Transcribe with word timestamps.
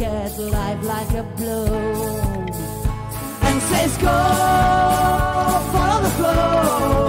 look 0.00 0.52
life 0.52 0.84
like 0.84 1.10
a 1.14 1.22
blow. 1.36 1.66
And 3.42 3.62
says 3.62 3.96
go 3.98 4.16
follow 5.72 6.02
the 6.02 6.10
flow 6.10 7.07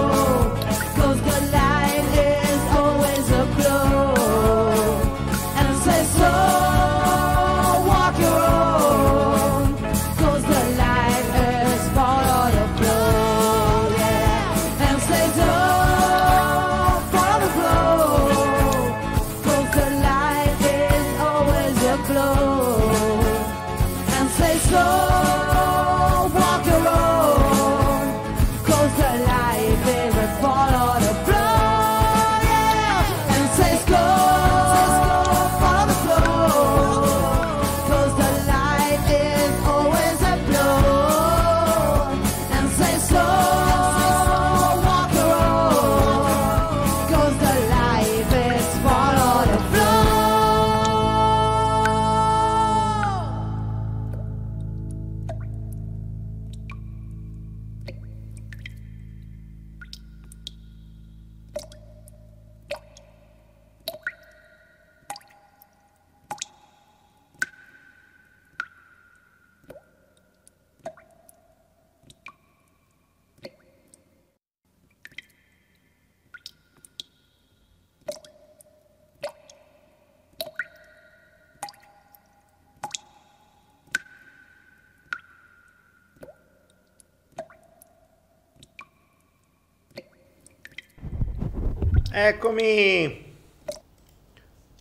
Eccomi. 92.22 93.34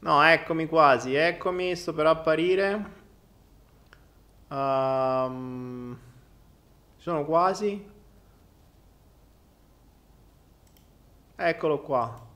No, 0.02 0.24
eccomi 0.24 0.68
quasi, 0.68 1.16
eccomi, 1.16 1.74
sto 1.78 1.94
per 1.94 2.06
apparire. 2.06 2.86
Ehm, 4.52 5.98
sono 6.98 7.24
quasi. 7.24 7.82
Eccolo 11.38 11.80
qua. 11.80 12.28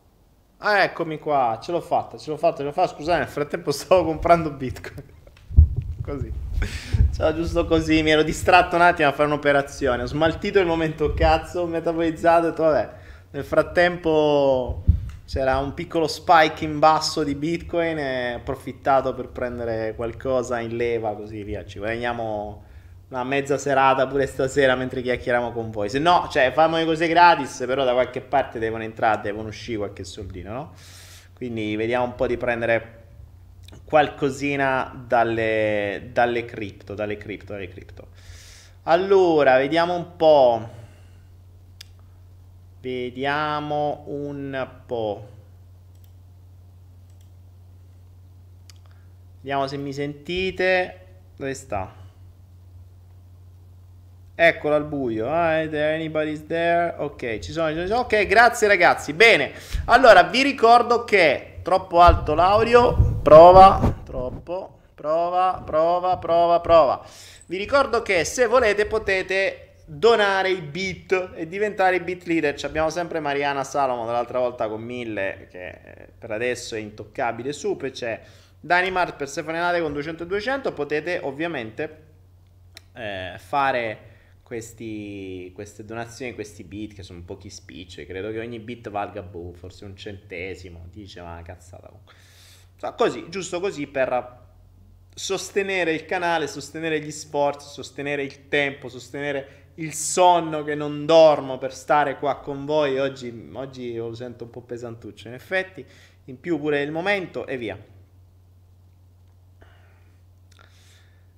Ah, 0.59 0.83
eccomi 0.83 1.19
qua, 1.19 1.59
ce 1.61 1.73
l'ho 1.73 1.81
fatta, 1.81 2.17
ce 2.17 2.29
l'ho 2.29 2.37
fatta, 2.37 2.57
ce 2.57 2.63
l'ho 2.63 2.71
fatta. 2.71 2.95
Scusate, 2.95 3.19
nel 3.19 3.27
frattempo 3.27 3.71
stavo 3.71 4.05
comprando 4.05 4.51
Bitcoin. 4.51 5.03
Così. 6.01 6.31
Ciao, 7.13 7.35
giusto 7.35 7.65
così, 7.65 8.01
mi 8.01 8.11
ero 8.11 8.23
distratto 8.23 8.75
un 8.75 8.81
attimo 8.81 9.09
a 9.09 9.11
fare 9.11 9.27
un'operazione. 9.27 10.03
Ho 10.03 10.07
smaltito 10.07 10.59
il 10.59 10.65
momento 10.65 11.13
cazzo, 11.13 11.61
ho 11.61 11.65
metabolizzato 11.65 12.47
e 12.47 12.49
detto, 12.49 12.63
vabbè. 12.63 12.93
Nel 13.31 13.43
frattempo 13.43 14.83
c'era 15.25 15.57
un 15.57 15.73
piccolo 15.73 16.07
spike 16.07 16.63
in 16.65 16.79
basso 16.79 17.23
di 17.23 17.35
Bitcoin 17.35 17.97
e 17.97 18.33
ho 18.33 18.37
approfittato 18.37 19.13
per 19.13 19.29
prendere 19.29 19.95
qualcosa 19.95 20.59
in 20.59 20.75
leva, 20.75 21.15
così 21.15 21.43
via. 21.43 21.65
Ci 21.65 21.79
guadagniamo 21.79 22.63
una 23.09 23.23
mezza 23.23 23.57
serata 23.57 24.07
pure 24.07 24.25
stasera 24.25 24.75
mentre 24.75 25.01
chiacchieriamo 25.01 25.51
con 25.51 25.69
voi. 25.71 25.89
Se 25.89 25.99
no, 25.99 26.27
cioè, 26.31 26.51
fanno 26.51 26.77
le 26.77 26.85
cose 26.85 27.07
gratis, 27.07 27.63
però 27.65 27.83
da 27.83 27.93
qualche 27.93 28.21
parte 28.21 28.59
devono 28.59 28.83
entrare, 28.83 29.21
devono 29.21 29.47
uscire 29.47 29.77
qualche 29.77 30.03
soldino, 30.03 30.51
no? 30.51 30.73
Quindi 31.33 31.75
vediamo 31.75 32.05
un 32.05 32.15
po' 32.15 32.27
di 32.27 32.37
prendere 32.37 33.01
qualcosina 33.85 35.05
dalle, 35.07 36.09
dalle 36.11 36.45
cripto, 36.45 36.93
dalle 36.93 37.17
cripto, 37.17 37.53
dalle 37.53 37.67
cripto. 37.67 38.07
Allora, 38.83 39.57
vediamo 39.57 39.95
un 39.95 40.15
po'. 40.15 40.81
Vediamo 42.83 44.03
un 44.07 44.67
po'. 44.85 45.25
Vediamo 49.39 49.67
se 49.67 49.77
mi 49.77 49.93
sentite. 49.93 51.05
Dove 51.37 51.53
sta? 51.53 51.93
Eccolo 54.35 54.75
al 54.75 54.83
buio. 54.83 55.29
Ah, 55.29 55.59
anybody's 55.61 56.45
there? 56.45 56.95
Ok, 56.97 57.39
ci 57.39 57.53
sono, 57.53 57.69
ci 57.69 57.87
sono. 57.87 58.01
Ok, 58.01 58.27
grazie 58.27 58.67
ragazzi. 58.67 59.13
Bene. 59.13 59.53
Allora, 59.85 60.23
vi 60.23 60.43
ricordo 60.43 61.05
che 61.05 61.59
troppo 61.63 62.01
alto 62.01 62.33
l'audio. 62.33 63.19
Prova. 63.23 63.95
Troppo. 64.03 64.79
Prova, 64.93 65.63
prova, 65.65 66.17
prova, 66.17 66.59
prova. 66.59 67.01
Vi 67.45 67.55
ricordo 67.55 68.01
che 68.01 68.25
se 68.25 68.45
volete 68.45 68.85
potete 68.87 69.62
donare 69.85 70.49
i 70.49 70.61
bit 70.61 71.31
e 71.35 71.47
diventare 71.47 71.97
i 71.97 71.99
bit 71.99 72.25
leader. 72.25 72.55
Ci 72.55 72.65
abbiamo 72.65 72.89
sempre 72.89 73.19
Mariana 73.19 73.63
Salomo 73.63 74.05
dall'altra 74.05 74.39
volta 74.39 74.67
con 74.67 74.81
1000 74.81 75.47
che 75.49 75.67
eh, 75.67 76.07
per 76.17 76.31
adesso 76.31 76.75
è 76.75 76.79
intoccabile 76.79 77.53
su, 77.53 77.75
poi 77.75 77.91
c'è 77.91 78.21
Dynamart 78.59 79.15
per 79.17 79.27
Stefanelate 79.27 79.81
con 79.81 79.91
200 79.91 80.23
e 80.23 80.27
200, 80.27 80.73
potete 80.73 81.19
ovviamente 81.21 82.03
eh, 82.93 83.35
fare 83.37 84.11
questi, 84.41 85.51
queste 85.53 85.83
donazioni, 85.83 86.33
questi 86.33 86.63
bit 86.63 86.93
che 86.93 87.03
sono 87.03 87.21
pochi 87.23 87.49
spicci, 87.49 88.05
credo 88.05 88.31
che 88.31 88.39
ogni 88.39 88.59
bit 88.59 88.89
valga 88.89 89.21
boh, 89.21 89.53
forse 89.53 89.83
un 89.83 89.97
centesimo, 89.97 90.87
dice 90.91 91.21
ma 91.21 91.41
cazzata 91.43 91.87
comunque. 91.87 92.13
così, 92.95 93.25
giusto 93.29 93.59
così 93.59 93.87
per 93.87 94.41
sostenere 95.13 95.93
il 95.93 96.05
canale, 96.05 96.47
sostenere 96.47 96.99
gli 96.99 97.11
sforzi, 97.11 97.67
sostenere 97.67 98.23
il 98.23 98.47
tempo, 98.47 98.89
sostenere 98.89 99.62
il 99.75 99.93
sonno 99.93 100.63
che 100.63 100.75
non 100.75 101.05
dormo 101.05 101.57
per 101.57 101.73
stare 101.73 102.17
qua 102.17 102.37
con 102.37 102.65
voi. 102.65 102.99
Oggi, 102.99 103.49
oggi 103.53 103.95
lo 103.95 104.13
sento 104.13 104.43
un 104.45 104.49
po' 104.49 104.61
pesantuccio, 104.61 105.27
in 105.27 105.33
effetti. 105.33 105.85
In 106.25 106.39
più 106.39 106.59
pure 106.59 106.81
il 106.81 106.91
momento 106.91 107.45
e 107.45 107.57
via. 107.57 107.77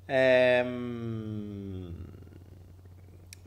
Ehm... 0.06 2.04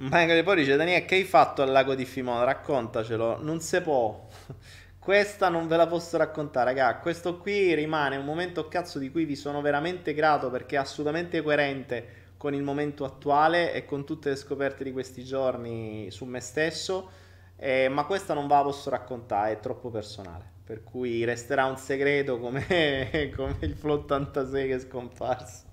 Michael 0.01 0.45
poi 0.45 0.57
dice 0.57 0.77
Daniele 0.77 1.05
che 1.05 1.17
hai 1.17 1.25
fatto 1.25 1.63
al 1.63 1.71
lago 1.71 1.95
di 1.95 2.05
Fimona? 2.05 2.45
Raccontacelo. 2.45 3.43
Non 3.43 3.61
si 3.61 3.81
può. 3.81 4.29
Questa 4.99 5.49
non 5.49 5.67
ve 5.69 5.77
la 5.77 5.87
posso 5.87 6.17
raccontare, 6.17 6.73
raga. 6.73 6.97
Questo 6.99 7.39
qui 7.39 7.75
rimane 7.75 8.17
un 8.17 8.25
momento 8.25 8.69
cazzo 8.69 8.99
di 8.99 9.11
cui 9.11 9.25
vi 9.25 9.37
sono 9.37 9.61
veramente 9.61 10.15
grato 10.15 10.51
perché 10.51 10.77
è 10.77 10.79
assolutamente 10.79 11.43
coerente 11.43 12.28
con 12.39 12.55
il 12.55 12.63
momento 12.63 13.05
attuale 13.05 13.75
e 13.75 13.85
con 13.85 14.07
tutte 14.07 14.31
le 14.31 14.37
scoperte 14.37 14.85
di 14.85 14.93
questi 14.93 15.25
giorni 15.25 16.11
su 16.11 16.25
me 16.25 16.41
stesso. 16.41 17.11
Eh, 17.57 17.89
ma 17.89 18.05
questa 18.05 18.33
non 18.33 18.47
ve 18.47 18.55
la 18.55 18.63
posso 18.63 18.89
raccontare, 18.89 19.53
è 19.53 19.61
troppo 19.61 19.91
personale. 19.91 20.57
Per 20.65 20.85
cui 20.85 21.25
resterà 21.25 21.65
un 21.67 21.77
segreto 21.77 22.39
come, 22.39 23.31
come 23.35 23.57
il 23.61 23.75
Flow 23.75 23.97
86 23.97 24.69
che 24.69 24.75
è 24.75 24.79
scomparso. 24.79 25.65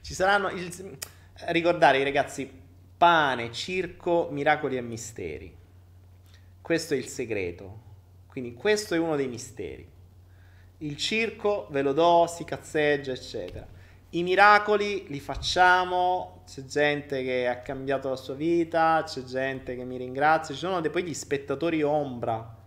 Ci 0.00 0.14
saranno. 0.14 0.48
Il, 0.50 0.96
ricordare 1.48 2.04
ragazzi: 2.04 2.48
pane, 2.96 3.50
circo, 3.50 4.28
miracoli 4.30 4.76
e 4.76 4.82
misteri. 4.82 5.56
Questo 6.60 6.94
è 6.94 6.96
il 6.96 7.08
segreto. 7.08 7.82
Quindi, 8.28 8.54
questo 8.54 8.94
è 8.94 8.98
uno 8.98 9.16
dei 9.16 9.28
misteri. 9.28 9.90
Il 10.78 10.96
circo 10.96 11.66
ve 11.70 11.82
lo 11.82 11.92
do, 11.92 12.26
si 12.28 12.44
cazzeggia, 12.44 13.12
eccetera. 13.12 13.66
I 14.14 14.22
miracoli 14.22 15.06
li 15.08 15.18
facciamo, 15.18 16.42
c'è 16.46 16.64
gente 16.64 17.24
che 17.24 17.48
ha 17.48 17.56
cambiato 17.58 18.08
la 18.08 18.14
sua 18.14 18.34
vita, 18.34 19.02
c'è 19.04 19.24
gente 19.24 19.74
che 19.74 19.84
mi 19.84 19.96
ringrazia, 19.96 20.54
ci 20.54 20.60
sono 20.60 20.80
poi 20.80 21.02
gli 21.02 21.14
spettatori 21.14 21.82
ombra 21.82 22.62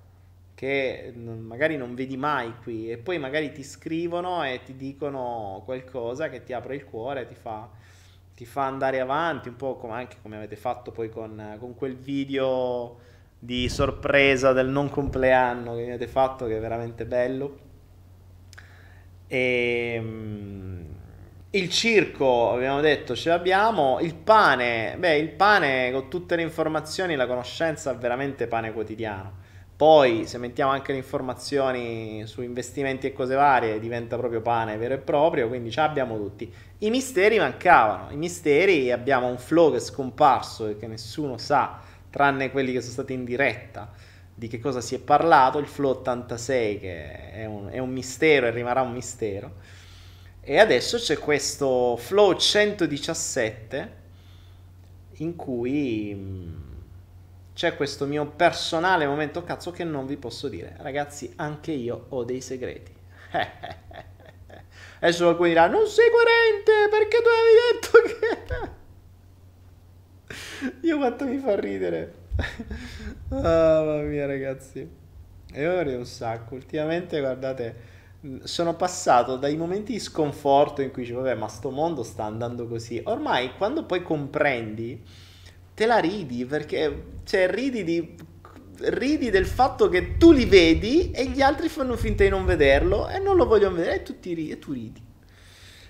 che 0.53 1.13
magari 1.15 1.77
non 1.77 1.95
vedi 1.95 2.17
mai 2.17 2.53
qui 2.63 2.91
e 2.91 2.97
poi 2.97 3.17
magari 3.17 3.53
ti 3.53 3.63
scrivono 3.63 4.43
e 4.43 4.61
ti 4.65 4.75
dicono 4.75 5.61
qualcosa 5.63 6.27
che 6.27 6.43
ti 6.43 6.51
apre 6.51 6.75
il 6.75 6.83
cuore, 6.83 7.25
ti 7.27 7.35
fa, 7.35 7.69
ti 8.35 8.43
fa 8.45 8.65
andare 8.65 8.99
avanti, 8.99 9.47
un 9.47 9.55
po' 9.55 9.77
come 9.77 9.93
anche 9.93 10.17
come 10.21 10.35
avete 10.35 10.57
fatto 10.57 10.91
poi 10.91 11.09
con, 11.09 11.55
con 11.59 11.75
quel 11.75 11.95
video 11.95 12.99
di 13.39 13.69
sorpresa 13.69 14.51
del 14.51 14.67
non 14.67 14.89
compleanno 14.89 15.75
che 15.75 15.83
avete 15.83 16.07
fatto 16.07 16.45
che 16.45 16.57
è 16.57 16.59
veramente 16.59 17.05
bello. 17.05 17.59
E, 19.27 19.93
ehm, 19.95 20.96
il 21.51 21.69
circo, 21.69 22.51
abbiamo 22.51 22.81
detto, 22.81 23.15
ce 23.15 23.29
l'abbiamo. 23.29 23.99
Il 24.01 24.15
pane, 24.15 24.95
beh, 24.97 25.17
il 25.17 25.29
pane 25.29 25.91
con 25.91 26.09
tutte 26.09 26.35
le 26.35 26.41
informazioni, 26.41 27.15
la 27.15 27.25
conoscenza 27.25 27.91
è 27.91 27.95
veramente 27.97 28.47
pane 28.47 28.73
quotidiano. 28.73 29.45
Poi, 29.77 30.25
se 30.25 30.39
mettiamo 30.39 30.71
anche 30.71 30.91
le 30.91 30.97
informazioni 30.97 32.23
su 32.25 32.41
investimenti 32.41 33.07
e 33.07 33.13
cose 33.13 33.35
varie, 33.35 33.79
diventa 33.79 34.17
proprio 34.17 34.41
pane 34.41 34.75
vero 34.75 34.95
e 34.95 34.97
proprio, 34.97 35.47
quindi 35.47 35.69
ce 35.71 35.81
l'abbiamo 35.81 36.17
tutti. 36.17 36.51
I 36.79 36.89
misteri 36.89 37.37
mancavano, 37.37 38.11
i 38.11 38.17
misteri 38.17 38.91
abbiamo 38.91 39.27
un 39.27 39.37
flow 39.37 39.71
che 39.71 39.77
è 39.77 39.79
scomparso 39.79 40.67
e 40.67 40.77
che 40.77 40.87
nessuno 40.87 41.37
sa, 41.37 41.79
tranne 42.09 42.51
quelli 42.51 42.71
che 42.71 42.81
sono 42.81 42.93
stati 42.93 43.13
in 43.13 43.23
diretta, 43.23 43.91
di 44.33 44.47
che 44.47 44.59
cosa 44.59 44.81
si 44.81 44.95
è 44.95 44.99
parlato, 44.99 45.59
il 45.59 45.67
flow 45.67 45.91
86 45.91 46.79
che 46.79 47.31
è 47.31 47.45
un, 47.45 47.69
è 47.71 47.77
un 47.77 47.91
mistero 47.91 48.47
e 48.47 48.51
rimarrà 48.51 48.81
un 48.81 48.91
mistero. 48.91 49.51
E 50.49 50.59
adesso 50.59 50.95
c'è 50.95 51.17
questo 51.17 51.97
flow 51.97 52.33
117 52.33 53.95
in 55.15 55.35
cui 55.35 56.13
mm, 56.15 56.55
c'è 57.53 57.75
questo 57.75 58.05
mio 58.05 58.27
personale 58.27 59.05
momento 59.05 59.43
cazzo 59.43 59.71
che 59.71 59.83
non 59.83 60.05
vi 60.05 60.15
posso 60.15 60.47
dire. 60.47 60.77
Ragazzi, 60.77 61.33
anche 61.35 61.73
io 61.73 62.05
ho 62.07 62.23
dei 62.23 62.39
segreti. 62.39 62.95
Adesso 64.99 65.23
qualcuno 65.25 65.49
dirà, 65.49 65.67
non 65.67 65.85
sei 65.85 66.09
coerente 66.09 66.87
perché 66.91 67.17
tu 67.17 67.27
avevi 67.27 67.59
detto 67.73 68.71
che... 70.63 70.77
io 70.87 70.95
quanto 70.95 71.25
mi 71.25 71.39
fa 71.39 71.59
ridere. 71.59 72.13
oh, 73.31 73.35
mamma 73.41 74.01
mia 74.03 74.25
ragazzi. 74.25 74.89
E 75.51 75.67
ora 75.67 75.89
un 75.97 76.05
sacco. 76.05 76.55
Ultimamente, 76.55 77.19
guardate, 77.19 77.96
sono 78.43 78.75
passato 78.75 79.37
dai 79.37 79.55
momenti 79.55 79.93
di 79.93 79.99
sconforto 79.99 80.81
in 80.81 80.91
cui 80.91 81.03
dicevo, 81.03 81.21
vabbè, 81.21 81.35
ma 81.35 81.47
sto 81.47 81.69
mondo 81.69 82.03
sta 82.03 82.23
andando 82.23 82.67
così. 82.67 83.01
Ormai, 83.05 83.51
quando 83.57 83.83
poi 83.85 84.01
comprendi 84.01 85.03
te 85.73 85.85
la 85.85 85.97
ridi 85.97 86.45
perché, 86.45 87.03
cioè, 87.23 87.49
ridi 87.49 87.83
di 87.83 88.15
ridi 88.79 89.29
del 89.29 89.47
fatto 89.47 89.89
che 89.89 90.17
tu 90.17 90.31
li 90.31 90.45
vedi 90.45 91.11
e 91.11 91.25
gli 91.27 91.41
altri 91.41 91.67
fanno 91.67 91.95
finta 91.95 92.23
di 92.23 92.29
non 92.29 92.45
vederlo 92.45 93.07
e 93.07 93.19
non 93.19 93.35
lo 93.35 93.45
vogliono 93.45 93.75
vedere 93.75 93.95
e 93.95 94.03
tu, 94.03 94.19
ti 94.19 94.33
ridi, 94.33 94.51
e 94.51 94.59
tu 94.59 94.71
ridi. 94.71 95.05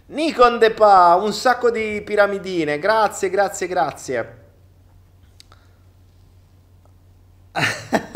Nikon 0.08 0.58
Depa, 0.58 1.16
un 1.16 1.34
sacco 1.34 1.70
di 1.70 2.02
piramidine, 2.06 2.80
grazie, 2.80 3.30
grazie, 3.30 3.68
grazie. 3.68 4.46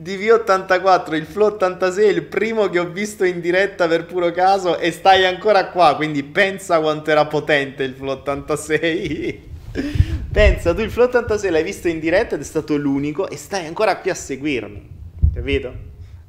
DV84, 0.00 1.14
il 1.14 1.26
Flow 1.26 1.48
86 1.48 2.04
è 2.04 2.08
il 2.08 2.22
primo 2.24 2.68
che 2.68 2.78
ho 2.78 2.88
visto 2.88 3.24
in 3.24 3.40
diretta 3.40 3.88
per 3.88 4.06
puro 4.06 4.30
caso 4.30 4.78
e 4.78 4.90
stai 4.92 5.24
ancora 5.24 5.70
qua, 5.70 5.96
quindi 5.96 6.22
pensa 6.22 6.80
quanto 6.80 7.10
era 7.10 7.26
potente 7.26 7.82
il 7.82 7.94
Flow 7.94 8.12
86. 8.12 9.48
Pensa, 10.30 10.74
tu 10.74 10.80
il 10.80 10.90
Flow 10.90 11.06
86 11.06 11.50
l'hai 11.50 11.62
visto 11.62 11.88
in 11.88 11.98
diretta 11.98 12.34
ed 12.36 12.40
è 12.40 12.44
stato 12.44 12.76
l'unico 12.76 13.28
e 13.28 13.36
stai 13.36 13.66
ancora 13.66 13.96
qui 13.98 14.10
a 14.10 14.14
seguirmi. 14.14 14.88
Capito? 15.34 15.74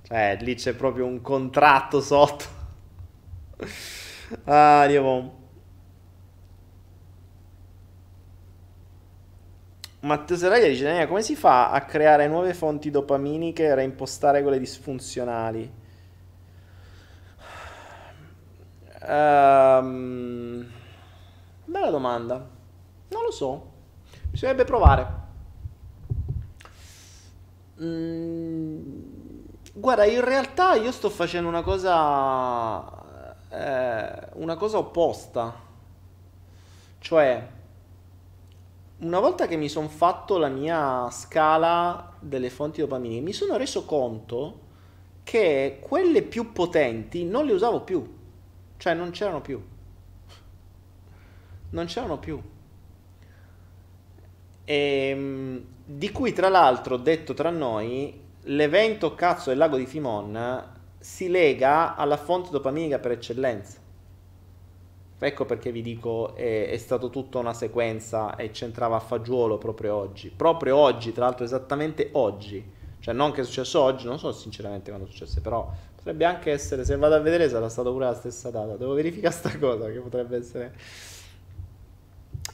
Cioè, 0.07 0.37
lì 0.41 0.55
c'è 0.55 0.73
proprio 0.73 1.05
un 1.05 1.21
contratto 1.21 2.01
sotto. 2.01 2.45
ah, 4.45 4.85
Dio. 4.87 5.39
Matteo 10.01 10.35
Seraglia 10.35 10.67
dice: 10.67 11.07
come 11.07 11.21
si 11.21 11.35
fa 11.35 11.69
a 11.69 11.81
creare 11.85 12.27
nuove 12.27 12.53
fonti 12.55 12.89
dopaminiche 12.89 13.65
e 13.65 13.75
reimpostare 13.75 14.41
quelle 14.41 14.57
disfunzionali? 14.57 15.71
Um, 19.03 20.65
bella 21.65 21.89
domanda. 21.89 22.35
Non 23.09 23.23
lo 23.23 23.31
so. 23.31 23.71
Bisognerebbe 24.31 24.63
provare. 24.65 25.19
Mm, 27.81 28.81
guarda, 29.73 30.05
in 30.05 30.23
realtà 30.23 30.73
io 30.75 30.91
sto 30.91 31.09
facendo 31.11 31.47
una 31.47 31.61
cosa. 31.61 32.99
Eh, 33.49 34.29
una 34.33 34.55
cosa 34.55 34.77
opposta. 34.79 35.53
Cioè, 36.99 37.47
una 39.01 39.19
volta 39.19 39.47
che 39.47 39.55
mi 39.55 39.67
sono 39.67 39.87
fatto 39.87 40.37
la 40.37 40.49
mia 40.49 41.09
scala 41.09 42.13
delle 42.19 42.49
fonti 42.49 42.81
dopaminiche, 42.81 43.21
mi 43.21 43.33
sono 43.33 43.57
reso 43.57 43.85
conto 43.85 44.59
che 45.23 45.79
quelle 45.81 46.21
più 46.21 46.51
potenti 46.51 47.23
non 47.25 47.45
le 47.45 47.53
usavo 47.53 47.81
più. 47.81 48.19
Cioè, 48.77 48.93
non 48.93 49.11
c'erano 49.11 49.41
più. 49.41 49.63
Non 51.71 51.85
c'erano 51.85 52.19
più. 52.19 52.39
E, 54.63 54.75
ehm, 54.75 55.65
di 55.83 56.11
cui 56.11 56.33
tra 56.33 56.49
l'altro, 56.49 56.97
detto 56.97 57.33
tra 57.33 57.49
noi, 57.49 58.19
l'evento 58.43 59.15
cazzo 59.15 59.49
del 59.49 59.57
lago 59.57 59.77
di 59.77 59.85
Fimon 59.85 60.69
si 60.99 61.27
lega 61.29 61.95
alla 61.95 62.17
fonte 62.17 62.51
dopaminica 62.51 62.99
per 62.99 63.11
eccellenza. 63.11 63.80
Ecco 65.23 65.45
perché 65.45 65.71
vi 65.71 65.83
dico 65.83 66.35
è, 66.35 66.69
è 66.69 66.77
stato 66.77 67.11
tutta 67.11 67.37
una 67.37 67.53
sequenza 67.53 68.35
e 68.35 68.49
c'entrava 68.49 68.95
a 68.95 68.99
fagiolo 68.99 69.59
proprio 69.59 69.93
oggi. 69.93 70.31
Proprio 70.35 70.75
oggi, 70.77 71.13
tra 71.13 71.25
l'altro 71.25 71.45
esattamente 71.45 72.09
oggi. 72.13 72.79
Cioè 72.99 73.13
non 73.13 73.31
che 73.31 73.41
è 73.41 73.43
successo 73.43 73.81
oggi, 73.81 74.05
non 74.05 74.17
so 74.17 74.31
sinceramente 74.31 74.89
quando 74.89 75.07
è 75.07 75.11
successo, 75.11 75.39
però 75.39 75.71
potrebbe 75.95 76.25
anche 76.25 76.51
essere, 76.51 76.83
se 76.83 76.95
vado 76.97 77.13
a 77.13 77.19
vedere 77.19 77.49
sarà 77.49 77.69
stata 77.69 77.91
pure 77.91 78.05
la 78.05 78.15
stessa 78.15 78.49
data. 78.49 78.75
Devo 78.77 78.93
verificare 78.93 79.33
sta 79.33 79.55
cosa 79.59 79.91
che 79.91 79.99
potrebbe 79.99 80.37
essere 80.37 80.73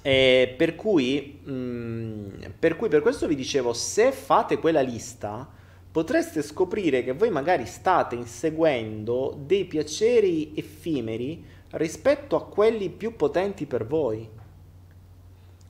E 0.01 0.53
per 0.57 0.75
cui, 0.75 1.39
mh, 1.41 1.51
mm, 1.51 2.29
per 2.59 2.75
cui 2.75 2.89
per 2.89 3.01
questo 3.01 3.27
vi 3.27 3.35
dicevo, 3.35 3.71
se 3.71 4.11
fate 4.11 4.57
quella 4.59 4.81
lista, 4.81 5.49
potreste 5.89 6.41
scoprire 6.41 7.01
che 7.01 7.13
voi 7.13 7.29
magari 7.29 7.65
state 7.65 8.15
inseguendo 8.15 9.37
dei 9.45 9.63
piaceri 9.63 10.51
effimeri 10.53 11.55
rispetto 11.71 12.35
a 12.35 12.45
quelli 12.45 12.89
più 12.89 13.15
potenti 13.15 13.65
per 13.65 13.85
voi, 13.85 14.29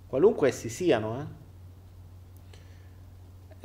qualunque 0.07 0.49
essi 0.49 0.69
siano. 0.69 1.19
Eh? 1.19 1.35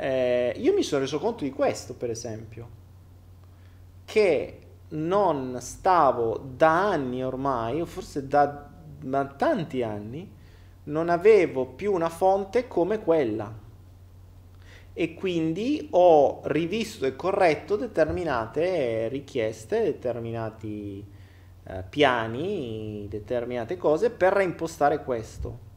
Eh, 0.05 0.55
io 0.57 0.73
mi 0.73 0.83
sono 0.83 1.03
reso 1.03 1.19
conto 1.19 1.45
di 1.45 1.51
questo, 1.51 1.95
per 1.95 2.11
esempio, 2.11 2.81
che 4.05 4.59
non 4.89 5.59
stavo 5.61 6.39
da 6.39 6.91
anni 6.91 7.25
ormai, 7.25 7.81
o 7.81 7.87
forse 7.87 8.27
da, 8.27 8.69
da 9.01 9.27
tanti 9.27 9.83
anni, 9.83 10.41
non 10.85 11.09
avevo 11.09 11.67
più 11.67 11.93
una 11.93 12.09
fonte 12.09 12.67
come 12.67 13.01
quella 13.01 13.61
e 14.95 15.15
quindi 15.15 15.89
ho 15.91 16.41
rivisto 16.45 17.07
e 17.07 17.17
corretto 17.17 17.77
determinate 17.77 19.09
richieste, 19.09 19.83
determinati 19.83 21.12
eh, 21.65 21.85
piani, 21.89 23.07
determinate 23.09 23.77
cose 23.77 24.11
per 24.11 24.33
reimpostare 24.33 25.03
questo. 25.03 25.71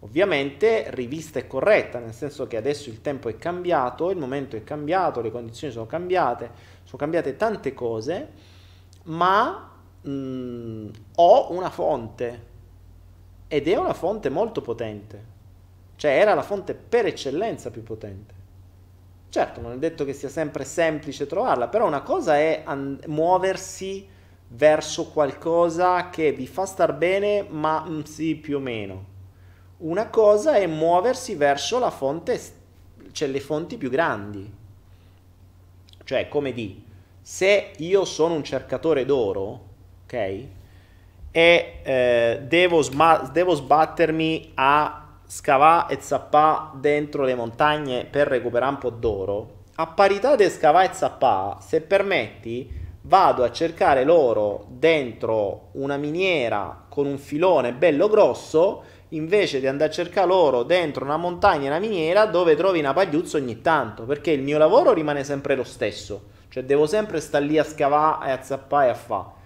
Ovviamente 0.00 0.86
rivista 0.90 1.40
e 1.40 1.46
corretta, 1.46 1.98
nel 1.98 2.12
senso 2.12 2.46
che 2.46 2.56
adesso 2.56 2.88
il 2.88 3.00
tempo 3.00 3.28
è 3.28 3.36
cambiato, 3.36 4.10
il 4.10 4.16
momento 4.16 4.54
è 4.54 4.62
cambiato, 4.62 5.20
le 5.20 5.32
condizioni 5.32 5.72
sono 5.72 5.86
cambiate, 5.86 6.50
sono 6.84 6.98
cambiate 6.98 7.36
tante 7.36 7.74
cose, 7.74 8.28
ma 9.04 9.72
mh, 10.00 10.10
mm, 10.10 10.88
ho 11.16 11.52
una 11.52 11.70
fonte 11.70 12.46
ed 13.48 13.66
è 13.66 13.76
una 13.76 13.94
fonte 13.94 14.28
molto 14.28 14.60
potente, 14.60 15.24
cioè 15.96 16.12
era 16.12 16.34
la 16.34 16.42
fonte 16.42 16.74
per 16.74 17.06
eccellenza 17.06 17.70
più 17.70 17.82
potente. 17.82 18.34
Certo, 19.30 19.60
non 19.60 19.72
è 19.72 19.78
detto 19.78 20.04
che 20.04 20.12
sia 20.12 20.28
sempre 20.28 20.64
semplice 20.64 21.26
trovarla, 21.26 21.68
però 21.68 21.86
una 21.86 22.02
cosa 22.02 22.36
è 22.36 22.62
and- 22.64 23.04
muoversi 23.06 24.16
verso 24.48 25.08
qualcosa 25.08 26.08
che 26.10 26.32
vi 26.32 26.46
fa 26.46 26.64
star 26.64 26.94
bene, 26.94 27.44
ma 27.48 27.84
mm, 27.86 28.02
sì, 28.02 28.34
più 28.34 28.56
o 28.56 28.60
meno. 28.60 29.16
Una 29.78 30.08
cosa 30.08 30.56
è 30.56 30.66
muoversi 30.66 31.34
verso 31.34 31.78
la 31.78 31.90
fonte, 31.90 32.40
cioè 33.12 33.28
le 33.28 33.40
fonti 33.40 33.76
più 33.76 33.90
grandi. 33.90 34.50
Cioè, 36.02 36.28
come 36.28 36.52
di, 36.52 36.82
se 37.20 37.72
io 37.76 38.04
sono 38.04 38.34
un 38.34 38.42
cercatore 38.42 39.04
d'oro, 39.04 39.66
ok? 40.04 40.12
E 41.30 41.80
eh, 41.82 42.40
devo, 42.42 42.80
sma- 42.80 43.28
devo 43.30 43.54
sbattermi 43.54 44.52
a 44.54 45.08
scavare 45.26 45.94
e 45.94 46.00
zappare 46.00 46.70
dentro 46.80 47.22
le 47.24 47.34
montagne 47.34 48.06
per 48.06 48.26
recuperare 48.28 48.72
un 48.72 48.78
po' 48.78 48.90
d'oro, 48.90 49.56
a 49.74 49.86
parità 49.86 50.34
di 50.34 50.48
scavare 50.48 50.90
e 50.90 50.94
zappare, 50.94 51.60
se 51.60 51.82
permetti, 51.82 52.77
vado 53.08 53.42
a 53.42 53.50
cercare 53.50 54.04
l'oro 54.04 54.66
dentro 54.68 55.68
una 55.72 55.96
miniera 55.96 56.84
con 56.90 57.06
un 57.06 57.16
filone 57.16 57.72
bello 57.72 58.06
grosso, 58.06 58.82
invece 59.10 59.60
di 59.60 59.66
andare 59.66 59.90
a 59.90 59.94
cercare 59.94 60.26
l'oro 60.26 60.62
dentro 60.62 61.06
una 61.06 61.16
montagna 61.16 61.64
e 61.64 61.68
una 61.68 61.78
miniera 61.78 62.26
dove 62.26 62.54
trovi 62.54 62.80
una 62.80 62.92
pagliuzza 62.92 63.38
ogni 63.38 63.62
tanto, 63.62 64.02
perché 64.02 64.30
il 64.30 64.42
mio 64.42 64.58
lavoro 64.58 64.92
rimane 64.92 65.24
sempre 65.24 65.56
lo 65.56 65.64
stesso, 65.64 66.24
cioè 66.50 66.64
devo 66.64 66.86
sempre 66.86 67.20
stare 67.20 67.46
lì 67.46 67.56
a 67.56 67.64
scavare 67.64 68.28
e 68.28 68.30
a 68.30 68.42
zappare 68.42 68.88
e 68.88 68.90
a 68.90 68.94
fare. 68.94 69.36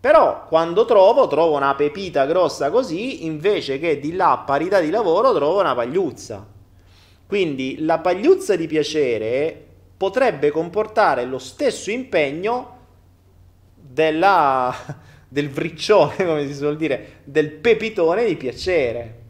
Però 0.00 0.46
quando 0.48 0.84
trovo, 0.84 1.28
trovo 1.28 1.54
una 1.54 1.76
pepita 1.76 2.26
grossa 2.26 2.70
così, 2.70 3.24
invece 3.24 3.78
che 3.78 4.00
di 4.00 4.16
là 4.16 4.32
a 4.32 4.38
parità 4.38 4.80
di 4.80 4.90
lavoro 4.90 5.32
trovo 5.32 5.60
una 5.60 5.76
pagliuzza. 5.76 6.44
Quindi 7.24 7.84
la 7.84 8.00
pagliuzza 8.00 8.56
di 8.56 8.66
piacere 8.66 9.64
potrebbe 9.96 10.50
comportare 10.50 11.24
lo 11.24 11.38
stesso 11.38 11.92
impegno 11.92 12.80
della, 13.92 14.74
del 15.28 15.50
vriccione, 15.50 16.16
come 16.24 16.46
si 16.46 16.54
suol 16.54 16.76
dire, 16.76 17.20
del 17.24 17.50
pepitone 17.50 18.24
di 18.24 18.36
piacere. 18.36 19.20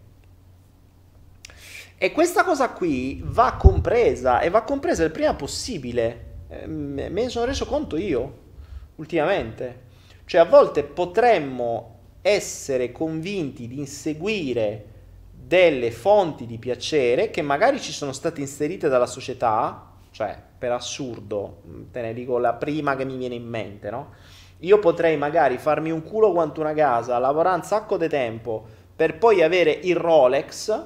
E 1.97 2.11
questa 2.11 2.43
cosa 2.43 2.71
qui 2.71 3.23
va 3.25 3.57
compresa 3.59 4.41
e 4.41 4.51
va 4.51 4.63
compresa 4.63 5.05
il 5.05 5.13
prima 5.13 5.35
possibile. 5.35 6.31
Eh, 6.49 6.67
me 6.67 7.09
ne 7.09 7.29
sono 7.29 7.45
reso 7.45 7.65
conto 7.67 7.97
io 7.97 8.41
ultimamente. 8.97 9.91
Cioè 10.25 10.41
a 10.41 10.45
volte 10.45 10.83
potremmo 10.83 11.99
essere 12.23 12.93
convinti 12.93 13.69
di 13.69 13.79
inseguire 13.79 14.87
delle 15.31 15.91
fonti 15.91 16.47
di 16.47 16.59
piacere 16.59 17.31
che 17.31 17.43
magari 17.43 17.81
ci 17.81 17.93
sono 17.93 18.13
state 18.13 18.41
inserite 18.41 18.89
dalla 18.89 19.07
società, 19.07 19.91
cioè 20.11 20.41
per 20.59 20.73
assurdo, 20.73 21.63
te 21.91 22.01
ne 22.01 22.15
dico 22.15 22.39
la 22.39 22.55
prima 22.55 22.97
che 22.97 23.05
mi 23.05 23.17
viene 23.17 23.35
in 23.35 23.47
mente, 23.47 23.91
no? 23.91 24.15
Io 24.63 24.79
potrei 24.81 25.17
magari 25.17 25.59
farmi 25.59 25.93
un 25.93 26.03
culo 26.03 26.33
quanto 26.33 26.61
una 26.61 26.75
casa, 26.75 27.19
lavorare 27.19 27.57
un 27.57 27.63
sacco 27.63 27.97
di 27.97 28.09
tempo 28.09 28.65
per 28.97 29.19
poi 29.19 29.43
avere 29.43 29.71
il 29.83 29.97
Rolex, 29.97 30.85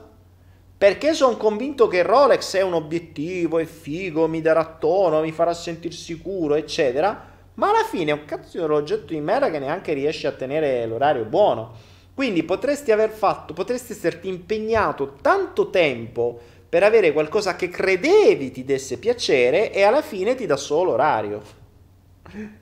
perché 0.77 1.15
sono 1.15 1.37
convinto 1.37 1.89
che 1.89 1.99
il 1.99 2.05
Rolex 2.05 2.57
è 2.57 2.63
un 2.63 2.75
obiettivo, 2.75 3.59
è 3.59 3.65
figo, 3.65 4.29
mi 4.29 4.43
darà 4.43 4.77
tono, 4.79 5.23
mi 5.23 5.33
farà 5.33 5.55
sentire 5.55 5.95
sicuro, 5.95 6.55
eccetera 6.55 7.35
ma 7.57 7.71
alla 7.71 7.85
fine 7.85 8.11
è 8.11 8.15
un 8.15 8.25
cazzo 8.25 8.59
di 8.59 8.65
orologetto 8.65 9.13
di 9.13 9.21
merda 9.21 9.51
che 9.51 9.59
neanche 9.59 9.93
riesce 9.93 10.27
a 10.27 10.33
tenere 10.33 10.85
l'orario 10.87 11.25
buono. 11.25 11.95
Quindi 12.15 12.43
potresti 12.45 12.93
aver 12.93 13.11
fatto, 13.11 13.53
potresti 13.53 13.93
esserti 13.93 14.29
impegnato 14.29 15.17
tanto 15.21 15.69
tempo 15.71 16.39
per 16.69 16.83
avere 16.83 17.13
qualcosa 17.13 17.57
che 17.57 17.69
credevi 17.69 18.51
ti 18.51 18.65
desse 18.65 18.99
piacere 18.99 19.73
e 19.73 19.83
alla 19.83 20.03
fine 20.03 20.35
ti 20.35 20.47
dà 20.47 20.57
solo 20.57 20.91
l'orario. 20.91 21.65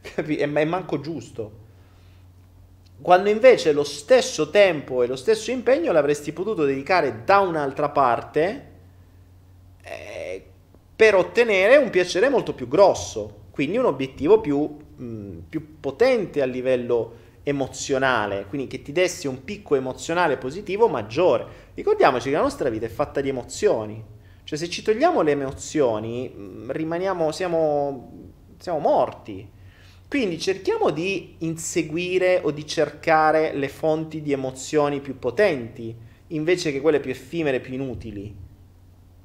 Capi? 0.01 0.37
È, 0.37 0.51
è 0.51 0.65
manco 0.65 1.01
giusto. 1.01 1.63
Quando 3.01 3.29
invece 3.29 3.73
lo 3.73 3.85
stesso 3.85 4.51
tempo 4.51 5.03
e 5.03 5.07
lo 5.07 5.17
stesso 5.17 5.51
impegno 5.51 5.93
l'avresti 5.93 6.33
potuto 6.33 6.65
dedicare 6.65 7.25
da 7.25 7.41
un'altra 7.41 7.91
parte 7.91 8.71
eh, 9.83 10.47
per 10.95 11.15
ottenere 11.15 11.77
un 11.77 11.91
piacere 11.91 12.29
molto 12.29 12.55
più 12.55 12.69
grosso 12.69 13.43
quindi 13.55 13.77
un 13.79 13.85
obiettivo 13.85 14.41
più, 14.41 14.59
mh, 14.97 15.39
più 15.49 15.79
potente 15.79 16.43
a 16.43 16.45
livello 16.45 17.23
emozionale, 17.45 18.47
quindi 18.49 18.67
che 18.67 18.83
ti 18.83 18.91
dessi 18.91 19.29
un 19.29 19.45
picco 19.45 19.77
emozionale 19.77 20.37
positivo 20.39 20.89
maggiore. 20.89 21.47
Ricordiamoci 21.75 22.31
che 22.31 22.35
la 22.35 22.43
nostra 22.43 22.69
vita 22.69 22.87
è 22.87 22.89
fatta 22.89 23.21
di 23.21 23.29
emozioni, 23.29 24.03
cioè 24.43 24.59
se 24.59 24.69
ci 24.69 24.83
togliamo 24.83 25.23
le 25.23 25.31
emozioni 25.31 26.35
rimaniamo, 26.67 27.31
siamo, 27.31 28.33
siamo 28.59 28.81
morti. 28.81 29.49
Quindi 30.15 30.39
cerchiamo 30.39 30.91
di 30.91 31.35
inseguire 31.39 32.39
o 32.45 32.53
di 32.53 32.65
cercare 32.65 33.53
le 33.53 33.69
fonti 33.69 34.23
di 34.23 34.31
emozioni 34.31 35.01
più 35.01 35.19
potenti 35.19 35.93
invece 36.29 36.71
che 36.71 36.81
quelle 36.81 37.01
più 37.01 37.11
effimere, 37.11 37.59
più 37.59 37.75
inutili 37.75 38.33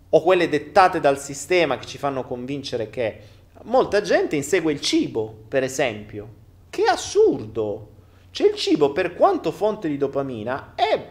o 0.09 0.23
quelle 0.23 0.49
dettate 0.49 0.99
dal 0.99 1.19
sistema 1.19 1.77
che 1.77 1.85
ci 1.85 1.99
fanno 1.99 2.23
convincere 2.23 2.89
che 2.89 3.19
molta 3.65 4.01
gente 4.01 4.35
insegue 4.35 4.71
il 4.71 4.81
cibo, 4.81 5.43
per 5.47 5.61
esempio. 5.61 6.27
Che 6.71 6.83
assurdo! 6.85 7.89
Cioè 8.31 8.47
il 8.47 8.55
cibo, 8.55 8.91
per 8.91 9.13
quanto 9.13 9.51
fonte 9.51 9.87
di 9.89 9.97
dopamina, 9.97 10.73
è... 10.73 11.05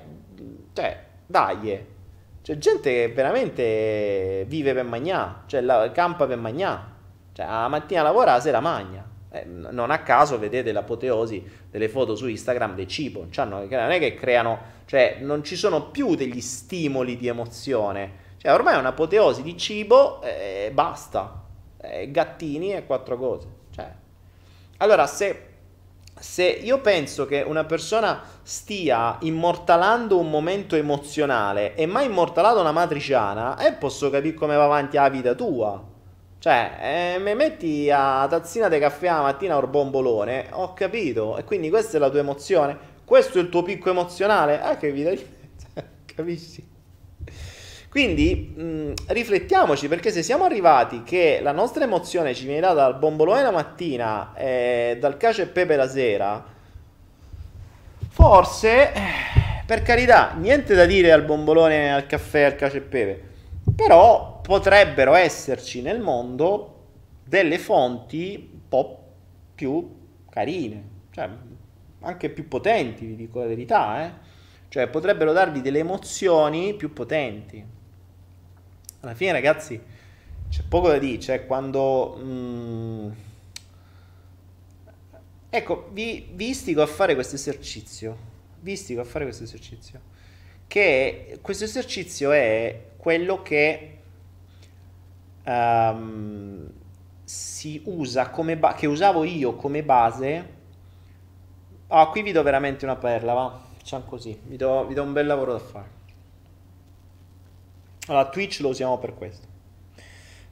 cioè, 0.73 1.05
dai, 1.25 1.85
c'è 2.43 2.59
gente 2.59 2.91
che 2.91 3.13
veramente 3.15 4.45
vive 4.49 4.75
per 4.75 4.83
mangiare, 4.83 5.43
cioè 5.47 5.61
la, 5.61 5.93
campa 5.93 6.27
per 6.27 6.39
mangiare. 6.39 6.83
Cioè, 7.33 7.47
la 7.47 7.69
mattina 7.69 8.03
lavora, 8.03 8.33
la 8.33 8.41
sera 8.41 8.59
magna. 8.59 9.09
Eh, 9.31 9.45
non 9.45 9.91
a 9.91 9.99
caso 9.99 10.39
vedete 10.39 10.73
l'apoteosi 10.73 11.45
delle 11.71 11.89
foto 11.89 12.17
su 12.17 12.27
Instagram 12.29 12.75
del 12.75 12.87
cibo. 12.87 13.27
Cioè, 13.31 13.45
non 13.45 13.69
è 13.69 13.99
che 13.99 14.15
creano, 14.15 14.59
cioè, 14.87 15.19
non 15.21 15.45
ci 15.45 15.57
sono 15.57 15.91
più 15.91 16.15
degli 16.15 16.41
stimoli 16.41 17.17
di 17.17 17.29
emozione. 17.29 18.27
Cioè, 18.39 18.53
ormai 18.53 18.75
è 18.75 18.79
un'apoteosi 18.79 19.43
di 19.43 19.57
cibo 19.57 20.23
e 20.23 20.71
basta 20.73 21.45
eh, 21.81 22.11
gattini 22.11 22.73
e 22.75 22.87
quattro 22.87 23.17
cose. 23.19 23.47
Cioè. 23.75 23.93
Allora, 24.79 25.07
se, 25.07 25.47
se 26.19 26.45
io 26.45 26.81
penso 26.81 27.27
che 27.27 27.43
una 27.43 27.65
persona 27.65 28.23
stia 28.43 29.19
immortalando 29.21 30.19
un 30.19 30.31
momento 30.31 30.77
emozionale 30.77 31.75
e 31.75 31.87
mai 31.87 32.07
immortalato 32.07 32.61
una 32.61 32.73
matriciana, 32.73 33.59
eh, 33.59 33.73
posso 33.73 34.09
capire 34.11 34.35
come 34.35 34.57
va 34.57 34.65
avanti 34.65 34.97
la 34.97 35.09
vita 35.09 35.35
tua. 35.35 35.88
Cioè, 36.41 37.15
eh, 37.17 37.19
mi 37.19 37.35
metti 37.35 37.91
a 37.91 38.27
tazzina 38.29 38.69
di 38.69 38.79
caffè 38.79 39.07
la 39.07 39.23
mattina 39.23 39.57
o 39.57 39.67
bombolone, 39.67 40.47
ho 40.53 40.73
capito. 40.73 41.37
E 41.37 41.45
quindi 41.45 41.69
questa 41.69 41.97
è 41.97 42.01
la 42.01 42.11
tua 42.11 42.21
emozione. 42.21 42.77
Questo 43.05 43.39
è 43.39 43.41
il 43.41 43.49
tuo 43.49 43.63
picco 43.63 43.91
emozionale. 43.91 44.61
Ah, 44.61 44.77
che 44.77 44.93
vita. 44.93 45.11
Capisci? 46.15 46.77
Quindi 47.89 48.53
mh, 48.55 48.93
riflettiamoci 49.09 49.89
perché 49.89 50.11
se 50.11 50.23
siamo 50.23 50.45
arrivati 50.45 51.03
che 51.03 51.41
la 51.43 51.53
nostra 51.53 51.85
emozione 51.85 52.35
ci 52.35 52.45
viene 52.45 52.61
data 52.61 52.75
dal 52.75 52.99
bombolone 52.99 53.43
la 53.43 53.51
mattina 53.51 54.35
e 54.37 54.99
dal 55.01 55.17
cacio 55.17 55.43
e 55.43 55.47
pepe 55.47 55.75
la 55.75 55.89
sera, 55.89 56.45
forse 58.11 58.93
eh, 58.93 59.01
per 59.67 59.83
carità, 59.83 60.35
niente 60.37 60.75
da 60.75 60.85
dire 60.85 61.13
al 61.13 61.25
bombolone, 61.25 61.93
al 61.93 62.07
caffè, 62.07 62.43
al 62.43 62.57
cacio 62.57 62.77
e 62.77 62.81
pepe, 62.83 63.28
però 63.79 64.41
potrebbero 64.41 65.15
esserci 65.15 65.83
nel 65.83 66.01
mondo 66.01 66.87
delle 67.23 67.61
fonti 67.61 68.51
un 68.53 68.69
po' 68.69 69.05
più 69.55 69.89
carine, 70.29 70.83
cioè 71.13 71.31
anche 72.01 72.29
più 72.29 72.49
potenti, 72.49 73.07
vi 73.07 73.15
dico 73.15 73.39
la 73.39 73.47
verità, 73.47 74.05
eh? 74.05 74.13
cioè 74.67 74.89
potrebbero 74.89 75.33
darvi 75.33 75.61
delle 75.61 75.79
emozioni 75.79 76.75
più 76.75 76.93
potenti. 76.93 77.65
Alla 78.99 79.15
fine, 79.15 79.31
ragazzi, 79.31 79.81
c'è 80.49 80.63
poco 80.69 80.89
da 80.89 80.99
dire, 80.99 81.21
cioè 81.21 81.47
quando... 81.47 82.19
Mm, 82.21 83.11
ecco, 85.51 85.89
vi, 85.93 86.31
vi 86.33 86.49
istigo 86.49 86.83
a 86.83 86.87
fare 86.87 87.15
questo 87.15 87.37
esercizio, 87.37 88.17
vi 88.59 88.73
istigo 88.73 89.01
a 89.01 89.05
fare 89.05 89.25
questo 89.25 89.45
esercizio, 89.45 90.01
che 90.67 91.39
questo 91.41 91.63
esercizio 91.63 92.33
è 92.33 92.87
quello 92.99 93.41
che... 93.41 93.93
Um, 95.45 96.77
si 97.29 97.83
usa 97.85 98.31
come 98.31 98.57
ba- 98.57 98.73
che 98.73 98.87
usavo 98.87 99.23
io 99.23 99.55
come 99.55 99.83
base. 99.83 100.57
Ah, 101.89 102.07
qui 102.07 102.23
vi 102.23 102.33
do 102.33 102.43
veramente 102.43 102.87
una 102.87 102.97
perla, 102.97 103.35
va. 103.35 103.61
Facciamo 103.77 104.05
così, 104.05 104.39
vi 104.45 104.57
do, 104.57 104.87
vi 104.87 104.95
do 104.95 105.03
un 105.03 105.13
bel 105.13 105.27
lavoro 105.27 105.53
da 105.53 105.59
fare. 105.59 105.97
Allora, 108.07 108.31
Twitch 108.31 108.61
lo 108.61 108.69
usiamo 108.69 108.97
per 108.97 109.15
questo. 109.15 109.47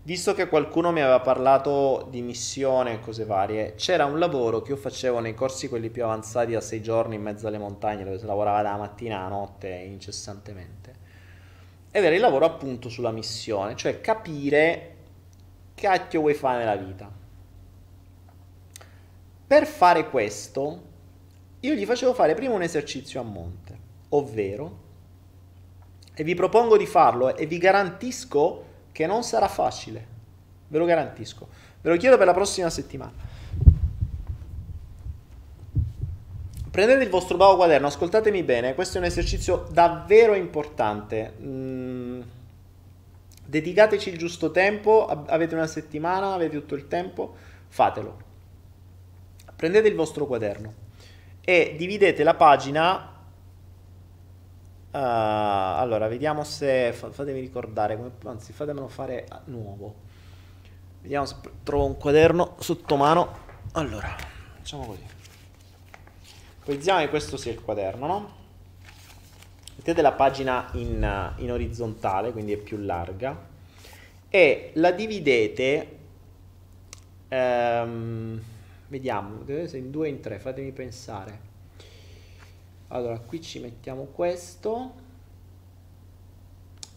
Visto 0.03 0.35
che 0.35 0.49
qualcuno 0.49 0.93
mi 0.93 1.01
aveva 1.01 1.21
parlato 1.21 2.07
di 2.11 2.21
missione 2.21 2.93
e 2.93 3.01
cose 3.01 3.25
varie, 3.25 3.75
c'era 3.75 4.05
un 4.05 4.19
lavoro 4.19 4.61
che 4.61 4.73
io 4.73 4.77
facevo 4.77 5.19
nei 5.19 5.35
corsi 5.35 5.69
quelli 5.69 5.89
più 5.89 6.05
avanzati 6.05 6.55
a 6.55 6.61
sei 6.61 6.83
giorni 6.83 7.15
in 7.15 7.23
mezzo 7.23 7.49
alle 7.49 7.59
montagne, 7.59 8.05
dove 8.05 8.19
si 8.19 8.27
lavorava 8.27 8.61
da 8.63 8.77
mattina 8.77 9.25
a 9.25 9.29
notte 9.29 9.69
incessantemente. 9.69 10.86
Ed 11.97 12.05
era 12.05 12.15
il 12.15 12.21
lavoro 12.21 12.45
appunto 12.45 12.91
sulla 12.91 13.11
missione, 13.11 13.75
cioè 13.75 14.03
capire 14.03 14.97
cacchio 15.75 16.21
vuoi 16.21 16.35
fare 16.35 16.59
nella 16.59 16.77
vita? 16.77 17.11
Per 19.47 19.67
fare 19.67 20.11
questo, 20.11 20.83
io 21.61 21.73
gli 21.73 21.87
facevo 21.87 22.13
fare 22.13 22.35
prima 22.35 22.53
un 22.53 22.61
esercizio 22.61 23.19
a 23.19 23.23
monte, 23.23 23.79
ovvero, 24.11 24.79
e 26.13 26.23
vi 26.23 26.35
propongo 26.35 26.77
di 26.77 26.85
farlo 26.85 27.35
e 27.35 27.47
vi 27.47 27.57
garantisco 27.57 28.65
che 28.93 29.07
non 29.07 29.23
sarà 29.23 29.49
facile, 29.49 30.07
ve 30.69 30.77
lo 30.77 30.85
garantisco, 30.85 31.49
ve 31.81 31.89
lo 31.89 31.97
chiedo 31.97 32.19
per 32.19 32.27
la 32.27 32.35
prossima 32.35 32.69
settimana. 32.69 33.15
Prendete 36.77 37.05
il 37.05 37.09
vostro 37.09 37.39
bravo 37.39 37.57
quaderno, 37.57 37.87
ascoltatemi 37.87 38.43
bene, 38.43 38.75
questo 38.75 38.99
è 38.99 39.01
un 39.01 39.07
esercizio 39.07 39.67
davvero 39.71 40.35
importante. 40.35 41.33
Mm 41.41 42.21
Dedicateci 43.47 44.11
il 44.11 44.19
giusto 44.19 44.51
tempo, 44.51 45.07
avete 45.07 45.55
una 45.55 45.67
settimana, 45.67 46.35
avete 46.35 46.59
tutto 46.59 46.75
il 46.75 46.87
tempo, 46.87 47.35
fatelo. 47.69 48.19
Prendete 49.57 49.89
il 49.89 49.95
vostro 49.95 50.27
quaderno 50.27 50.75
e 51.41 51.77
dividete 51.79 52.23
la 52.23 52.35
pagina. 52.35 53.15
Uh, 54.91 54.99
allora, 54.99 56.09
vediamo 56.09 56.45
se. 56.45 56.93
Fatemi 56.93 57.41
ricordare, 57.41 57.99
anzi, 58.25 58.53
fatemelo 58.53 58.89
fare 58.89 59.27
nuovo. 59.45 59.95
Vediamo 61.01 61.25
se 61.25 61.37
trovo 61.63 61.87
un 61.87 61.97
quaderno 61.97 62.57
sotto 62.59 62.97
mano. 62.97 63.39
Allora, 63.73 64.15
facciamo 64.59 64.85
così. 64.87 65.16
Ipotizziamo 66.67 66.99
che 66.99 67.09
questo 67.11 67.37
sia 67.37 67.53
il 67.53 67.63
quaderno, 67.63 68.07
no? 68.09 68.35
mettete 69.77 70.03
la 70.03 70.11
pagina 70.11 70.69
in, 70.73 71.35
in 71.37 71.53
orizzontale, 71.53 72.33
quindi 72.33 72.55
è 72.55 72.57
più 72.57 72.77
larga, 72.79 73.41
e 74.29 74.73
la 74.75 74.91
dividete, 74.91 75.99
ehm, 77.29 78.43
vediamo, 78.89 79.45
se 79.47 79.77
in 79.77 79.93
due 79.93 80.09
o 80.09 80.11
in 80.11 80.19
tre, 80.19 80.41
fatemi 80.41 80.73
pensare. 80.73 81.39
Allora, 82.89 83.21
qui 83.21 83.41
ci 83.41 83.61
mettiamo 83.61 84.07
questo, 84.07 84.93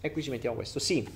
e 0.02 0.12
qui 0.12 0.24
ci 0.24 0.32
mettiamo 0.32 0.56
questo, 0.56 0.80
sì. 0.80 1.08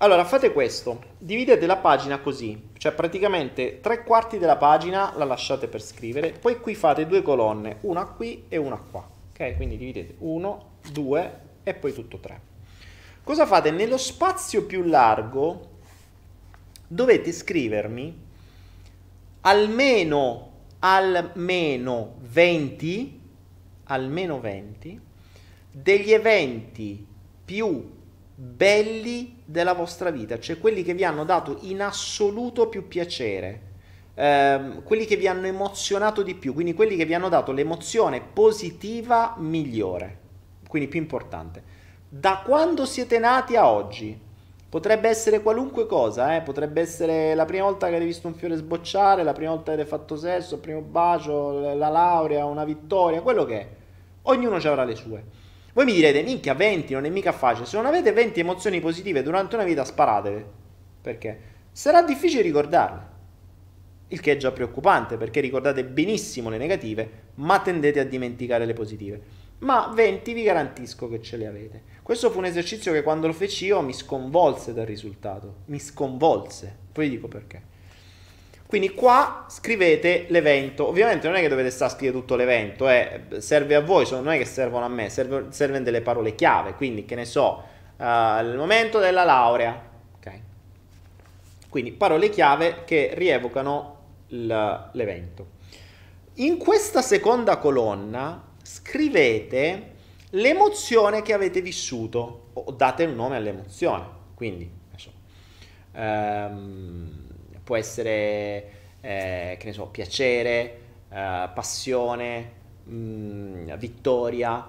Allora, 0.00 0.24
fate 0.24 0.52
questo, 0.52 1.02
dividete 1.18 1.66
la 1.66 1.78
pagina 1.78 2.20
così, 2.20 2.68
cioè 2.78 2.92
praticamente 2.92 3.80
tre 3.80 4.04
quarti 4.04 4.38
della 4.38 4.56
pagina 4.56 5.12
la 5.16 5.24
lasciate 5.24 5.66
per 5.66 5.82
scrivere, 5.82 6.30
poi 6.30 6.60
qui 6.60 6.76
fate 6.76 7.04
due 7.04 7.20
colonne, 7.20 7.78
una 7.80 8.04
qui 8.06 8.44
e 8.48 8.56
una 8.58 8.76
qua, 8.76 9.04
ok? 9.32 9.56
Quindi 9.56 9.76
dividete 9.76 10.14
uno, 10.18 10.76
2 10.92 11.40
e 11.64 11.74
poi 11.74 11.92
tutto 11.92 12.18
3. 12.18 12.40
Cosa 13.24 13.44
fate? 13.44 13.72
Nello 13.72 13.96
spazio 13.96 14.66
più 14.66 14.84
largo 14.84 15.78
dovete 16.86 17.32
scrivermi 17.32 18.26
almeno, 19.40 20.50
almeno 20.78 22.14
20, 22.20 23.20
almeno 23.82 24.38
20 24.38 25.00
degli 25.72 26.12
eventi 26.12 27.04
più 27.44 27.96
belli 28.40 29.42
della 29.44 29.72
vostra 29.72 30.10
vita, 30.10 30.38
cioè 30.38 30.58
quelli 30.58 30.82
che 30.82 30.94
vi 30.94 31.04
hanno 31.04 31.24
dato 31.24 31.58
in 31.62 31.82
assoluto 31.82 32.68
più 32.68 32.86
piacere, 32.86 33.60
ehm, 34.14 34.82
quelli 34.82 35.06
che 35.06 35.16
vi 35.16 35.26
hanno 35.26 35.46
emozionato 35.46 36.22
di 36.22 36.34
più, 36.34 36.54
quindi 36.54 36.74
quelli 36.74 36.96
che 36.96 37.04
vi 37.04 37.14
hanno 37.14 37.28
dato 37.28 37.52
l'emozione 37.52 38.20
positiva 38.20 39.34
migliore 39.38 40.26
quindi 40.68 40.88
più 40.88 41.00
importante. 41.00 41.76
Da 42.08 42.42
quando 42.44 42.84
siete 42.84 43.18
nati 43.18 43.56
a 43.56 43.68
oggi? 43.68 44.26
Potrebbe 44.68 45.08
essere 45.08 45.40
qualunque 45.40 45.86
cosa, 45.86 46.36
eh? 46.36 46.42
potrebbe 46.42 46.82
essere 46.82 47.34
la 47.34 47.46
prima 47.46 47.64
volta 47.64 47.86
che 47.86 47.94
avete 47.94 48.04
visto 48.04 48.28
un 48.28 48.34
fiore 48.34 48.54
sbocciare, 48.54 49.22
la 49.22 49.32
prima 49.32 49.50
volta 49.50 49.72
che 49.72 49.80
avete 49.80 49.88
fatto 49.88 50.14
sesso, 50.14 50.56
il 50.56 50.60
primo 50.60 50.82
bacio, 50.82 51.74
la 51.74 51.88
laurea, 51.88 52.44
una 52.44 52.64
vittoria, 52.64 53.22
quello 53.22 53.46
che 53.46 53.60
è. 53.60 53.68
Ognuno 54.22 54.56
avrà 54.56 54.84
le 54.84 54.94
sue. 54.94 55.24
Voi 55.78 55.86
mi 55.86 55.94
direte, 55.94 56.24
minchia, 56.24 56.54
20 56.54 56.92
non 56.94 57.04
è 57.04 57.08
mica 57.08 57.30
facile. 57.30 57.64
Se 57.64 57.76
non 57.76 57.86
avete 57.86 58.10
20 58.10 58.40
emozioni 58.40 58.80
positive 58.80 59.22
durante 59.22 59.54
una 59.54 59.62
vita, 59.62 59.84
sparatele. 59.84 60.44
Perché? 61.00 61.38
Sarà 61.70 62.02
difficile 62.02 62.42
ricordarle. 62.42 63.06
Il 64.08 64.18
che 64.18 64.32
è 64.32 64.36
già 64.36 64.50
preoccupante, 64.50 65.16
perché 65.16 65.38
ricordate 65.38 65.84
benissimo 65.84 66.50
le 66.50 66.58
negative, 66.58 67.10
ma 67.34 67.60
tendete 67.60 68.00
a 68.00 68.04
dimenticare 68.04 68.66
le 68.66 68.72
positive 68.72 69.46
ma 69.60 69.90
20 69.92 70.34
vi 70.34 70.44
garantisco 70.44 71.08
che 71.08 71.20
ce 71.20 71.36
le 71.36 71.46
avete. 71.46 71.82
Questo 72.02 72.30
fu 72.30 72.38
un 72.38 72.44
esercizio 72.44 72.92
che 72.92 73.02
quando 73.02 73.26
lo 73.26 73.32
feci 73.32 73.66
io 73.66 73.80
mi 73.82 73.92
sconvolse 73.92 74.72
dal 74.72 74.86
risultato, 74.86 75.62
mi 75.66 75.80
sconvolse, 75.80 76.76
poi 76.92 77.08
vi 77.08 77.16
dico 77.16 77.26
perché. 77.26 77.62
Quindi 78.68 78.90
qua 78.90 79.46
scrivete 79.48 80.26
l'evento, 80.28 80.86
ovviamente 80.86 81.26
non 81.26 81.36
è 81.36 81.40
che 81.40 81.48
dovete 81.48 81.70
stare 81.70 81.90
a 81.90 81.94
scrivere 81.94 82.18
tutto 82.18 82.36
l'evento, 82.36 82.86
eh, 82.86 83.22
serve 83.38 83.74
a 83.74 83.80
voi, 83.80 84.06
non 84.10 84.28
è 84.28 84.36
che 84.36 84.44
servono 84.44 84.84
a 84.84 84.88
me, 84.88 85.08
serve, 85.08 85.46
servono 85.48 85.82
delle 85.82 86.02
parole 86.02 86.34
chiave, 86.34 86.74
quindi 86.74 87.06
che 87.06 87.14
ne 87.14 87.24
so, 87.24 87.64
uh, 87.96 88.04
il 88.42 88.56
momento 88.58 88.98
della 88.98 89.24
laurea, 89.24 89.82
ok? 90.16 90.40
Quindi 91.70 91.92
parole 91.92 92.28
chiave 92.28 92.84
che 92.84 93.12
rievocano 93.14 93.96
l'evento. 94.28 95.46
In 96.34 96.58
questa 96.58 97.00
seconda 97.00 97.56
colonna 97.56 98.48
scrivete 98.62 99.94
l'emozione 100.32 101.22
che 101.22 101.32
avete 101.32 101.62
vissuto 101.62 102.50
o 102.52 102.70
date 102.72 103.04
un 103.06 103.14
nome 103.14 103.36
all'emozione. 103.36 104.04
Quindi, 104.34 104.70
so, 104.94 105.10
ehm, 105.92 107.17
può 107.68 107.76
essere, 107.76 108.70
eh, 109.02 109.56
che 109.58 109.66
ne 109.66 109.72
so, 109.74 109.88
piacere, 109.88 110.80
eh, 111.10 111.50
passione, 111.52 112.50
mh, 112.84 112.94
mm, 112.94 113.74
vittoria, 113.74 114.66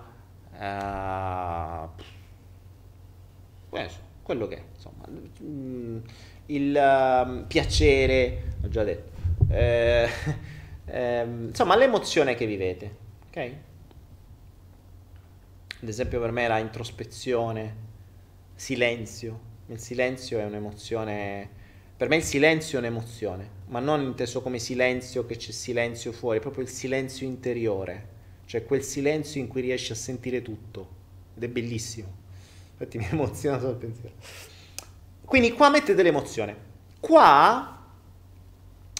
eh, 0.53 1.87
quello 4.21 4.47
che 4.47 4.57
è, 4.57 4.63
insomma, 4.75 5.05
mh, 5.07 5.45
mm, 5.45 5.97
il 6.47 6.75
uh, 6.75 7.47
piacere, 7.47 8.41
ho 8.65 8.67
già 8.67 8.83
detto, 8.83 9.11
eh, 9.47 10.09
ehm, 10.83 11.47
insomma, 11.47 11.77
l'emozione 11.77 12.35
che 12.35 12.45
vivete, 12.45 12.95
ok? 13.29 13.51
ad 15.81 15.87
esempio 15.87 16.19
per 16.19 16.31
me 16.31 16.49
la 16.49 16.57
introspezione, 16.57 17.75
silenzio. 18.55 19.47
Il 19.67 19.79
silenzio 19.79 20.37
è 20.39 20.43
un'emozione, 20.43 21.49
per 21.99 22.07
me 22.07 22.15
il 22.15 22.23
silenzio 22.23 22.77
è 22.77 22.79
un'emozione, 22.79 23.49
ma 23.65 23.81
non 23.81 23.99
inteso 23.99 24.41
come 24.41 24.57
silenzio 24.57 25.25
che 25.25 25.35
c'è 25.35 25.51
silenzio 25.51 26.13
fuori, 26.13 26.39
proprio 26.39 26.63
il 26.63 26.69
silenzio 26.69 27.27
interiore, 27.27 28.07
cioè 28.45 28.63
quel 28.63 28.83
silenzio 28.83 29.41
in 29.41 29.49
cui 29.49 29.59
riesci 29.59 29.91
a 29.91 29.95
sentire 29.95 30.41
tutto 30.41 30.87
ed 31.35 31.43
è 31.43 31.49
bellissimo. 31.49 32.07
Infatti 32.71 32.97
mi 32.99 33.05
emoziona 33.11 33.59
solo 33.59 33.71
il 33.71 33.77
pensiero. 33.79 34.15
Quindi 35.25 35.51
qua 35.51 35.69
mettete 35.69 36.01
l'emozione. 36.01 36.55
Qua 37.01 37.85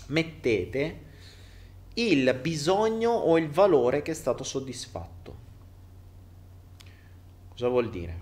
mettete 0.07 0.99
il 1.93 2.37
bisogno 2.41 3.11
o 3.11 3.37
il 3.37 3.47
valore 3.47 4.01
che 4.01 4.11
è 4.11 4.13
stato 4.13 4.43
soddisfatto. 4.43 5.37
Cosa 7.47 7.69
vuol 7.69 7.89
dire? 7.89 8.21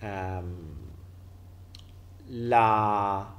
Um, 0.00 0.74
la 2.26 3.36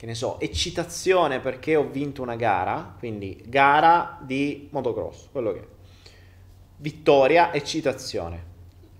che 0.00 0.06
ne 0.06 0.14
so, 0.14 0.40
eccitazione 0.40 1.40
perché 1.40 1.76
ho 1.76 1.86
vinto 1.86 2.22
una 2.22 2.34
gara, 2.34 2.94
quindi 2.98 3.38
gara 3.44 4.18
di 4.22 4.66
motocross, 4.72 5.28
quello 5.30 5.52
che 5.52 5.58
è. 5.58 5.66
Vittoria, 6.76 7.52
eccitazione. 7.52 8.42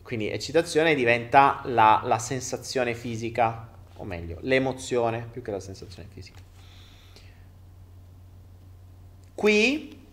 Quindi 0.03 0.29
eccitazione 0.29 0.95
diventa 0.95 1.63
la, 1.65 2.03
la 2.05 2.19
sensazione 2.19 2.93
fisica, 2.93 3.67
o 3.97 4.05
meglio, 4.05 4.41
l'emozione 4.43 5.27
più 5.31 5.41
che 5.41 5.51
la 5.51 5.59
sensazione 5.59 6.07
fisica. 6.13 6.39
Qui 9.35 10.07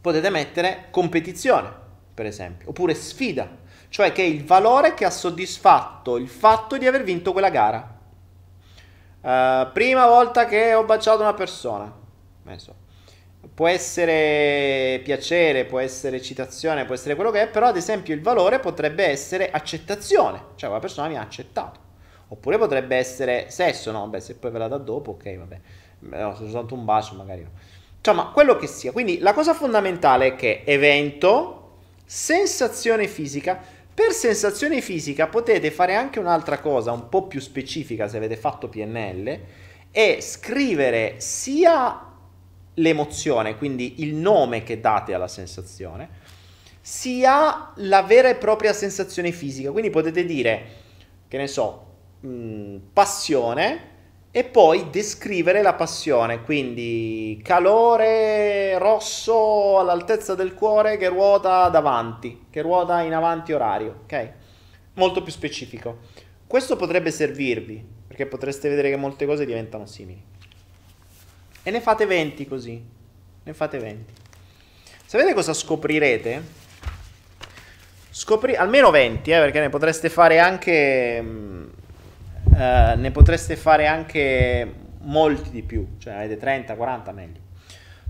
potete 0.00 0.30
mettere 0.30 0.86
competizione, 0.88 1.70
per 2.14 2.24
esempio, 2.24 2.70
oppure 2.70 2.94
sfida, 2.94 3.54
cioè 3.90 4.12
che 4.12 4.22
è 4.22 4.26
il 4.26 4.46
valore 4.46 4.94
che 4.94 5.04
ha 5.04 5.10
soddisfatto 5.10 6.16
il 6.16 6.28
fatto 6.28 6.78
di 6.78 6.86
aver 6.86 7.02
vinto 7.02 7.32
quella 7.32 7.50
gara. 7.50 7.93
Uh, 9.24 9.72
prima 9.72 10.06
volta 10.06 10.44
che 10.44 10.74
ho 10.74 10.84
baciato 10.84 11.22
una 11.22 11.32
persona. 11.32 11.90
So. 12.56 12.74
Può 13.54 13.66
essere 13.68 15.00
piacere, 15.02 15.64
può 15.64 15.78
essere 15.78 16.16
eccitazione, 16.16 16.84
può 16.84 16.94
essere 16.94 17.14
quello 17.14 17.30
che 17.30 17.40
è, 17.40 17.48
però 17.48 17.68
ad 17.68 17.76
esempio 17.76 18.12
il 18.12 18.20
valore 18.20 18.58
potrebbe 18.58 19.06
essere 19.06 19.50
accettazione, 19.50 20.38
cioè 20.56 20.68
quella 20.68 20.80
persona 20.80 21.08
mi 21.08 21.16
ha 21.16 21.22
accettato. 21.22 21.80
Oppure 22.28 22.58
potrebbe 22.58 22.96
essere 22.96 23.46
sesso, 23.48 23.90
no? 23.92 24.08
Beh, 24.08 24.20
se 24.20 24.34
poi 24.34 24.50
ve 24.50 24.58
la 24.58 24.68
dà 24.68 24.76
dopo, 24.76 25.12
ok, 25.12 25.36
vabbè. 25.38 25.60
No, 26.00 26.34
se 26.34 26.44
soltanto 26.44 26.74
un 26.74 26.84
bacio 26.84 27.14
magari 27.14 27.42
no. 27.42 27.50
Insomma, 27.96 28.30
quello 28.30 28.56
che 28.56 28.66
sia. 28.66 28.92
Quindi 28.92 29.20
la 29.20 29.32
cosa 29.32 29.54
fondamentale 29.54 30.26
è 30.26 30.34
che 30.34 30.64
evento, 30.66 31.76
sensazione 32.04 33.06
fisica, 33.06 33.62
per 33.94 34.12
sensazione 34.12 34.80
fisica 34.80 35.28
potete 35.28 35.70
fare 35.70 35.94
anche 35.94 36.18
un'altra 36.18 36.58
cosa 36.58 36.90
un 36.90 37.08
po' 37.08 37.26
più 37.28 37.40
specifica 37.40 38.08
se 38.08 38.16
avete 38.16 38.36
fatto 38.36 38.68
PNL 38.68 39.40
e 39.92 40.18
scrivere 40.20 41.14
sia 41.18 42.12
l'emozione, 42.74 43.56
quindi 43.56 44.02
il 44.02 44.14
nome 44.14 44.64
che 44.64 44.80
date 44.80 45.14
alla 45.14 45.28
sensazione, 45.28 46.22
sia 46.80 47.72
la 47.76 48.02
vera 48.02 48.28
e 48.28 48.34
propria 48.34 48.72
sensazione 48.72 49.30
fisica. 49.30 49.70
Quindi 49.70 49.90
potete 49.90 50.24
dire, 50.24 50.66
che 51.28 51.36
ne 51.36 51.46
so, 51.46 51.86
mh, 52.20 52.76
passione 52.92 53.92
e 54.36 54.42
poi 54.42 54.90
descrivere 54.90 55.62
la 55.62 55.74
passione, 55.74 56.42
quindi 56.42 57.40
calore 57.40 58.76
rosso 58.78 59.78
all'altezza 59.78 60.34
del 60.34 60.54
cuore 60.54 60.96
che 60.96 61.06
ruota 61.06 61.68
davanti, 61.68 62.46
che 62.50 62.60
ruota 62.60 63.00
in 63.02 63.14
avanti 63.14 63.52
orario, 63.52 64.00
ok? 64.02 64.32
Molto 64.94 65.22
più 65.22 65.30
specifico. 65.30 65.98
Questo 66.48 66.74
potrebbe 66.74 67.12
servirvi, 67.12 67.80
perché 68.08 68.26
potreste 68.26 68.68
vedere 68.68 68.90
che 68.90 68.96
molte 68.96 69.24
cose 69.24 69.46
diventano 69.46 69.86
simili. 69.86 70.20
E 71.62 71.70
ne 71.70 71.80
fate 71.80 72.04
20 72.04 72.48
così, 72.48 72.84
ne 73.44 73.54
fate 73.54 73.78
20. 73.78 74.12
Sapete 75.06 75.32
cosa 75.32 75.54
scoprirete? 75.54 76.42
Scopri- 78.10 78.56
almeno 78.56 78.90
20, 78.90 79.30
eh, 79.30 79.38
perché 79.38 79.60
ne 79.60 79.68
potreste 79.68 80.08
fare 80.08 80.40
anche 80.40 81.22
mm, 81.22 81.66
eh, 82.56 82.94
ne 82.96 83.10
potreste 83.10 83.56
fare 83.56 83.86
anche 83.86 84.72
molti 85.00 85.50
di 85.50 85.62
più, 85.62 85.96
cioè 85.98 86.14
avete 86.14 86.36
30, 86.36 86.76
40 86.76 87.12
meglio. 87.12 87.40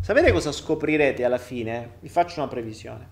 Sapete 0.00 0.32
cosa 0.32 0.52
scoprirete 0.52 1.24
alla 1.24 1.38
fine? 1.38 1.92
Vi 2.00 2.08
faccio 2.08 2.40
una 2.40 2.48
previsione. 2.48 3.08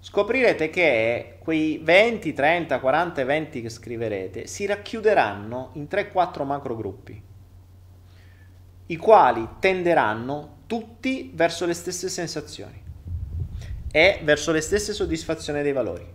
Scoprirete 0.00 0.70
che 0.70 1.36
quei 1.38 1.80
20, 1.82 2.32
30, 2.32 2.80
40 2.80 3.20
eventi 3.20 3.62
che 3.62 3.68
scriverete 3.68 4.46
si 4.46 4.66
racchiuderanno 4.66 5.70
in 5.74 5.86
3-4 5.90 6.44
macro 6.44 6.76
gruppi, 6.76 7.22
i 8.86 8.96
quali 8.96 9.48
tenderanno 9.60 10.62
tutti 10.66 11.30
verso 11.34 11.64
le 11.66 11.74
stesse 11.74 12.08
sensazioni 12.08 12.82
e 13.90 14.20
verso 14.22 14.50
le 14.52 14.60
stesse 14.60 14.92
soddisfazioni 14.92 15.62
dei 15.62 15.72
valori. 15.72 16.06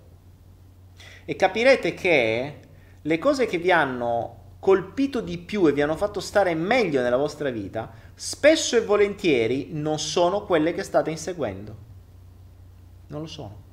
E 1.25 1.35
capirete 1.35 1.93
che 1.93 2.59
le 3.01 3.17
cose 3.17 3.45
che 3.45 3.57
vi 3.57 3.71
hanno 3.71 4.38
colpito 4.59 5.21
di 5.21 5.37
più 5.37 5.65
e 5.67 5.71
vi 5.71 5.81
hanno 5.81 5.95
fatto 5.95 6.19
stare 6.19 6.53
meglio 6.53 7.01
nella 7.01 7.17
vostra 7.17 7.49
vita, 7.49 7.91
spesso 8.13 8.75
e 8.75 8.81
volentieri 8.81 9.69
non 9.71 9.99
sono 9.99 10.43
quelle 10.45 10.73
che 10.73 10.83
state 10.83 11.09
inseguendo. 11.09 11.87
Non 13.07 13.21
lo 13.21 13.27
sono. 13.27 13.67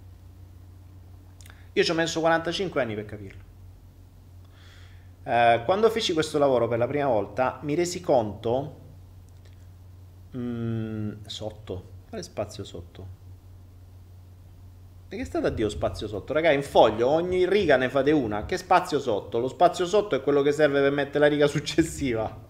Io 1.73 1.85
ci 1.85 1.91
ho 1.91 1.95
messo 1.95 2.21
45 2.21 2.81
anni 2.81 2.95
per 2.95 3.05
capirlo. 3.05 3.45
Eh, 5.25 5.63
quando 5.65 5.91
feci 5.91 6.13
questo 6.13 6.39
lavoro 6.39 6.69
per 6.69 6.79
la 6.79 6.87
prima 6.87 7.09
volta 7.09 7.59
mi 7.63 7.75
resi 7.75 8.01
conto... 8.01 8.85
Mm, 10.37 11.25
sotto. 11.27 11.95
Quale 12.09 12.23
spazio 12.23 12.63
sotto? 12.63 13.26
Che 15.09 15.25
state 15.25 15.47
a 15.47 15.51
Dio 15.51 15.69
spazio 15.69 16.09
sotto? 16.09 16.33
Raga, 16.33 16.51
in 16.51 16.65
foglio 16.65 17.07
ogni 17.09 17.49
riga 17.49 17.77
ne 17.77 17.89
fate 17.89 18.11
una. 18.11 18.45
Che 18.45 18.57
spazio 18.57 18.99
sotto? 18.99 19.39
Lo 19.39 19.47
spazio 19.47 19.87
sotto 19.87 20.17
è 20.17 20.21
quello 20.21 20.43
che 20.43 20.51
serve 20.51 20.81
per 20.81 20.91
mettere 20.91 21.21
la 21.21 21.29
riga 21.29 21.47
successiva. 21.49 22.45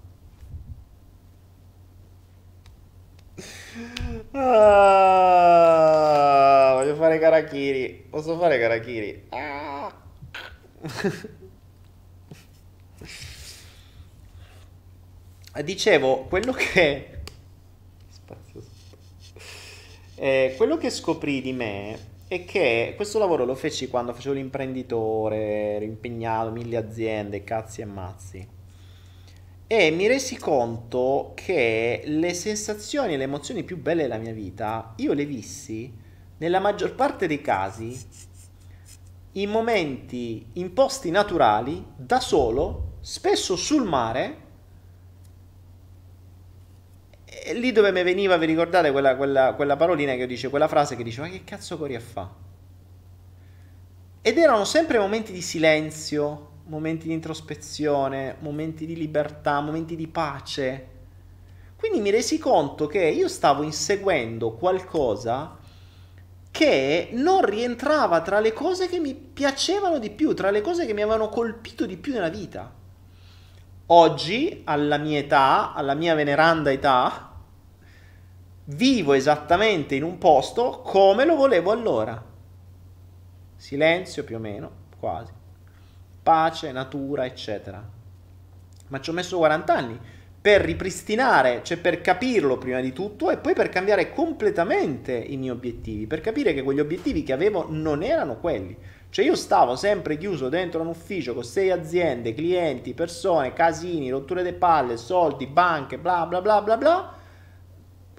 Ah, 4.33 5.51
voglio 6.77 6.95
fare 6.95 7.19
Karakiri. 7.19 8.07
Posso 8.09 8.39
fare 8.39 8.59
Karakiri? 8.59 9.27
Ah. 9.29 9.95
Dicevo, 15.63 16.25
quello 16.25 16.53
che... 16.53 17.21
Spazio 18.09 18.63
sotto. 18.63 18.97
Eh, 20.15 20.55
quello 20.57 20.79
che 20.79 20.89
scoprì 20.89 21.43
di 21.43 21.53
me 21.53 22.15
è 22.29 22.45
che 22.45 22.95
questo 22.97 23.19
lavoro 23.19 23.45
lo 23.45 23.55
feci 23.55 23.89
quando 23.89 24.13
facevo 24.13 24.35
l'imprenditore, 24.35 25.75
ero 25.75 25.85
impegnato, 25.85 26.51
mille 26.51 26.77
aziende, 26.77 27.45
cazzi 27.45 27.81
e 27.83 27.85
mazzi. 27.85 28.49
E 29.69 29.91
mi 29.91 30.07
resi 30.07 30.37
conto 30.37 31.33
che 31.35 32.03
le 32.05 32.35
sensazioni 32.35 33.15
e 33.15 33.17
le 33.17 33.25
emozioni 33.25 33.65
più 33.65 33.77
belle 33.77 34.03
della 34.03 34.19
mia 34.19 34.33
vita 34.33 34.95
io 34.97 35.13
le 35.13 35.25
vissi 35.25 35.93
nella 36.39 36.61
maggior 36.61 36.95
parte 36.95 37.27
dei 37.27 37.41
casi 37.41 37.99
in 39.33 39.51
momenti 39.51 40.51
in 40.55 40.73
posti 40.73 41.11
naturali, 41.11 41.85
da 41.97 42.21
solo, 42.21 42.99
spesso 43.01 43.57
sul 43.57 43.85
mare 43.85 44.45
e 47.45 47.55
lì 47.55 47.73
dove 47.73 47.93
mi 47.93 48.03
veniva, 48.03 48.37
vi 48.37 48.47
ricordate 48.47 48.91
quella, 48.91 49.17
quella, 49.17 49.55
quella 49.55 49.77
parolina 49.77 50.15
che 50.15 50.27
dice, 50.27 50.49
quella 50.49 50.69
frase 50.69 50.97
che 50.97 51.03
dice, 51.03 51.21
ma 51.21 51.29
che 51.29 51.45
cazzo 51.45 51.77
corri 51.77 51.95
a 51.95 52.01
fa? 52.01 52.31
Ed 54.23 54.39
erano 54.39 54.65
sempre 54.65 54.99
momenti 54.99 55.33
di 55.33 55.43
silenzio, 55.43 56.51
momenti 56.65 57.07
di 57.07 57.13
introspezione, 57.13 58.37
momenti 58.41 58.87
di 58.87 58.97
libertà, 58.97 59.61
momenti 59.61 59.95
di 59.95 60.09
pace. 60.09 60.89
Quindi 61.77 62.01
mi 62.01 62.11
resi 62.11 62.39
conto 62.39 62.87
che 62.87 63.05
io 63.05 63.29
stavo 63.29 63.63
inseguendo 63.63 64.53
qualcosa 64.53 65.59
che 66.51 67.11
non 67.13 67.45
rientrava 67.45 68.23
tra 68.23 68.41
le 68.41 68.53
cose 68.53 68.89
che 68.89 68.99
mi 68.99 69.15
piacevano 69.15 69.99
di 69.99 70.11
più, 70.11 70.35
tra 70.35 70.51
le 70.51 70.63
cose 70.63 70.87
che 70.87 70.95
mi 70.95 71.03
avevano 71.03 71.29
colpito 71.29 71.85
di 71.85 71.99
più 71.99 72.15
nella 72.15 72.31
vita. 72.31 72.76
Oggi, 73.89 74.63
alla 74.65 74.97
mia 74.97 75.19
età, 75.19 75.73
alla 75.73 75.95
mia 75.95 76.17
veneranda 76.17 76.73
età, 76.73 77.31
vivo 78.65 79.13
esattamente 79.13 79.95
in 79.95 80.03
un 80.03 80.19
posto 80.19 80.81
come 80.81 81.25
lo 81.25 81.37
volevo 81.37 81.71
allora. 81.71 82.21
Silenzio 83.55 84.25
più 84.25 84.37
o 84.37 84.41
meno, 84.41 84.71
quasi. 84.99 85.31
Pace, 86.21 86.73
natura, 86.73 87.27
eccetera. 87.27 87.81
Ma 88.89 89.01
ci 89.01 89.11
ho 89.11 89.13
messo 89.13 89.37
40 89.37 89.73
anni 89.73 90.01
per 90.41 90.63
ripristinare, 90.63 91.63
cioè 91.63 91.77
per 91.77 92.01
capirlo 92.01 92.59
prima 92.59 92.81
di 92.81 92.93
tutto 92.93 93.31
e 93.31 93.37
poi 93.37 93.55
per 93.55 93.69
cambiare 93.69 94.13
completamente 94.13 95.13
i 95.13 95.37
miei 95.37 95.51
obiettivi, 95.51 96.09
per 96.09 96.21
capire 96.21 96.55
che 96.55 96.63
quegli 96.63 96.81
obiettivi 96.81 97.23
che 97.23 97.33
avevo 97.33 97.67
non 97.69 98.03
erano 98.03 98.39
quelli. 98.39 98.77
Cioè 99.17 99.25
io 99.25 99.35
stavo 99.35 99.77
sempre 99.77 100.19
chiuso 100.19 100.51
dentro 100.51 100.83
un 100.83 100.89
ufficio 100.89 101.33
con 101.33 101.43
sei 101.43 101.71
aziende, 101.71 102.35
clienti, 102.35 102.93
persone, 102.93 103.55
casini, 103.55 104.11
rotture 104.11 104.43
di 104.43 104.53
palle, 104.53 104.99
soldi, 104.99 105.47
banche, 105.47 105.97
bla 105.97 106.27
bla 106.27 106.43
bla 106.43 106.61
bla 106.61 106.77
bla 106.77 107.15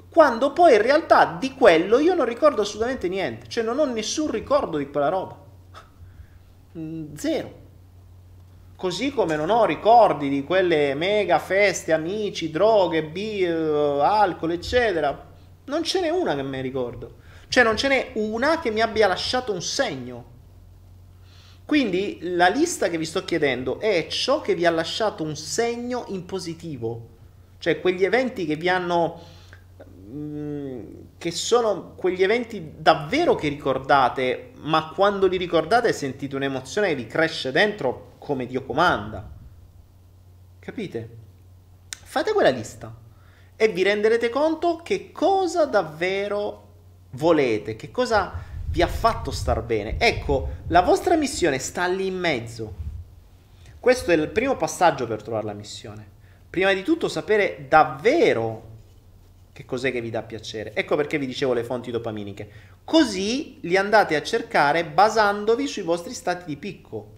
quando 0.09 0.53
poi 0.53 0.73
in 0.73 0.81
realtà 0.81 1.37
di 1.39 1.53
quello 1.53 1.99
io 1.99 2.15
non 2.15 2.25
ricordo 2.25 2.63
assolutamente 2.63 3.09
niente, 3.09 3.47
cioè 3.47 3.63
non 3.63 3.77
ho 3.77 3.85
nessun 3.85 4.31
ricordo 4.31 4.79
di 4.79 4.89
quella 4.89 5.09
roba. 5.09 5.39
Mm, 6.79 7.13
zero. 7.13 7.51
Così 8.75 9.11
come 9.11 9.35
non 9.35 9.51
ho 9.51 9.65
ricordi 9.65 10.29
di 10.29 10.43
quelle 10.43 10.95
mega 10.95 11.37
feste, 11.37 11.93
amici, 11.93 12.49
droghe, 12.49 13.03
beer, 13.03 14.01
alcol, 14.01 14.53
eccetera. 14.53 15.27
Non 15.65 15.83
ce 15.83 16.01
n'è 16.01 16.09
una 16.09 16.33
che 16.33 16.41
mi 16.41 16.59
ricordo. 16.59 17.17
Cioè 17.49 17.63
non 17.63 17.77
ce 17.77 17.87
n'è 17.87 18.11
una 18.15 18.59
che 18.59 18.71
mi 18.71 18.81
abbia 18.81 19.05
lasciato 19.05 19.53
un 19.53 19.61
segno. 19.61 20.36
Quindi 21.67 22.19
la 22.21 22.47
lista 22.47 22.87
che 22.87 22.97
vi 22.97 23.03
sto 23.03 23.25
chiedendo 23.25 23.81
è 23.81 24.07
ciò 24.09 24.39
che 24.39 24.55
vi 24.55 24.65
ha 24.65 24.69
lasciato 24.71 25.21
un 25.21 25.35
segno 25.35 26.05
in 26.07 26.23
positivo, 26.23 27.09
cioè 27.57 27.81
quegli 27.81 28.05
eventi 28.05 28.45
che 28.45 28.55
vi 28.55 28.69
hanno 28.69 29.21
mm, 30.09 30.85
che 31.17 31.31
sono 31.31 31.93
quegli 31.95 32.23
eventi 32.23 32.75
davvero 32.77 33.35
che 33.35 33.49
ricordate, 33.49 34.51
ma 34.61 34.93
quando 34.95 35.27
li 35.27 35.35
ricordate 35.35 35.91
sentite 35.91 36.37
un'emozione 36.37 36.87
che 36.87 36.95
vi 36.95 37.05
cresce 37.05 37.51
dentro 37.51 38.13
come 38.17 38.45
Dio 38.45 38.63
comanda. 38.63 39.29
Capite? 40.59 41.09
Fate 41.89 42.31
quella 42.31 42.47
lista 42.47 42.95
e 43.57 43.67
vi 43.67 43.83
renderete 43.83 44.29
conto 44.29 44.77
che 44.77 45.11
cosa 45.11 45.65
davvero 45.65 46.63
volete, 47.09 47.75
che 47.75 47.91
cosa 47.91 48.46
vi 48.69 48.81
ha 48.81 48.87
fatto 48.87 49.31
star 49.31 49.61
bene. 49.63 49.97
Ecco, 49.97 50.49
la 50.67 50.81
vostra 50.81 51.15
missione 51.15 51.59
sta 51.59 51.85
lì 51.87 52.07
in 52.07 52.17
mezzo. 52.17 52.85
Questo 53.79 54.11
è 54.11 54.15
il 54.15 54.29
primo 54.29 54.57
passaggio 54.57 55.07
per 55.07 55.21
trovare 55.21 55.45
la 55.45 55.53
missione. 55.53 56.15
Prima 56.49 56.73
di 56.73 56.83
tutto 56.83 57.07
sapere 57.07 57.65
davvero 57.67 58.75
che 59.57 59.65
cos'è 59.65 59.91
che 59.91 60.01
vi 60.01 60.09
dà 60.09 60.21
piacere. 60.21 60.73
Ecco 60.75 60.95
perché 60.95 61.17
vi 61.17 61.25
dicevo 61.25 61.53
le 61.53 61.63
fonti 61.63 61.89
dopaminiche. 61.89 62.49
Così 62.83 63.57
li 63.61 63.75
andate 63.75 64.15
a 64.15 64.21
cercare 64.21 64.85
basandovi 64.85 65.65
sui 65.65 65.81
vostri 65.81 66.13
stati 66.13 66.45
di 66.45 66.57
picco, 66.57 67.15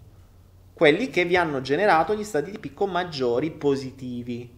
quelli 0.72 1.10
che 1.10 1.26
vi 1.26 1.36
hanno 1.36 1.60
generato 1.60 2.14
gli 2.14 2.24
stati 2.24 2.50
di 2.50 2.58
picco 2.58 2.86
maggiori 2.86 3.50
positivi. 3.50 4.50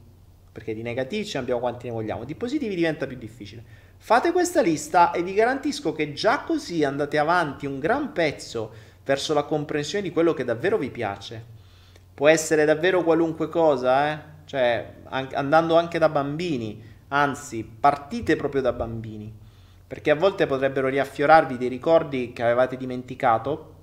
Perché 0.52 0.74
di 0.74 0.83
negativi 0.83 1.24
ce 1.24 1.38
ne 1.38 1.42
abbiamo 1.42 1.61
quanti 1.61 1.87
ne 1.87 1.92
vogliamo, 1.92 2.24
di 2.24 2.35
positivi 2.35 2.76
diventa 2.76 3.07
più 3.07 3.16
difficile. 3.16 3.64
Fate 4.04 4.32
questa 4.32 4.62
lista 4.62 5.12
e 5.12 5.22
vi 5.22 5.32
garantisco 5.32 5.92
che 5.92 6.12
già 6.12 6.40
così 6.40 6.82
andate 6.82 7.18
avanti 7.18 7.66
un 7.66 7.78
gran 7.78 8.10
pezzo 8.10 8.72
verso 9.04 9.32
la 9.32 9.44
comprensione 9.44 10.02
di 10.02 10.10
quello 10.10 10.34
che 10.34 10.42
davvero 10.42 10.76
vi 10.76 10.90
piace. 10.90 11.44
Può 12.12 12.26
essere 12.26 12.64
davvero 12.64 13.04
qualunque 13.04 13.48
cosa, 13.48 14.10
eh? 14.10 14.18
Cioè, 14.44 14.94
an- 15.04 15.28
andando 15.34 15.76
anche 15.76 16.00
da 16.00 16.08
bambini, 16.08 16.82
anzi, 17.08 17.62
partite 17.62 18.34
proprio 18.34 18.60
da 18.60 18.72
bambini, 18.72 19.32
perché 19.86 20.10
a 20.10 20.16
volte 20.16 20.48
potrebbero 20.48 20.88
riaffiorarvi 20.88 21.56
dei 21.56 21.68
ricordi 21.68 22.32
che 22.32 22.42
avevate 22.42 22.76
dimenticato, 22.76 23.74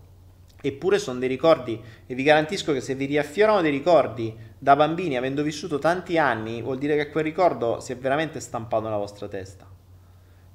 eppure 0.62 1.00
sono 1.00 1.20
dei 1.20 1.30
ricordi 1.30 1.82
e 2.06 2.14
vi 2.14 2.24
garantisco 2.24 2.74
che 2.74 2.82
se 2.82 2.94
vi 2.94 3.06
riaffiorano 3.06 3.62
dei 3.62 3.72
ricordi 3.72 4.36
da 4.58 4.76
bambini 4.76 5.16
avendo 5.16 5.44
vissuto 5.44 5.80
tanti 5.80 6.18
anni, 6.18 6.62
vuol 6.62 6.78
dire 6.78 6.98
che 6.98 7.10
quel 7.10 7.24
ricordo 7.24 7.80
si 7.80 7.94
è 7.94 7.96
veramente 7.96 8.42
stampato 8.42 8.84
nella 8.84 8.98
vostra 8.98 9.30
testa. 9.30 9.79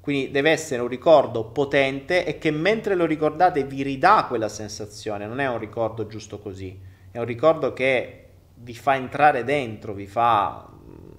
Quindi 0.05 0.29
deve 0.29 0.51
essere 0.51 0.83
un 0.83 0.87
ricordo 0.87 1.45
potente 1.45 2.27
e 2.27 2.37
che 2.37 2.51
mentre 2.51 2.93
lo 2.93 3.07
ricordate 3.07 3.63
vi 3.63 3.81
ridà 3.81 4.25
quella 4.27 4.49
sensazione, 4.49 5.25
non 5.25 5.39
è 5.39 5.49
un 5.49 5.57
ricordo 5.57 6.05
giusto 6.05 6.37
così, 6.37 6.79
è 7.09 7.17
un 7.17 7.25
ricordo 7.25 7.73
che 7.73 8.27
vi 8.53 8.75
fa 8.75 8.93
entrare 8.93 9.43
dentro, 9.43 9.93
vi 9.93 10.05
fa, 10.05 10.69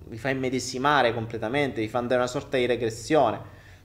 vi 0.04 0.16
fa 0.16 0.28
immedesimare 0.28 1.12
completamente, 1.12 1.80
vi 1.80 1.88
fa 1.88 1.98
andare 1.98 2.20
una 2.20 2.28
sorta 2.28 2.58
di 2.58 2.66
regressione, 2.66 3.40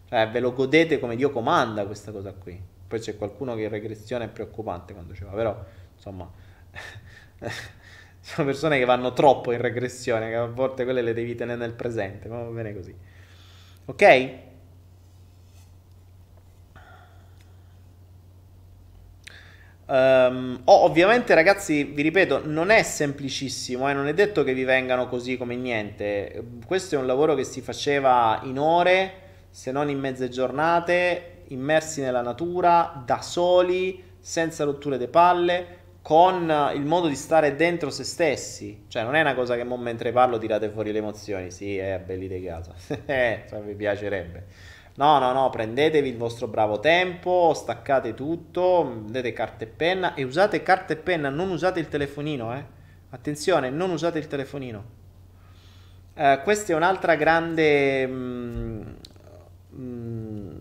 cioè 0.07 0.29
ve 0.29 0.39
lo 0.39 0.53
godete 0.53 0.99
come 0.99 1.15
Dio 1.15 1.31
comanda 1.31 1.83
questa 1.87 2.11
cosa 2.11 2.33
qui. 2.33 2.61
Poi 2.87 2.99
c'è 2.99 3.17
qualcuno 3.17 3.55
che 3.55 3.63
in 3.63 3.69
regressione 3.69 4.25
è 4.25 4.29
preoccupante 4.29 4.93
quando 4.93 5.15
ci 5.15 5.23
va, 5.23 5.31
però 5.31 5.65
insomma 5.95 6.29
sono 8.21 8.45
persone 8.45 8.77
che 8.77 8.85
vanno 8.85 9.13
troppo 9.13 9.51
in 9.51 9.61
regressione, 9.61 10.29
che 10.29 10.35
a 10.35 10.45
volte 10.45 10.83
quelle 10.83 11.01
le 11.01 11.13
devi 11.13 11.33
tenere 11.33 11.57
nel 11.57 11.73
presente, 11.73 12.27
ma 12.27 12.43
va 12.43 12.49
bene 12.51 12.75
così. 12.75 12.95
Ok? 13.85 14.49
Um, 19.91 20.61
oh, 20.63 20.85
ovviamente, 20.85 21.33
ragazzi, 21.33 21.83
vi 21.83 22.01
ripeto, 22.01 22.43
non 22.45 22.69
è 22.69 22.81
semplicissimo, 22.81 23.89
eh? 23.89 23.93
non 23.93 24.07
è 24.07 24.13
detto 24.13 24.45
che 24.45 24.53
vi 24.53 24.63
vengano 24.63 25.09
così 25.09 25.35
come 25.35 25.57
niente. 25.57 26.41
Questo 26.65 26.95
è 26.95 26.97
un 26.97 27.05
lavoro 27.05 27.35
che 27.35 27.43
si 27.43 27.59
faceva 27.59 28.39
in 28.43 28.57
ore, 28.57 29.13
se 29.49 29.73
non 29.73 29.89
in 29.89 29.99
mezze 29.99 30.29
giornate, 30.29 31.43
immersi 31.49 31.99
nella 31.99 32.21
natura, 32.21 33.03
da 33.05 33.21
soli, 33.21 34.01
senza 34.17 34.63
rotture 34.63 34.97
di 34.97 35.07
palle, 35.07 35.79
con 36.01 36.71
il 36.73 36.85
modo 36.85 37.09
di 37.09 37.15
stare 37.15 37.57
dentro 37.57 37.89
se 37.89 38.05
stessi. 38.05 38.85
Cioè, 38.87 39.03
non 39.03 39.15
è 39.15 39.19
una 39.19 39.35
cosa 39.35 39.57
che 39.57 39.65
mentre 39.65 40.13
parlo 40.13 40.37
tirate 40.37 40.69
fuori 40.69 40.93
le 40.93 40.99
emozioni. 40.99 41.51
Sì, 41.51 41.77
è 41.77 41.95
eh, 41.95 41.99
belli 41.99 42.29
di 42.29 42.41
casa. 42.41 42.73
eh, 43.05 43.43
cioè, 43.49 43.59
vi 43.59 43.75
piacerebbe. 43.75 44.45
No, 45.01 45.17
no, 45.17 45.31
no, 45.31 45.49
prendetevi 45.49 46.09
il 46.09 46.17
vostro 46.17 46.47
bravo 46.47 46.79
tempo, 46.79 47.53
staccate 47.55 48.13
tutto, 48.13 48.85
prendete 48.87 49.33
carta 49.33 49.63
e 49.63 49.67
penna 49.67 50.13
e 50.13 50.21
usate 50.21 50.61
carta 50.61 50.93
e 50.93 50.95
penna, 50.95 51.29
non 51.29 51.49
usate 51.49 51.79
il 51.79 51.87
telefonino, 51.87 52.55
eh. 52.55 52.63
Attenzione, 53.09 53.71
non 53.71 53.89
usate 53.89 54.19
il 54.19 54.27
telefonino. 54.27 54.83
Eh, 56.13 56.41
questa 56.43 56.73
è 56.73 56.75
un'altra 56.75 57.15
grande... 57.15 58.05
Mm, 58.05 58.81
mm, 59.73 60.55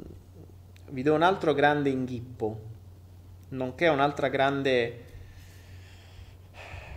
vi 0.88 1.02
do 1.02 1.12
un 1.12 1.22
altro 1.22 1.52
grande 1.52 1.90
inghippo, 1.90 2.60
nonché 3.50 3.88
un'altra 3.88 4.28
grande 4.28 5.04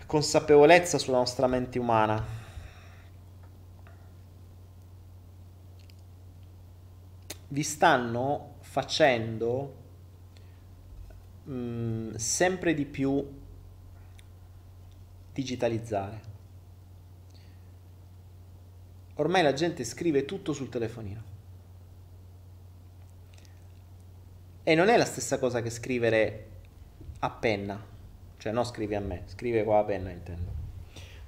consapevolezza 0.06 0.96
sulla 0.96 1.18
nostra 1.18 1.46
mente 1.46 1.78
umana. 1.78 2.33
Vi 7.54 7.62
stanno 7.62 8.56
facendo 8.62 9.74
mh, 11.44 11.52
mm, 11.52 12.14
sempre 12.16 12.74
di 12.74 12.84
più 12.84 13.24
digitalizzare. 15.32 16.32
Ormai 19.14 19.44
la 19.44 19.52
gente 19.52 19.84
scrive 19.84 20.24
tutto 20.24 20.52
sul 20.52 20.68
telefonino. 20.68 21.32
E 24.64 24.74
non 24.74 24.88
è 24.88 24.96
la 24.96 25.04
stessa 25.04 25.38
cosa 25.38 25.62
che 25.62 25.70
scrivere 25.70 26.48
a 27.20 27.30
penna, 27.30 27.80
cioè 28.36 28.50
non 28.50 28.64
scrivi 28.64 28.96
a 28.96 29.00
me, 29.00 29.22
scrive 29.26 29.62
con 29.62 29.76
la 29.76 29.84
penna 29.84 30.10
intendo. 30.10 30.52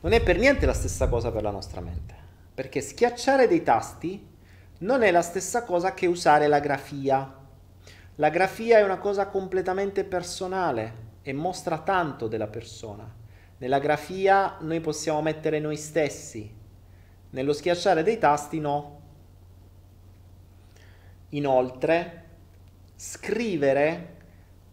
Non 0.00 0.12
è 0.12 0.20
per 0.20 0.38
niente 0.38 0.66
la 0.66 0.74
stessa 0.74 1.08
cosa 1.08 1.30
per 1.30 1.42
la 1.42 1.52
nostra 1.52 1.80
mente, 1.80 2.14
perché 2.52 2.80
schiacciare 2.80 3.46
dei 3.46 3.62
tasti 3.62 4.34
non 4.78 5.02
è 5.02 5.10
la 5.10 5.22
stessa 5.22 5.64
cosa 5.64 5.94
che 5.94 6.06
usare 6.06 6.46
la 6.48 6.60
grafia. 6.60 7.34
La 8.16 8.28
grafia 8.28 8.78
è 8.78 8.82
una 8.82 8.98
cosa 8.98 9.28
completamente 9.28 10.04
personale 10.04 11.04
e 11.22 11.32
mostra 11.32 11.78
tanto 11.78 12.28
della 12.28 12.48
persona. 12.48 13.10
Nella 13.58 13.78
grafia 13.78 14.58
noi 14.60 14.80
possiamo 14.80 15.22
mettere 15.22 15.60
noi 15.60 15.76
stessi, 15.76 16.52
nello 17.30 17.52
schiacciare 17.52 18.02
dei 18.02 18.18
tasti 18.18 18.60
no. 18.60 19.00
Inoltre, 21.30 22.24
scrivere 22.94 24.14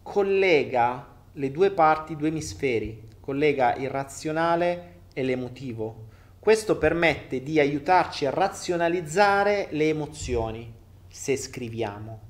collega 0.02 1.06
le 1.32 1.50
due 1.50 1.70
parti, 1.70 2.12
i 2.12 2.16
due 2.16 2.28
emisferi, 2.28 3.08
collega 3.20 3.74
il 3.74 3.88
razionale 3.88 5.00
e 5.14 5.22
l'emotivo. 5.22 6.12
Questo 6.44 6.76
permette 6.76 7.42
di 7.42 7.58
aiutarci 7.58 8.26
a 8.26 8.30
razionalizzare 8.30 9.68
le 9.70 9.88
emozioni 9.88 10.70
se 11.08 11.38
scriviamo. 11.38 12.20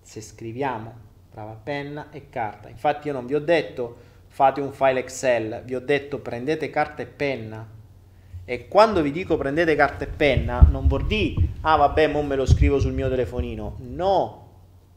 Se 0.00 0.20
scriviamo, 0.20 0.94
brava 1.30 1.52
penna 1.52 2.10
e 2.10 2.28
carta. 2.30 2.68
Infatti 2.68 3.06
io 3.06 3.12
non 3.12 3.26
vi 3.26 3.36
ho 3.36 3.40
detto 3.40 3.96
fate 4.26 4.60
un 4.60 4.72
file 4.72 4.98
Excel, 4.98 5.62
vi 5.64 5.76
ho 5.76 5.80
detto 5.80 6.18
prendete 6.18 6.68
carta 6.68 7.02
e 7.02 7.06
penna. 7.06 7.64
E 8.44 8.66
quando 8.66 9.02
vi 9.02 9.12
dico 9.12 9.36
prendete 9.36 9.76
carta 9.76 10.02
e 10.02 10.08
penna, 10.08 10.66
non 10.68 10.88
vuol 10.88 11.06
dire 11.06 11.46
ah 11.60 11.76
vabbè, 11.76 12.08
mo 12.08 12.22
me 12.22 12.34
lo 12.34 12.44
scrivo 12.44 12.80
sul 12.80 12.92
mio 12.92 13.08
telefonino. 13.08 13.76
No, 13.82 14.50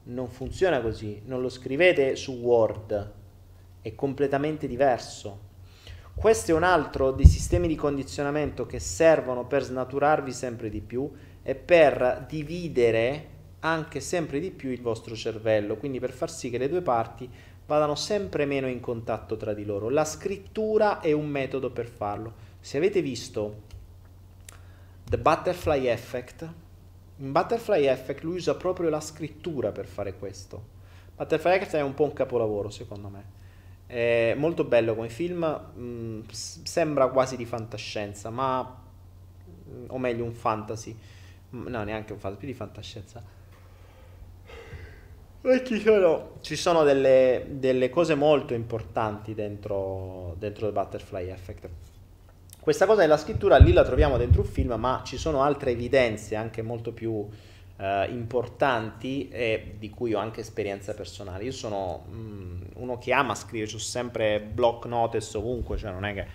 non 0.06 0.29
funziona 0.29 0.82
così. 0.82 1.21
Non 1.25 1.41
lo 1.41 1.49
scrivete 1.49 2.15
su 2.15 2.32
Word. 2.39 3.12
È 3.84 3.93
completamente 3.93 4.65
diverso 4.65 5.51
questo 6.15 6.52
è 6.52 6.54
un 6.54 6.63
altro 6.63 7.12
dei 7.12 7.26
sistemi 7.26 7.67
di 7.67 7.76
condizionamento 7.76 8.65
che 8.65 8.80
servono 8.80 9.45
per 9.45 9.63
snaturarvi 9.63 10.32
sempre 10.32 10.69
di 10.69 10.80
più 10.80 11.12
e 11.41 11.56
per 11.56 12.26
dividere 12.28 13.30
anche 13.60 13.99
sempre 13.99 14.39
di 14.39 14.52
più 14.52 14.69
il 14.69 14.82
vostro 14.82 15.15
cervello, 15.15 15.76
quindi 15.78 15.99
per 15.99 16.12
far 16.12 16.30
sì 16.30 16.49
che 16.49 16.58
le 16.58 16.69
due 16.69 16.82
parti 16.82 17.30
vadano 17.65 17.95
sempre 17.95 18.45
meno 18.45 18.67
in 18.67 18.80
contatto 18.80 19.38
tra 19.38 19.54
di 19.54 19.65
loro. 19.65 19.89
La 19.89 20.06
scrittura 20.06 20.99
è 20.99 21.12
un 21.12 21.28
metodo 21.28 21.71
per 21.71 21.88
farlo. 21.88 22.34
Se 22.60 22.78
avete 22.78 23.02
visto 23.02 23.63
The 25.04 25.17
Butterfly 25.17 25.88
Effect, 25.88 26.49
in 27.17 27.32
Butterfly 27.32 27.86
Effect 27.86 28.23
lui 28.23 28.36
usa 28.36 28.56
proprio 28.56 28.89
la 28.89 29.02
scrittura 29.02 29.71
per 29.71 29.88
fare 29.88 30.17
questo. 30.17 30.71
Butterfly 31.15 31.56
Effect 31.56 31.76
è 31.76 31.82
un 31.82 31.93
po' 31.93 32.04
un 32.04 32.13
capolavoro 32.13 32.69
secondo 32.69 33.08
me. 33.10 33.41
È 33.86 34.34
molto 34.38 34.63
bello 34.63 34.96
come 34.96 35.10
film, 35.10 35.43
mh, 35.43 35.82
mm, 35.82 36.22
sembra 36.30 37.08
quasi 37.10 37.36
di 37.36 37.46
fantascienza, 37.46 38.30
ma 38.30 38.62
mm, 39.69 39.86
o 39.88 39.98
meglio 39.98 40.24
un 40.24 40.34
fantasy. 40.34 40.98
No, 41.50 41.84
neanche 41.84 42.13
un 42.13 42.19
fantasy, 42.19 42.39
più 42.39 42.48
di 42.48 42.54
fantascienza. 42.54 43.24
E 45.46 45.63
ci 45.65 45.80
sono, 45.82 46.38
ci 46.39 46.56
sono 46.56 46.84
delle, 46.84 47.46
delle, 47.50 47.89
cose 47.89 48.15
molto 48.15 48.54
importanti 48.54 49.34
dentro, 49.34 50.36
dentro 50.39 50.67
il 50.67 50.74
Butterfly 50.74 51.30
Effect. 51.30 51.69
Questa 52.62 52.86
cosa 52.86 53.02
della 53.02 53.17
scrittura 53.17 53.58
lì 53.58 53.74
la 53.74 53.84
troviamo 53.84 54.15
dentro 54.15 54.41
un 54.41 54.48
film, 54.48 54.74
ma 54.76 55.02
ci 55.04 55.17
sono 55.17 55.41
altre 55.43 55.72
evidenze 55.72 56.38
anche 56.38 56.62
molto 56.62 56.93
più 56.93 57.28
eh, 57.77 58.07
importanti 58.09 59.29
e 59.29 59.75
di 59.77 59.89
cui 59.89 60.13
ho 60.13 60.19
anche 60.19 60.41
esperienza 60.41 60.93
personale. 60.93 61.43
Io 61.43 61.51
sono 61.51 62.05
mh, 62.09 62.15
mm, 62.15 62.62
uno 62.75 62.97
che 62.97 63.13
ama 63.13 63.36
scrivere, 63.36 63.73
ho 63.73 63.79
sempre 63.79 64.39
block 64.39 64.86
notice 64.86 65.38
ovunque, 65.38 65.77
cioè 65.77 65.91
non 65.91 66.05
è 66.05 66.13
che 66.13 66.25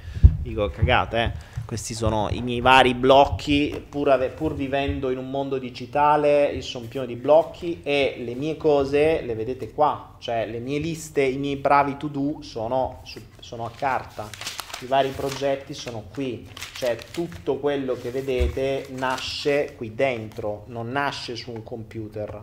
dico 0.42 0.68
cagate, 0.70 1.22
eh. 1.22 1.33
questi 1.66 1.94
sono 1.94 2.29
i 2.31 2.40
miei 2.42 2.61
vari 2.61 2.94
blocchi, 2.94 3.85
pur, 3.88 4.11
ave- 4.11 4.31
pur 4.31 4.55
vivendo 4.55 5.11
in 5.11 5.18
un 5.18 5.31
mondo 5.31 5.59
digitale, 5.59 6.51
io 6.53 6.62
sono 6.62 6.87
pieno 6.87 7.07
di 7.07 7.16
blocchi 7.16 7.81
e 7.83 8.16
le 8.18 8.35
mie 8.35 8.57
cose 8.57 9.22
le 9.22 9.35
vedete 9.35 9.72
qua, 9.72 10.16
cioè 10.18 10.46
le 10.46 10.59
mie 10.59 10.79
liste, 10.79 11.22
i 11.22 11.37
miei 11.37 11.57
bravi 11.57 11.96
to 11.96 12.09
do 12.09 12.38
sono, 12.40 13.01
su- 13.05 13.20
sono 13.40 13.64
a 13.64 13.70
carta 13.70 14.58
i 14.81 14.87
vari 14.87 15.11
progetti 15.11 15.75
sono 15.75 16.05
qui, 16.12 16.49
cioè 16.75 16.97
tutto 17.11 17.59
quello 17.59 17.95
che 17.95 18.11
vedete 18.11 18.87
nasce 18.91 19.75
qui 19.77 19.95
dentro, 19.95 20.64
non 20.67 20.91
nasce 20.91 21.35
su 21.35 21.51
un 21.51 21.62
computer, 21.62 22.41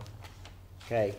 ok? 0.84 1.14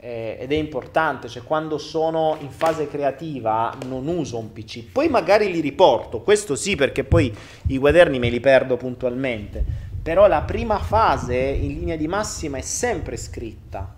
ed 0.00 0.52
è 0.52 0.54
importante, 0.54 1.28
cioè 1.28 1.42
quando 1.42 1.76
sono 1.76 2.36
in 2.40 2.50
fase 2.50 2.86
creativa 2.86 3.76
non 3.86 4.06
uso 4.06 4.38
un 4.38 4.52
PC, 4.52 4.84
poi 4.92 5.08
magari 5.08 5.50
li 5.50 5.58
riporto, 5.58 6.20
questo 6.20 6.54
sì 6.54 6.76
perché 6.76 7.02
poi 7.02 7.34
i 7.66 7.78
quaderni 7.78 8.20
me 8.20 8.28
li 8.28 8.38
perdo 8.38 8.76
puntualmente, 8.76 9.64
però 10.00 10.28
la 10.28 10.42
prima 10.42 10.78
fase 10.78 11.36
in 11.36 11.78
linea 11.78 11.96
di 11.96 12.06
massima 12.06 12.58
è 12.58 12.62
sempre 12.62 13.16
scritta. 13.16 13.96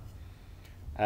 Eh, 0.97 1.05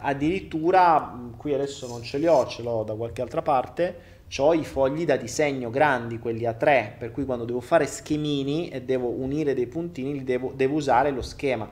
addirittura 0.00 1.18
qui 1.36 1.52
adesso 1.52 1.86
non 1.86 2.02
ce 2.02 2.16
li 2.16 2.26
ho, 2.26 2.46
ce 2.46 2.62
l'ho 2.62 2.82
da 2.82 2.94
qualche 2.94 3.20
altra 3.20 3.42
parte 3.42 4.09
ho 4.38 4.54
i 4.54 4.64
fogli 4.64 5.04
da 5.04 5.16
disegno 5.16 5.70
grandi, 5.70 6.20
quelli 6.20 6.46
a 6.46 6.52
3, 6.52 6.94
per 6.98 7.10
cui 7.10 7.24
quando 7.24 7.44
devo 7.44 7.60
fare 7.60 7.86
schemini 7.86 8.68
e 8.68 8.82
devo 8.82 9.08
unire 9.08 9.54
dei 9.54 9.66
puntini, 9.66 10.22
devo, 10.22 10.52
devo, 10.54 10.76
usare 10.76 11.10
lo 11.10 11.22
schema. 11.22 11.68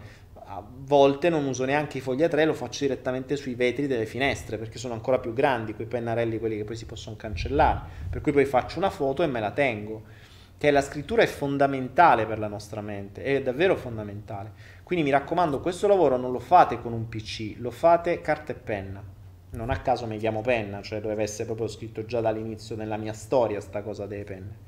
A 0.50 0.64
volte 0.66 1.28
non 1.28 1.44
uso 1.44 1.64
neanche 1.64 1.98
i 1.98 2.00
fogli 2.00 2.24
a 2.24 2.28
3, 2.28 2.44
lo 2.44 2.54
faccio 2.54 2.84
direttamente 2.84 3.36
sui 3.36 3.54
vetri 3.54 3.86
delle 3.86 4.06
finestre, 4.06 4.58
perché 4.58 4.78
sono 4.78 4.94
ancora 4.94 5.18
più 5.20 5.32
grandi, 5.32 5.74
quei 5.74 5.86
pennarelli, 5.86 6.38
quelli 6.40 6.56
che 6.56 6.64
poi 6.64 6.74
si 6.74 6.86
possono 6.86 7.14
cancellare. 7.14 7.80
Per 8.10 8.20
cui 8.20 8.32
poi 8.32 8.44
faccio 8.44 8.78
una 8.78 8.90
foto 8.90 9.22
e 9.22 9.26
me 9.28 9.38
la 9.38 9.52
tengo. 9.52 10.02
Che 10.58 10.70
la 10.72 10.80
scrittura 10.82 11.22
è 11.22 11.26
fondamentale 11.26 12.26
per 12.26 12.40
la 12.40 12.48
nostra 12.48 12.80
mente, 12.80 13.22
è 13.22 13.40
davvero 13.40 13.76
fondamentale. 13.76 14.50
Quindi 14.82 15.04
mi 15.04 15.10
raccomando, 15.12 15.60
questo 15.60 15.86
lavoro 15.86 16.16
non 16.16 16.32
lo 16.32 16.40
fate 16.40 16.80
con 16.80 16.92
un 16.92 17.08
PC, 17.08 17.54
lo 17.58 17.70
fate 17.70 18.20
carta 18.20 18.50
e 18.50 18.56
penna 18.56 19.16
non 19.50 19.70
a 19.70 19.80
caso 19.80 20.06
mi 20.06 20.18
chiamo 20.18 20.40
penna, 20.42 20.82
cioè 20.82 21.00
doveva 21.00 21.22
essere 21.22 21.44
proprio 21.46 21.68
scritto 21.68 22.04
già 22.04 22.20
dall'inizio 22.20 22.76
nella 22.76 22.96
mia 22.96 23.12
storia 23.12 23.60
sta 23.60 23.82
cosa 23.82 24.06
delle 24.06 24.24
penne. 24.24 24.66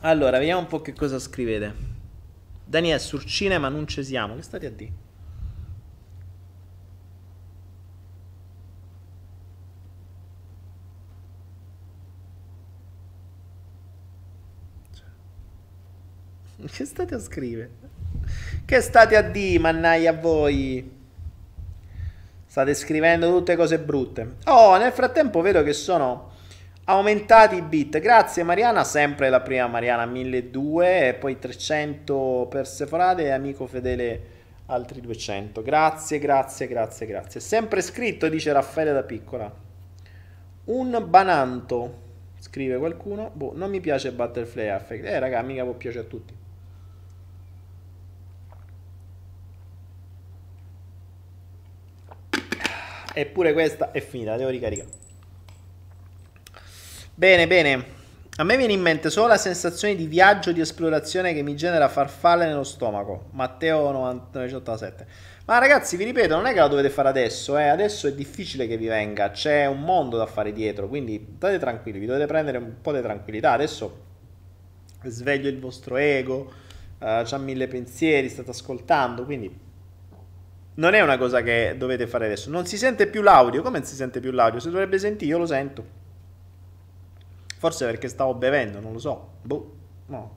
Allora, 0.00 0.38
vediamo 0.38 0.60
un 0.60 0.66
po' 0.66 0.82
che 0.82 0.92
cosa 0.92 1.18
scrivete. 1.18 1.74
Daniel, 2.64 3.00
sul 3.00 3.24
cinema 3.24 3.68
non 3.68 3.86
ci 3.86 4.04
siamo, 4.04 4.34
che 4.34 4.42
state 4.42 4.66
a 4.66 4.70
dire? 4.70 5.03
Che 16.70 16.84
state 16.84 17.14
a 17.14 17.18
scrivere? 17.18 17.70
Che 18.64 18.80
state 18.80 19.16
a 19.16 19.22
dire, 19.22 19.58
mannaia 19.58 20.10
a 20.10 20.14
voi? 20.14 21.02
State 22.46 22.74
scrivendo 22.74 23.30
tutte 23.30 23.56
cose 23.56 23.78
brutte. 23.78 24.36
Oh, 24.44 24.76
nel 24.76 24.92
frattempo 24.92 25.40
vedo 25.40 25.62
che 25.62 25.72
sono 25.72 26.30
aumentati 26.84 27.56
i 27.56 27.62
bit. 27.62 27.98
Grazie 27.98 28.42
Mariana, 28.44 28.84
sempre 28.84 29.28
la 29.28 29.40
prima 29.40 29.66
Mariana 29.66 30.06
1200 30.06 30.82
e 30.82 31.14
poi 31.14 31.38
300 31.38 32.46
per 32.48 32.66
Seforade 32.66 33.24
e 33.24 33.30
amico 33.30 33.66
fedele 33.66 34.22
altri 34.66 35.00
200. 35.00 35.62
Grazie, 35.62 36.18
grazie, 36.18 36.68
grazie, 36.68 37.06
grazie. 37.06 37.40
Sempre 37.40 37.82
scritto, 37.82 38.28
dice 38.28 38.52
Raffaele 38.52 38.92
da 38.92 39.02
piccola. 39.02 39.52
Un 40.66 41.04
bananto, 41.08 41.98
scrive 42.38 42.78
qualcuno. 42.78 43.30
Boh, 43.34 43.52
non 43.54 43.68
mi 43.68 43.80
piace 43.80 44.12
Butterfly 44.12 44.68
Effect. 44.68 45.04
Eh, 45.04 45.18
raga, 45.18 45.42
mica 45.42 45.64
può 45.64 45.74
piacere 45.74 46.04
a 46.04 46.08
tutti. 46.08 46.42
Eppure 53.16 53.52
questa 53.52 53.92
è 53.92 54.00
finita, 54.00 54.32
la 54.32 54.38
devo 54.38 54.50
ricaricare. 54.50 54.88
Bene, 57.14 57.46
bene. 57.46 58.02
A 58.38 58.42
me 58.42 58.56
viene 58.56 58.72
in 58.72 58.80
mente 58.80 59.08
solo 59.08 59.28
la 59.28 59.36
sensazione 59.36 59.94
di 59.94 60.06
viaggio, 60.06 60.50
di 60.50 60.58
esplorazione 60.58 61.32
che 61.32 61.42
mi 61.42 61.54
genera 61.54 61.88
farfalle 61.88 62.46
nello 62.46 62.64
stomaco. 62.64 63.26
Matteo 63.30 63.84
1987. 63.84 65.06
Ma 65.44 65.58
ragazzi, 65.58 65.96
vi 65.96 66.02
ripeto, 66.02 66.34
non 66.34 66.46
è 66.46 66.52
che 66.52 66.58
la 66.58 66.66
dovete 66.66 66.90
fare 66.90 67.08
adesso, 67.08 67.56
eh. 67.56 67.68
Adesso 67.68 68.08
è 68.08 68.14
difficile 68.14 68.66
che 68.66 68.76
vi 68.76 68.88
venga, 68.88 69.30
c'è 69.30 69.66
un 69.66 69.82
mondo 69.82 70.16
da 70.16 70.26
fare 70.26 70.52
dietro, 70.52 70.88
quindi 70.88 71.34
state 71.36 71.60
tranquilli, 71.60 72.00
vi 72.00 72.06
dovete 72.06 72.26
prendere 72.26 72.58
un 72.58 72.80
po' 72.82 72.92
di 72.92 73.00
tranquillità. 73.00 73.52
Adesso 73.52 74.02
sveglio 75.04 75.48
il 75.48 75.60
vostro 75.60 75.96
ego, 75.96 76.52
uh, 76.98 77.22
c'ha 77.22 77.38
mille 77.38 77.68
pensieri, 77.68 78.28
state 78.28 78.50
ascoltando, 78.50 79.24
quindi 79.24 79.63
non 80.74 80.94
è 80.94 81.00
una 81.00 81.18
cosa 81.18 81.42
che 81.42 81.74
dovete 81.76 82.06
fare 82.06 82.26
adesso. 82.26 82.50
Non 82.50 82.66
si 82.66 82.76
sente 82.76 83.06
più 83.06 83.22
l'audio. 83.22 83.62
Come 83.62 83.84
si 83.84 83.94
sente 83.94 84.20
più 84.20 84.32
l'audio? 84.32 84.60
Se 84.60 84.70
dovrebbe 84.70 84.98
sentire, 84.98 85.30
io 85.30 85.38
lo 85.38 85.46
sento. 85.46 86.02
Forse 87.58 87.86
perché 87.86 88.08
stavo 88.08 88.34
bevendo, 88.34 88.80
non 88.80 88.92
lo 88.92 88.98
so. 88.98 89.28
Boh, 89.42 89.74
no. 90.06 90.36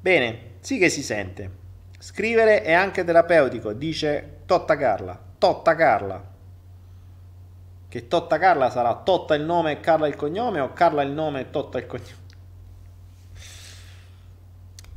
Bene, 0.00 0.40
sì 0.60 0.78
che 0.78 0.88
si 0.88 1.02
sente. 1.02 1.66
Scrivere 1.98 2.62
è 2.62 2.72
anche 2.72 3.02
terapeutico, 3.02 3.72
dice 3.72 4.42
Totta 4.46 4.76
Carla. 4.76 5.20
Totta 5.38 5.74
Carla. 5.74 6.36
Che 7.88 8.06
Totta 8.06 8.38
Carla 8.38 8.70
sarà 8.70 8.94
Totta 8.94 9.34
il 9.34 9.42
nome 9.42 9.72
e 9.72 9.80
Carla 9.80 10.06
il 10.06 10.14
cognome 10.14 10.60
o 10.60 10.72
Carla 10.72 11.02
il 11.02 11.10
nome 11.10 11.40
e 11.40 11.50
Totta 11.50 11.78
il 11.78 11.86
cognome? 11.86 12.17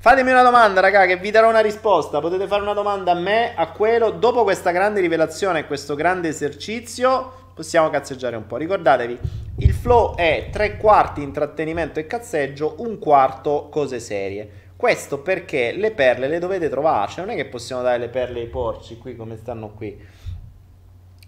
Fatemi 0.01 0.31
una 0.31 0.41
domanda, 0.41 0.81
raga, 0.81 1.05
che 1.05 1.17
vi 1.17 1.29
darò 1.29 1.47
una 1.47 1.59
risposta. 1.59 2.19
Potete 2.21 2.47
fare 2.47 2.63
una 2.63 2.73
domanda 2.73 3.11
a 3.11 3.19
me, 3.19 3.53
a 3.53 3.69
quello. 3.69 4.09
Dopo 4.09 4.41
questa 4.41 4.71
grande 4.71 4.99
rivelazione 4.99 5.59
e 5.59 5.67
questo 5.67 5.93
grande 5.93 6.29
esercizio, 6.29 7.51
possiamo 7.53 7.87
cazzeggiare 7.91 8.35
un 8.35 8.47
po'. 8.47 8.57
Ricordatevi, 8.57 9.19
il 9.59 9.71
flow 9.71 10.15
è 10.15 10.49
tre 10.51 10.77
quarti 10.77 11.21
intrattenimento 11.21 11.99
e 11.99 12.07
cazzeggio, 12.07 12.77
un 12.79 12.97
quarto 12.97 13.67
cose 13.69 13.99
serie. 13.99 14.71
Questo 14.75 15.19
perché 15.19 15.71
le 15.71 15.91
perle 15.91 16.27
le 16.27 16.39
dovete 16.39 16.67
trovare. 16.67 17.11
Cioè, 17.11 17.23
non 17.23 17.35
è 17.35 17.35
che 17.35 17.45
possiamo 17.45 17.83
dare 17.83 17.99
le 17.99 18.09
perle 18.09 18.39
ai 18.39 18.47
porci 18.47 18.97
qui 18.97 19.15
come 19.15 19.37
stanno 19.37 19.69
qui. 19.69 20.03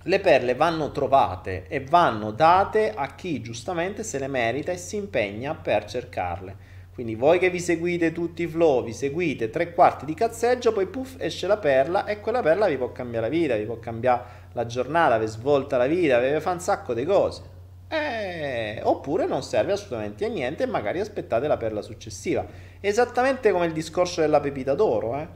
Le 0.02 0.20
perle 0.20 0.56
vanno 0.56 0.92
trovate 0.92 1.68
e 1.68 1.86
vanno 1.88 2.32
date 2.32 2.92
a 2.96 3.14
chi 3.14 3.40
giustamente 3.40 4.02
se 4.02 4.18
le 4.18 4.28
merita 4.28 4.72
e 4.72 4.78
si 4.78 4.96
impegna 4.96 5.54
per 5.54 5.86
cercarle. 5.86 6.72
Quindi 6.94 7.16
voi 7.16 7.40
che 7.40 7.50
vi 7.50 7.60
seguite 7.60 8.12
tutti 8.12 8.44
i 8.44 8.48
flow, 8.48 8.84
vi 8.84 8.94
seguite 8.94 9.50
tre 9.50 9.74
quarti 9.74 10.06
di 10.06 10.14
cazzeggio, 10.14 10.72
poi 10.74 10.86
puff 10.86 11.16
esce 11.18 11.48
la 11.48 11.58
perla 11.58 12.06
e 12.06 12.20
quella 12.20 12.44
perla 12.44 12.68
vi 12.68 12.78
può 12.78 12.92
cambiare 12.92 13.30
la 13.30 13.34
vita, 13.34 13.56
vi 13.56 13.66
può 13.66 13.80
cambiare 13.80 14.24
la 14.54 14.68
giornata, 14.68 15.18
vi 15.18 15.26
svolta 15.26 15.78
la 15.78 15.88
vita, 15.88 16.20
vi 16.20 16.40
fa 16.40 16.52
un 16.52 16.60
sacco 16.60 16.94
di 16.94 17.04
cose. 17.04 17.42
Eh, 17.88 18.80
oppure 18.84 19.26
non 19.26 19.42
serve 19.42 19.72
assolutamente 19.72 20.26
a 20.26 20.28
niente 20.28 20.64
e 20.64 20.66
magari 20.68 21.00
aspettate 21.00 21.48
la 21.48 21.58
perla 21.58 21.82
successiva. 21.82 22.46
Esattamente 22.80 23.52
come 23.52 23.66
il 23.66 23.74
discorso 23.74 24.22
della 24.22 24.40
pepita 24.40 24.76
d'oro, 24.76 25.18
eh. 25.18 25.28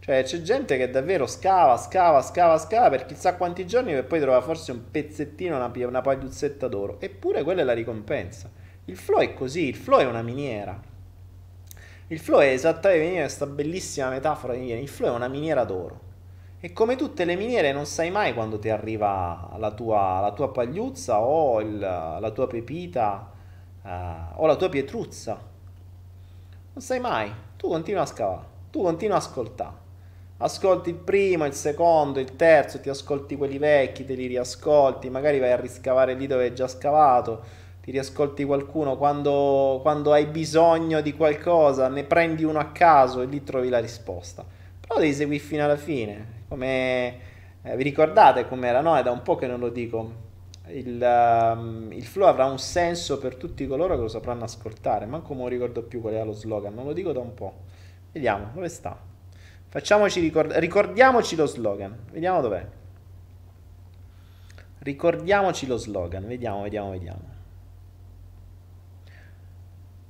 Cioè 0.00 0.22
c'è 0.24 0.42
gente 0.42 0.76
che 0.76 0.90
davvero 0.90 1.26
scava, 1.26 1.76
scava, 1.76 2.22
scava, 2.22 2.58
scava 2.58 2.90
per 2.90 3.06
chissà 3.06 3.36
quanti 3.36 3.66
giorni 3.66 3.92
per 3.92 4.04
poi 4.04 4.20
trova 4.20 4.40
forse 4.42 4.72
un 4.72 4.90
pezzettino, 4.90 5.56
una, 5.56 5.72
una 5.86 6.00
pagliuzzetta 6.00 6.66
d'oro. 6.66 7.00
Eppure 7.00 7.44
quella 7.44 7.62
è 7.62 7.64
la 7.64 7.72
ricompensa. 7.72 8.50
Il 8.86 8.96
flow 8.96 9.20
è 9.20 9.32
così, 9.32 9.68
il 9.68 9.76
flow 9.76 10.00
è 10.00 10.06
una 10.06 10.22
miniera. 10.22 10.92
Il 12.08 12.18
flow 12.18 12.40
è 12.40 12.48
esattamente 12.48 13.20
questa 13.20 13.46
bellissima 13.46 14.10
metafora 14.10 14.52
di 14.52 14.60
miniera. 14.60 14.80
Il 14.80 14.88
flow 14.88 15.12
è 15.12 15.14
una 15.14 15.28
miniera 15.28 15.64
d'oro. 15.64 16.00
E 16.60 16.72
come 16.72 16.96
tutte 16.96 17.24
le 17.24 17.34
miniere 17.34 17.72
non 17.72 17.86
sai 17.86 18.10
mai 18.10 18.34
quando 18.34 18.58
ti 18.58 18.68
arriva 18.68 19.54
la 19.58 19.70
tua, 19.70 20.20
la 20.20 20.32
tua 20.32 20.50
pagliuzza 20.50 21.20
o 21.20 21.60
il, 21.60 21.78
la 21.78 22.30
tua 22.34 22.46
pepita 22.46 23.30
uh, 23.82 23.88
o 24.34 24.46
la 24.46 24.56
tua 24.56 24.68
pietruzza. 24.68 25.32
Non 26.72 26.82
sai 26.82 27.00
mai. 27.00 27.32
Tu 27.56 27.68
continui 27.68 28.00
a 28.00 28.06
scavare, 28.06 28.46
tu 28.70 28.82
continui 28.82 29.14
a 29.14 29.18
ascoltare. 29.18 29.82
Ascolti 30.38 30.90
il 30.90 30.96
primo, 30.96 31.46
il 31.46 31.54
secondo, 31.54 32.20
il 32.20 32.36
terzo, 32.36 32.80
ti 32.80 32.90
ascolti 32.90 33.36
quelli 33.36 33.56
vecchi, 33.56 34.04
te 34.04 34.14
li 34.14 34.26
riascolti, 34.26 35.08
magari 35.08 35.38
vai 35.38 35.52
a 35.52 35.56
riscavare 35.56 36.14
lì 36.14 36.26
dove 36.26 36.44
hai 36.44 36.54
già 36.54 36.68
scavato 36.68 37.62
ti 37.84 37.90
riascolti 37.90 38.44
qualcuno 38.44 38.96
quando, 38.96 39.78
quando 39.82 40.14
hai 40.14 40.24
bisogno 40.24 41.02
di 41.02 41.12
qualcosa, 41.12 41.86
ne 41.88 42.04
prendi 42.04 42.42
uno 42.42 42.58
a 42.58 42.68
caso 42.68 43.20
e 43.20 43.26
lì 43.26 43.44
trovi 43.44 43.68
la 43.68 43.78
risposta. 43.78 44.42
Però 44.80 44.98
devi 44.98 45.12
seguire 45.12 45.44
fino 45.44 45.64
alla 45.64 45.76
fine. 45.76 46.44
Come 46.48 47.18
eh, 47.60 47.76
vi 47.76 47.82
ricordate 47.82 48.48
com'era? 48.48 48.80
No, 48.80 48.96
è 48.96 49.02
da 49.02 49.10
un 49.10 49.20
po' 49.20 49.36
che 49.36 49.46
non 49.46 49.60
lo 49.60 49.68
dico. 49.68 50.22
Il, 50.68 50.98
um, 50.98 51.92
il, 51.92 52.06
flow 52.06 52.26
avrà 52.26 52.46
un 52.46 52.58
senso 52.58 53.18
per 53.18 53.34
tutti 53.36 53.66
coloro 53.66 53.96
che 53.96 54.00
lo 54.00 54.08
sapranno 54.08 54.44
ascoltare. 54.44 55.04
Manco 55.04 55.34
non 55.34 55.48
ricordo 55.48 55.82
più 55.82 56.00
qual 56.00 56.14
era 56.14 56.24
lo 56.24 56.32
slogan, 56.32 56.72
non 56.72 56.86
lo 56.86 56.94
dico 56.94 57.12
da 57.12 57.20
un 57.20 57.34
po'. 57.34 57.52
Vediamo 58.12 58.48
dove 58.54 58.70
sta. 58.70 58.98
Facciamoci 59.68 60.20
ricord- 60.20 60.52
ricordiamoci 60.52 61.36
lo 61.36 61.44
slogan. 61.44 61.94
Vediamo 62.10 62.40
dov'è. 62.40 62.66
Ricordiamoci 64.78 65.66
lo 65.66 65.76
slogan. 65.76 66.26
Vediamo, 66.26 66.62
vediamo, 66.62 66.88
vediamo 66.88 67.33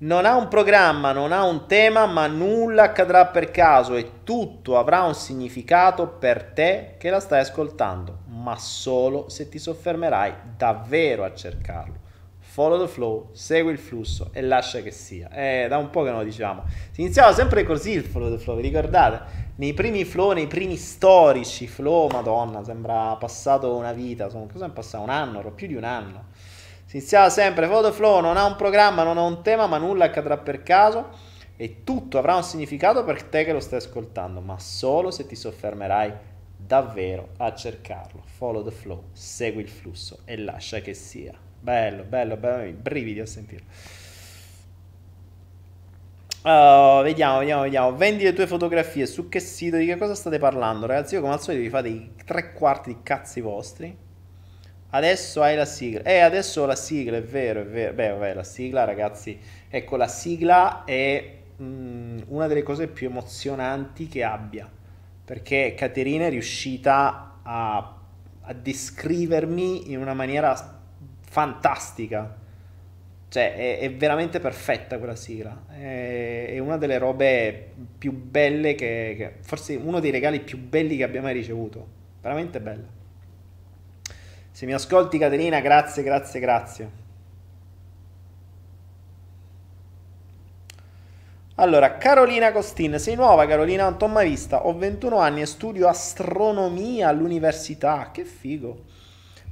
non 0.05 0.27
ha 0.27 0.37
un 0.37 0.49
programma, 0.49 1.13
non 1.13 1.33
ha 1.33 1.45
un 1.45 1.67
tema, 1.67 2.05
ma 2.05 2.27
nulla 2.27 2.85
accadrà 2.85 3.27
per 3.27 3.51
caso 3.51 3.95
e 3.95 4.23
tutto 4.23 4.79
avrà 4.79 5.03
un 5.03 5.15
significato 5.15 6.07
per 6.09 6.53
te 6.53 6.97
che 6.99 7.09
la 7.09 7.21
stai 7.21 7.41
ascoltando, 7.41 8.19
ma 8.27 8.57
solo 8.57 9.31
se 9.31 9.49
ti 9.49 9.59
soffermerai 9.59 10.35
davvero 10.57 11.25
a 11.25 11.33
cercarlo. 11.33 12.03
Follow 12.39 12.85
the 12.85 12.87
flow, 12.87 13.31
segui 13.33 13.73
il 13.73 13.79
flusso 13.79 14.29
e 14.33 14.43
lascia 14.43 14.81
che 14.81 14.91
sia. 14.91 15.29
È 15.31 15.67
da 15.69 15.79
un 15.79 15.89
po' 15.89 16.03
che 16.03 16.11
non 16.11 16.19
lo 16.19 16.25
diciamo. 16.25 16.65
Si 16.91 17.01
iniziava 17.01 17.33
sempre 17.33 17.65
così 17.65 17.93
il 17.93 18.05
follow 18.05 18.31
the 18.31 18.39
flow, 18.39 18.57
vi 18.57 18.63
ricordate? 18.63 19.53
Nei 19.57 19.73
primi 19.73 20.05
flow, 20.05 20.33
nei 20.33 20.47
primi 20.47 20.77
storici 20.77 21.67
flow, 21.67 22.09
madonna, 22.11 22.63
sembra 22.63 23.17
passato 23.17 23.75
una 23.75 23.93
vita, 23.93 24.27
cosa 24.27 24.67
è 24.67 24.71
passato? 24.71 25.03
Un 25.03 25.11
anno, 25.11 25.51
più 25.53 25.67
di 25.67 25.75
un 25.75 25.85
anno 25.85 26.25
si 26.95 27.01
iniziava 27.01 27.29
sempre, 27.29 27.67
Photoflow 27.67 28.21
non 28.21 28.37
ha 28.37 28.45
un 28.45 28.55
programma, 28.55 29.03
non 29.03 29.19
ha 29.19 29.23
un 29.23 29.43
tema, 29.43 29.67
ma 29.67 29.79
nulla 29.79 30.05
accadrà 30.05 30.37
per 30.39 30.63
caso 30.63 31.09
e 31.57 31.83
tutto 31.83 32.19
avrà 32.19 32.37
un 32.37 32.45
significato 32.45 33.03
per 33.03 33.25
te 33.25 33.45
che 33.45 33.53
lo 33.53 33.59
stai 33.59 33.81
ascoltando, 33.81 34.41
ma 34.41 34.61
solo 34.61 35.11
se 35.11 35.27
ti 35.27 35.35
soffermerai 35.35 36.13
davvero 36.57 37.31
a 37.39 37.53
cercarlo. 37.53 38.23
Follow 38.25 38.63
the 38.63 38.71
flow, 38.71 39.07
segui 39.11 39.63
il 39.63 39.69
flusso 39.69 40.21
e 40.25 40.37
lascia 40.37 40.79
che 40.79 40.95
sia. 40.95 41.35
Bello, 41.59 42.05
bello, 42.05 42.37
bello, 42.37 42.73
brividi 42.73 43.19
a 43.19 43.27
sentirlo. 43.27 43.67
Uh, 46.43 47.03
vediamo, 47.03 47.39
vediamo, 47.39 47.63
vediamo. 47.63 47.97
Vendi 47.97 48.23
le 48.23 48.35
tue 48.35 48.47
fotografie 48.47 49.07
su 49.07 49.29
che 49.29 49.41
sito? 49.41 49.79
Di 49.79 49.87
che 49.87 49.97
cosa 49.97 50.15
state 50.15 50.39
parlando, 50.39 50.87
ragazzi? 50.87 51.15
Io 51.15 51.23
come 51.23 51.33
al 51.33 51.41
solito 51.41 51.65
vi 51.65 51.71
fate 51.71 51.89
i 51.89 52.13
tre 52.25 52.53
quarti 52.53 52.91
di 52.91 52.99
cazzi 53.03 53.41
vostri. 53.41 54.04
Adesso 54.95 55.43
hai 55.43 55.57
la 55.57 55.65
sigla. 55.65 56.03
Eh, 56.03 56.21
adesso 56.21 56.65
la 56.67 56.77
sigla, 56.77 57.17
è 57.17 57.23
vero, 57.23 57.63
è 57.63 57.65
vero. 57.65 57.93
Beh, 57.95 58.11
vabbè, 58.11 58.35
la 58.35 58.45
sigla, 58.45 58.85
ragazzi. 58.85 59.37
Ecco, 59.69 59.97
la 59.97 60.07
sigla 60.07 60.85
è 60.85 61.35
mh, 61.57 61.65
mm, 61.65 62.19
una 62.29 62.47
delle 62.47 62.63
cose 62.63 62.87
più 62.87 63.09
emozionanti 63.09 64.07
che 64.07 64.23
abbia. 64.23 64.71
Perché 65.25 65.75
Caterina 65.77 66.27
è 66.27 66.31
riuscita 66.31 67.41
a, 67.43 67.97
a 68.41 68.53
descrivermi 68.53 69.91
in 69.91 69.99
una 69.99 70.15
maniera 70.15 70.55
fantastica. 71.29 72.37
Cioè, 73.29 73.57
è, 73.57 73.79
è, 73.81 73.93
veramente 73.93 74.39
perfetta 74.39 74.99
quella 74.99 75.17
sigla. 75.17 75.65
È, 75.71 76.51
è, 76.51 76.59
una 76.61 76.77
delle 76.77 76.99
robe 76.99 77.73
più 77.99 78.13
belle 78.13 78.77
che, 78.77 79.15
che... 79.19 79.33
Forse 79.41 79.75
uno 79.75 79.99
dei 79.99 80.13
regali 80.13 80.39
più 80.39 80.57
belli 80.57 80.97
che 80.97 81.03
abbia 81.03 81.21
mai 81.21 81.33
ricevuto. 81.33 81.85
Veramente 82.21 82.61
bella. 82.61 83.03
Se 84.55 84.67
mi 84.67 84.73
ascolti 84.73 85.19
Caterina, 85.19 85.59
grazie, 85.59 86.05
grazie, 86.05 86.39
grazie. 86.39 86.91
Allora, 91.57 91.97
Carolina 91.97 92.53
Costin, 92.53 93.01
sei 93.01 93.17
nuova 93.17 93.49
Carolina, 93.49 93.83
non 93.83 93.99
t'ho 93.99 94.07
mai 94.07 94.29
vista. 94.29 94.65
Ho 94.65 94.79
21 94.79 95.19
anni 95.19 95.41
e 95.41 95.47
studio 95.47 95.89
astronomia 95.89 97.09
all'università, 97.09 98.11
che 98.13 98.25
figo. 98.25 98.85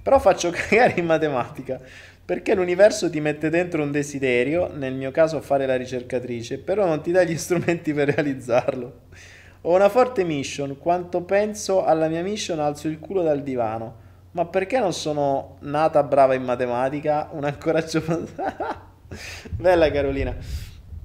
Però 0.00 0.20
faccio 0.20 0.50
cagare 0.54 0.94
in 1.00 1.06
matematica, 1.06 1.80
perché 2.24 2.54
l'universo 2.54 3.10
ti 3.10 3.18
mette 3.18 3.50
dentro 3.50 3.82
un 3.82 3.90
desiderio, 3.90 4.70
nel 4.72 4.94
mio 4.94 5.10
caso 5.10 5.40
fare 5.40 5.66
la 5.66 5.74
ricercatrice, 5.74 6.58
però 6.58 6.86
non 6.86 7.02
ti 7.02 7.10
dà 7.10 7.24
gli 7.24 7.34
strumenti 7.38 7.92
per 7.92 8.14
realizzarlo. 8.14 9.00
Ho 9.62 9.74
una 9.74 9.88
forte 9.88 10.22
mission, 10.22 10.78
quanto 10.78 11.22
penso 11.22 11.84
alla 11.84 12.06
mia 12.06 12.22
mission 12.22 12.60
alzo 12.60 12.86
il 12.86 13.00
culo 13.00 13.22
dal 13.22 13.42
divano 13.42 14.10
ma 14.32 14.46
perché 14.46 14.78
non 14.78 14.92
sono 14.92 15.56
nata 15.60 16.02
brava 16.02 16.34
in 16.34 16.42
matematica? 16.42 17.28
Un 17.32 17.44
ancoraggio... 17.44 18.02
Bella 19.50 19.90
Carolina. 19.90 20.34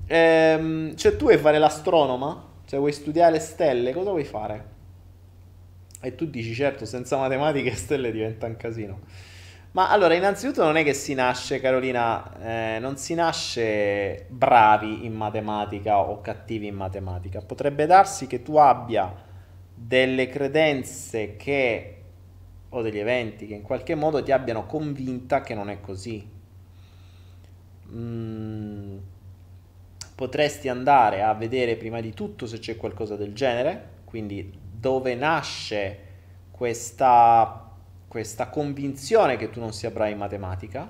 Ehm, 0.07 0.95
cioè 0.95 1.15
tu 1.17 1.25
vuoi 1.25 1.37
fare 1.37 1.57
l'astronoma? 1.57 2.45
Cioè 2.65 2.79
vuoi 2.79 2.93
studiare 2.93 3.33
le 3.33 3.39
stelle? 3.39 3.93
Cosa 3.93 4.11
vuoi 4.11 4.23
fare? 4.23 4.75
E 5.99 6.15
tu 6.15 6.25
dici 6.25 6.53
certo, 6.53 6.85
senza 6.85 7.17
matematica 7.17 7.69
le 7.69 7.75
stelle 7.75 8.11
diventa 8.11 8.45
un 8.45 8.55
casino. 8.55 8.99
Ma 9.71 9.89
allora, 9.89 10.13
innanzitutto 10.13 10.63
non 10.63 10.77
è 10.77 10.83
che 10.83 10.93
si 10.93 11.13
nasce, 11.13 11.59
Carolina, 11.59 12.39
eh, 12.39 12.79
non 12.79 12.95
si 12.97 13.13
nasce 13.13 14.25
bravi 14.29 15.05
in 15.05 15.13
matematica 15.13 15.99
o 15.99 16.21
cattivi 16.21 16.67
in 16.67 16.75
matematica. 16.75 17.41
Potrebbe 17.41 17.85
darsi 17.85 18.25
che 18.25 18.41
tu 18.41 18.55
abbia 18.55 19.13
delle 19.75 20.27
credenze 20.29 21.35
che 21.35 21.96
o 22.79 22.81
degli 22.81 22.99
eventi 22.99 23.47
che 23.47 23.53
in 23.53 23.61
qualche 23.61 23.95
modo 23.95 24.21
ti 24.23 24.31
abbiano 24.31 24.65
convinta 24.65 25.41
che 25.41 25.53
non 25.53 25.69
è 25.69 25.81
così. 25.81 26.35
Mm, 27.89 28.97
potresti 30.15 30.67
andare 30.67 31.23
a 31.23 31.33
vedere 31.33 31.75
prima 31.75 32.01
di 32.01 32.13
tutto 32.13 32.47
se 32.47 32.59
c'è 32.59 32.75
qualcosa 32.75 33.15
del 33.15 33.33
genere, 33.33 33.95
quindi 34.05 34.51
dove 34.71 35.15
nasce 35.15 36.05
questa, 36.51 37.71
questa 38.07 38.47
convinzione 38.47 39.37
che 39.37 39.49
tu 39.49 39.59
non 39.59 39.73
sia 39.73 39.91
bravo 39.91 40.11
in 40.11 40.17
matematica. 40.17 40.89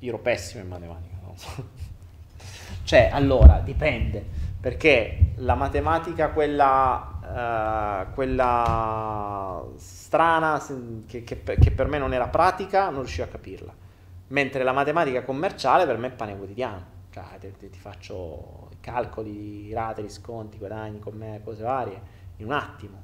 Io 0.00 0.08
ero 0.08 0.18
pessimo 0.18 0.62
in 0.62 0.68
matematica. 0.68 1.16
No? 1.22 1.34
cioè, 2.84 3.10
allora, 3.12 3.60
dipende, 3.60 4.24
perché 4.60 5.32
la 5.36 5.54
matematica, 5.54 6.30
quella, 6.30 8.06
uh, 8.08 8.14
quella 8.14 9.64
strana, 10.06 10.64
che, 11.08 11.24
che, 11.24 11.42
che, 11.42 11.70
per 11.72 11.88
me 11.88 11.98
non 11.98 12.14
era 12.14 12.28
pratica, 12.28 12.90
non 12.90 13.00
riuscivo 13.00 13.24
a 13.24 13.28
capirla. 13.28 13.74
Mentre 14.28 14.62
la 14.62 14.70
matematica 14.70 15.24
commerciale 15.24 15.84
per 15.84 15.98
me 15.98 16.08
è 16.08 16.10
pane 16.10 16.36
quotidiano. 16.36 16.94
Cioè, 17.10 17.24
ti, 17.40 17.70
ti 17.70 17.78
faccio 17.78 18.68
i 18.70 18.76
calcoli, 18.78 19.72
rate, 19.72 20.02
risconti, 20.02 20.58
guadagni, 20.58 21.00
con 21.00 21.14
me, 21.16 21.40
cose 21.42 21.64
varie, 21.64 22.00
in 22.36 22.46
un 22.46 22.52
attimo. 22.52 23.02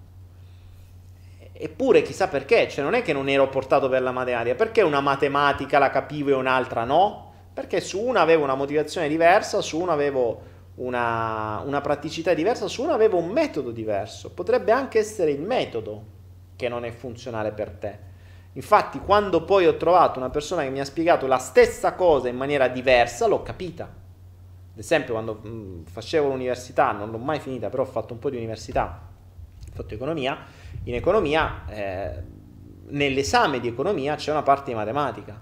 Eppure 1.52 2.02
chissà 2.02 2.28
perché, 2.28 2.68
cioè 2.68 2.84
non 2.84 2.94
è 2.94 3.02
che 3.02 3.12
non 3.12 3.28
ero 3.28 3.48
portato 3.48 3.88
per 3.88 4.00
la 4.00 4.12
matematica, 4.12 4.54
perché 4.54 4.82
una 4.82 5.00
matematica 5.00 5.80
la 5.80 5.90
capivo 5.90 6.30
e 6.30 6.34
un'altra 6.34 6.84
no? 6.84 7.32
Perché 7.52 7.80
su 7.80 8.00
una 8.00 8.20
avevo 8.20 8.44
una 8.44 8.54
motivazione 8.54 9.08
diversa, 9.08 9.60
su 9.60 9.80
una 9.80 9.92
avevo 9.92 10.40
una, 10.76 11.62
una 11.64 11.80
praticità 11.80 12.32
diversa, 12.32 12.68
su 12.68 12.84
una 12.84 12.94
avevo 12.94 13.18
un 13.18 13.28
metodo 13.28 13.72
diverso. 13.72 14.30
Potrebbe 14.30 14.70
anche 14.70 15.00
essere 15.00 15.32
il 15.32 15.40
metodo 15.40 16.20
che 16.62 16.68
non 16.68 16.84
è 16.84 16.92
funzionale 16.92 17.50
per 17.50 17.70
te. 17.70 17.98
Infatti, 18.52 19.00
quando 19.00 19.42
poi 19.42 19.66
ho 19.66 19.76
trovato 19.76 20.20
una 20.20 20.30
persona 20.30 20.62
che 20.62 20.70
mi 20.70 20.78
ha 20.78 20.84
spiegato 20.84 21.26
la 21.26 21.38
stessa 21.38 21.94
cosa 21.94 22.28
in 22.28 22.36
maniera 22.36 22.68
diversa, 22.68 23.26
l'ho 23.26 23.42
capita. 23.42 23.84
Ad 23.84 24.78
esempio, 24.78 25.14
quando 25.14 25.40
mh, 25.42 25.48
mm, 25.48 25.84
facevo 25.86 26.28
l'università, 26.28 26.92
non 26.92 27.10
l'ho 27.10 27.18
mai 27.18 27.40
finita, 27.40 27.68
però 27.68 27.82
ho 27.82 27.86
fatto 27.86 28.12
un 28.12 28.20
po' 28.20 28.30
di 28.30 28.36
università, 28.36 29.08
ho 29.58 29.74
fatto 29.74 29.94
economia. 29.94 30.38
In 30.84 30.94
economia, 30.94 31.64
eh, 31.68 32.22
nell'esame 32.90 33.58
di 33.58 33.66
economia 33.66 34.14
c'è 34.14 34.30
una 34.30 34.42
parte 34.42 34.70
di 34.70 34.76
matematica, 34.76 35.40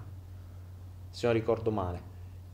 se 1.07 1.25
non 1.27 1.35
ricordo 1.35 1.69
male. 1.69 2.09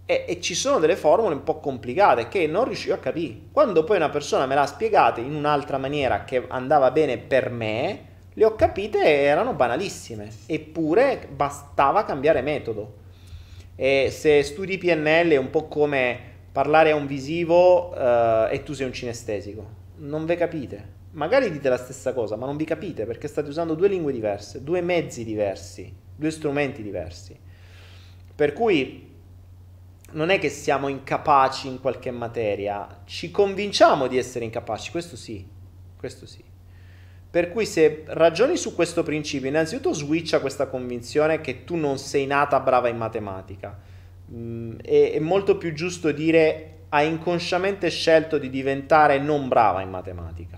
E, 0.05 0.25
e, 0.27 0.41
ci 0.41 0.55
sono 0.55 0.79
delle 0.79 0.95
formule 0.97 1.35
un 1.35 1.43
po' 1.43 1.59
complicate 1.59 2.27
che 2.27 2.47
non 2.47 2.65
riuscivo 2.65 2.95
a 2.95 2.97
capire. 2.97 3.39
Quando 3.51 3.85
poi 3.85 3.95
una 3.95 4.09
persona 4.09 4.45
me 4.45 4.55
l'ha 4.55 4.65
spiegata 4.65 5.21
in 5.21 5.35
un'altra 5.35 5.77
maniera 5.77 6.25
che 6.25 6.45
andava 6.49 6.91
bene 6.91 7.17
per 7.17 7.49
me, 7.49 8.15
le 8.37 8.45
ho 8.45 8.53
capite 8.53 9.03
e 9.03 9.23
erano 9.23 9.55
banalissime, 9.55 10.29
eppure 10.45 11.27
bastava 11.31 12.05
cambiare 12.05 12.41
metodo. 12.41 13.05
E 13.75 14.09
se 14.11 14.43
studi 14.43 14.77
PNL 14.77 15.31
è 15.31 15.37
un 15.37 15.49
po' 15.49 15.67
come 15.67 16.19
parlare 16.51 16.91
a 16.91 16.95
un 16.95 17.07
visivo 17.07 17.89
uh, 17.89 18.47
e 18.51 18.61
tu 18.63 18.73
sei 18.73 18.85
un 18.85 18.93
cinestesico, 18.93 19.67
non 19.97 20.25
ve 20.25 20.35
capite. 20.35 20.95
Magari 21.11 21.49
dite 21.49 21.67
la 21.67 21.77
stessa 21.77 22.13
cosa, 22.13 22.35
ma 22.35 22.45
non 22.45 22.57
vi 22.57 22.65
capite 22.65 23.05
perché 23.05 23.27
state 23.27 23.49
usando 23.49 23.73
due 23.73 23.87
lingue 23.87 24.11
diverse, 24.11 24.63
due 24.63 24.81
mezzi 24.81 25.23
diversi, 25.23 25.91
due 26.15 26.29
strumenti 26.29 26.83
diversi. 26.83 27.35
Per 28.35 28.53
cui 28.53 29.15
non 30.11 30.29
è 30.29 30.37
che 30.37 30.49
siamo 30.49 30.89
incapaci 30.89 31.67
in 31.67 31.81
qualche 31.81 32.11
materia, 32.11 33.01
ci 33.05 33.31
convinciamo 33.31 34.05
di 34.05 34.19
essere 34.19 34.45
incapaci, 34.45 34.91
questo 34.91 35.15
sì, 35.15 35.43
questo 35.97 36.27
sì 36.27 36.46
Per 37.29 37.51
cui 37.51 37.65
se 37.65 38.03
ragioni 38.07 38.55
su 38.57 38.73
questo 38.73 39.03
principio, 39.03 39.49
innanzitutto 39.49 39.93
switcha 39.93 40.39
questa 40.39 40.67
convinzione 40.67 41.41
che 41.41 41.63
tu 41.63 41.75
non 41.75 41.97
sei 41.97 42.25
nata 42.25 42.59
brava 42.59 42.87
in 42.87 42.97
matematica. 42.97 43.77
Mm, 44.31 44.77
è, 44.81 45.11
è 45.13 45.19
molto 45.19 45.57
più 45.57 45.73
giusto 45.73 46.11
dire 46.11 46.71
hai 46.89 47.07
inconsciamente 47.07 47.89
scelto 47.89 48.37
di 48.37 48.49
diventare 48.49 49.19
non 49.19 49.47
brava 49.47 49.81
in 49.81 49.89
matematica. 49.89 50.57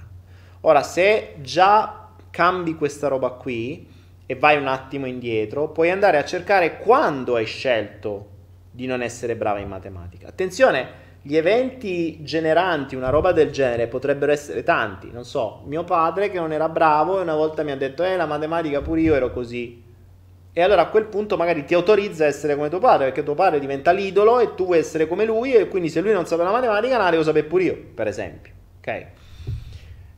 Ora, 0.61 0.84
se 0.84 1.36
già 1.41 2.09
cambi 2.30 2.76
questa 2.76 3.07
roba 3.07 3.32
qui 3.32 3.88
e 4.26 4.36
vai 4.36 4.57
un 4.57 4.67
attimo 4.67 5.07
indietro, 5.07 5.70
puoi 5.70 5.89
andare 5.89 6.17
a 6.17 6.26
cercare 6.26 6.78
quando 6.78 7.36
hai 7.36 7.45
scelto 7.45 8.28
di 8.72 8.86
non 8.86 9.01
essere 9.01 9.36
brava 9.36 9.59
in 9.59 9.67
matematica. 9.67 10.28
Attenzione, 10.28 11.07
gli 11.22 11.36
eventi 11.36 12.24
generanti 12.24 12.95
una 12.95 13.09
roba 13.09 13.32
del 13.32 13.51
genere 13.51 13.88
potrebbero 13.88 14.32
essere 14.32 14.63
tanti. 14.63 15.11
Non 15.11 15.26
so, 15.26 15.63
mio 15.65 15.84
padre 15.84 16.30
che 16.30 16.39
non 16.39 16.51
era 16.51 16.70
bravo 16.70 17.20
e 17.20 17.22
una 17.22 17.36
volta 17.36 17.63
mi 17.63 17.72
ha 17.72 17.78
detto, 17.78 18.03
eh, 18.03 18.15
la 18.15 18.26
matematica 18.26 18.82
pure 18.82 19.01
io 19.01 19.15
ero 19.15 19.32
così. 19.32 19.84
E 20.51 20.61
allora 20.61 20.82
a 20.84 20.88
quel 20.88 21.05
punto 21.05 21.38
magari 21.38 21.63
ti 21.63 21.74
autorizza 21.74 22.24
a 22.24 22.28
essere 22.28 22.55
come 22.55 22.70
tuo 22.70 22.80
padre, 22.80 23.05
perché 23.05 23.24
tuo 23.24 23.36
padre 23.36 23.59
diventa 23.59 23.91
l'idolo 23.91 24.39
e 24.39 24.55
tu 24.55 24.65
vuoi 24.65 24.80
essere 24.80 25.07
come 25.07 25.26
lui, 25.26 25.53
e 25.53 25.67
quindi 25.67 25.89
se 25.89 26.01
lui 26.01 26.11
non 26.11 26.26
sapeva 26.26 26.49
la 26.49 26.55
matematica, 26.55 26.97
la 26.97 27.09
devo 27.09 27.24
sapere 27.24 27.47
pure 27.47 27.63
io, 27.63 27.78
per 27.93 28.07
esempio. 28.07 28.53
Ok? 28.80 29.05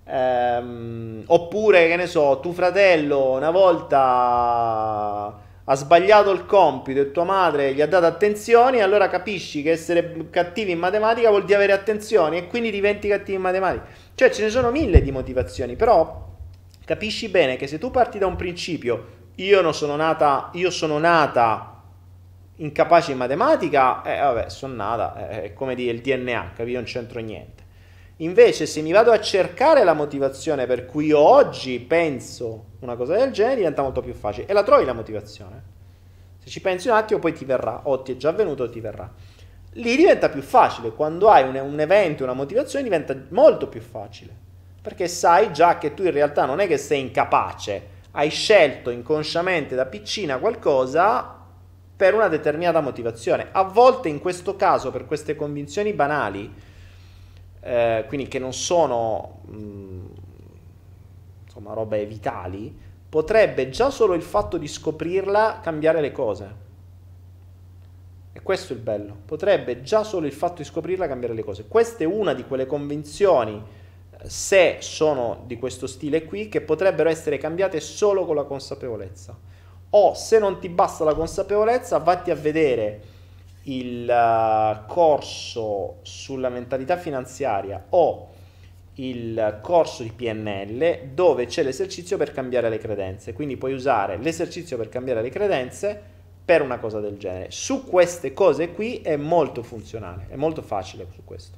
Ehm, 0.05 1.23
oppure, 1.25 1.87
che 1.87 1.95
ne 1.95 2.07
so, 2.07 2.39
tuo 2.41 2.53
fratello 2.53 3.31
una 3.31 3.51
volta 3.51 5.40
ha 5.71 5.75
sbagliato 5.75 6.31
il 6.31 6.45
compito 6.45 6.99
e 6.99 7.11
tua 7.11 7.23
madre 7.23 7.73
gli 7.73 7.79
ha 7.79 7.87
dato 7.87 8.05
attenzioni, 8.05 8.81
allora 8.81 9.07
capisci 9.07 9.61
che 9.61 9.71
essere 9.71 10.27
cattivi 10.29 10.71
in 10.71 10.79
matematica 10.79 11.29
vuol 11.29 11.45
dire 11.45 11.55
avere 11.55 11.71
attenzioni 11.71 12.37
e 12.37 12.47
quindi 12.47 12.71
diventi 12.71 13.07
cattivi 13.07 13.35
in 13.35 13.41
matematica. 13.41 13.85
Cioè 14.13 14.29
ce 14.31 14.43
ne 14.43 14.49
sono 14.49 14.69
mille 14.69 15.01
di 15.01 15.11
motivazioni, 15.11 15.77
però 15.77 16.27
capisci 16.83 17.29
bene 17.29 17.55
che 17.55 17.67
se 17.67 17.77
tu 17.77 17.89
parti 17.89 18.19
da 18.19 18.27
un 18.27 18.35
principio, 18.35 19.19
io 19.35 19.61
non 19.61 19.73
sono 19.73 19.95
nata, 19.95 20.49
io 20.55 20.69
sono 20.69 20.97
nata 20.97 21.81
incapace 22.57 23.13
in 23.13 23.17
matematica, 23.17 24.03
eh 24.03 24.19
vabbè, 24.19 24.49
sono 24.49 24.73
nata, 24.73 25.29
è 25.29 25.53
come 25.53 25.73
dire 25.73 25.93
il 25.93 26.01
DNA, 26.01 26.51
capito? 26.53 26.79
Non 26.79 26.85
c'entro 26.85 27.21
niente. 27.21 27.60
Invece, 28.21 28.67
se 28.67 28.81
mi 28.81 28.91
vado 28.91 29.11
a 29.11 29.19
cercare 29.19 29.83
la 29.83 29.93
motivazione 29.93 30.67
per 30.67 30.85
cui 30.85 31.11
oggi 31.11 31.79
penso 31.79 32.65
una 32.81 32.95
cosa 32.95 33.15
del 33.15 33.31
genere, 33.31 33.55
diventa 33.55 33.81
molto 33.81 34.01
più 34.01 34.13
facile. 34.13 34.45
E 34.45 34.53
la 34.53 34.61
trovi 34.61 34.85
la 34.85 34.93
motivazione. 34.93 35.63
Se 36.37 36.49
ci 36.49 36.61
pensi 36.61 36.87
un 36.87 36.95
attimo, 36.95 37.19
poi 37.19 37.33
ti 37.33 37.45
verrà, 37.45 37.81
o 37.83 38.01
ti 38.03 38.13
è 38.13 38.17
già 38.17 38.31
venuto 38.31 38.63
o 38.63 38.69
ti 38.69 38.79
verrà. 38.79 39.11
Lì 39.73 39.95
diventa 39.95 40.29
più 40.29 40.41
facile. 40.41 40.91
Quando 40.91 41.29
hai 41.29 41.47
un, 41.47 41.55
un 41.55 41.79
evento, 41.79 42.23
una 42.23 42.33
motivazione, 42.33 42.83
diventa 42.83 43.15
molto 43.29 43.67
più 43.67 43.81
facile. 43.81 44.35
Perché 44.81 45.07
sai 45.07 45.51
già 45.51 45.79
che 45.79 45.95
tu 45.95 46.03
in 46.03 46.11
realtà 46.11 46.45
non 46.45 46.59
è 46.59 46.67
che 46.67 46.77
sei 46.77 46.99
incapace, 46.99 47.87
hai 48.11 48.29
scelto 48.29 48.91
inconsciamente 48.91 49.73
da 49.73 49.85
piccina 49.85 50.37
qualcosa 50.37 51.39
per 51.95 52.13
una 52.13 52.27
determinata 52.27 52.81
motivazione. 52.81 53.47
A 53.51 53.63
volte 53.63 54.09
in 54.09 54.19
questo 54.19 54.55
caso, 54.55 54.91
per 54.91 55.05
queste 55.05 55.35
convinzioni 55.35 55.93
banali, 55.93 56.69
eh, 57.61 58.05
quindi 58.07 58.27
che 58.27 58.39
non 58.39 58.53
sono 58.53 59.41
mh, 59.45 59.55
mm, 59.55 60.05
insomma 61.45 61.73
robe 61.73 62.05
vitali, 62.05 62.75
potrebbe 63.07 63.69
già 63.69 63.89
solo 63.89 64.13
il 64.13 64.21
fatto 64.21 64.57
di 64.57 64.67
scoprirla 64.67 65.59
cambiare 65.61 66.01
le 66.01 66.11
cose. 66.11 66.69
E 68.33 68.41
questo 68.41 68.71
è 68.71 68.75
il 68.77 68.81
bello. 68.81 69.15
Potrebbe 69.25 69.81
già 69.81 70.03
solo 70.03 70.25
il 70.25 70.31
fatto 70.31 70.61
di 70.61 70.63
scoprirla 70.63 71.07
cambiare 71.07 71.33
le 71.33 71.43
cose. 71.43 71.67
Questa 71.67 72.03
è 72.03 72.07
una 72.07 72.33
di 72.33 72.45
quelle 72.45 72.65
convinzioni, 72.65 73.61
se 74.23 74.77
sono 74.79 75.43
di 75.45 75.57
questo 75.57 75.87
stile 75.87 76.23
qui, 76.23 76.47
che 76.47 76.61
potrebbero 76.61 77.09
essere 77.09 77.37
cambiate 77.37 77.81
solo 77.81 78.25
con 78.25 78.35
la 78.35 78.43
consapevolezza. 78.43 79.37
O 79.89 80.13
se 80.13 80.39
non 80.39 80.59
ti 80.59 80.69
basta 80.69 81.03
la 81.03 81.13
consapevolezza, 81.13 81.97
vatti 81.97 82.31
a 82.31 82.35
vedere 82.35 83.01
il 83.63 84.09
uh, 84.09 84.85
corso 84.87 85.97
sulla 86.01 86.49
mentalità 86.49 86.97
finanziaria 86.97 87.85
o 87.89 88.29
il 88.95 89.59
corso 89.61 90.03
di 90.03 90.11
PNL 90.11 91.09
dove 91.13 91.45
c'è 91.45 91.63
l'esercizio 91.63 92.17
per 92.17 92.31
cambiare 92.31 92.69
le 92.69 92.77
credenze. 92.77 93.33
Quindi 93.33 93.57
puoi 93.57 93.73
usare 93.73 94.17
l'esercizio 94.17 94.77
per 94.77 94.89
cambiare 94.89 95.21
le 95.21 95.29
credenze 95.29 96.01
per 96.43 96.61
una 96.61 96.79
cosa 96.79 96.99
del 96.99 97.17
genere. 97.17 97.51
Su 97.51 97.85
queste 97.85 98.33
cose 98.33 98.71
qui 98.73 98.97
è 98.97 99.15
molto 99.15 99.63
funzionale, 99.63 100.25
è 100.29 100.35
molto 100.35 100.61
facile 100.61 101.07
su 101.13 101.23
questo. 101.23 101.57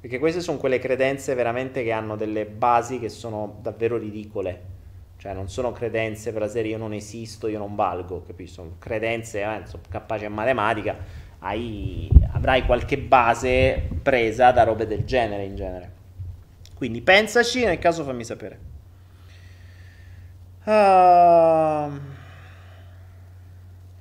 Perché 0.00 0.18
queste 0.20 0.40
sono 0.40 0.58
quelle 0.58 0.78
credenze 0.78 1.34
veramente 1.34 1.82
che 1.82 1.90
hanno 1.90 2.14
delle 2.14 2.46
basi 2.46 3.00
che 3.00 3.08
sono 3.08 3.58
davvero 3.60 3.96
ridicole. 3.96 4.76
Cioè 5.16 5.32
non 5.32 5.48
sono 5.48 5.72
credenze 5.72 6.30
per 6.30 6.42
la 6.42 6.48
serie 6.48 6.70
io 6.70 6.78
non 6.78 6.92
esisto, 6.92 7.48
io 7.48 7.58
non 7.58 7.74
valgo, 7.74 8.22
capisci? 8.24 8.54
Sono 8.54 8.76
credenze, 8.78 9.42
eh, 9.42 9.62
sono 9.64 9.82
capace 9.88 10.26
in 10.26 10.32
matematica, 10.32 10.96
hai, 11.40 12.08
avrai 12.32 12.64
qualche 12.66 12.98
base 12.98 13.88
presa 14.02 14.50
da 14.50 14.64
robe 14.64 14.86
del 14.86 15.04
genere 15.04 15.44
in 15.44 15.56
genere. 15.56 15.92
Quindi 16.74 17.00
pensaci, 17.00 17.64
nel 17.64 17.78
caso 17.78 18.04
fammi 18.04 18.24
sapere. 18.24 18.58
Uh, 20.64 21.98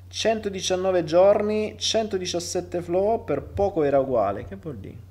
119 0.07 1.03
giorni, 1.03 1.75
117 1.77 2.81
flow, 2.81 3.23
per 3.23 3.41
poco 3.41 3.83
era 3.83 3.99
uguale. 3.99 4.45
Che 4.45 4.55
vuol 4.55 4.77
dire? 4.77 5.06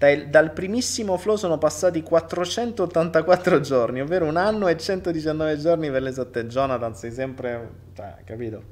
Dai, 0.00 0.30
dal 0.30 0.54
primissimo 0.54 1.18
flow 1.18 1.36
sono 1.36 1.58
passati 1.58 2.02
484 2.02 3.60
giorni, 3.60 4.00
ovvero 4.00 4.24
un 4.24 4.38
anno 4.38 4.66
e 4.66 4.78
119 4.78 5.58
giorni 5.58 5.90
per 5.90 6.00
l'esatte. 6.00 6.46
Jonathan, 6.46 6.94
sei 6.94 7.12
sempre... 7.12 7.70
Cioè, 7.94 8.14
capito? 8.24 8.62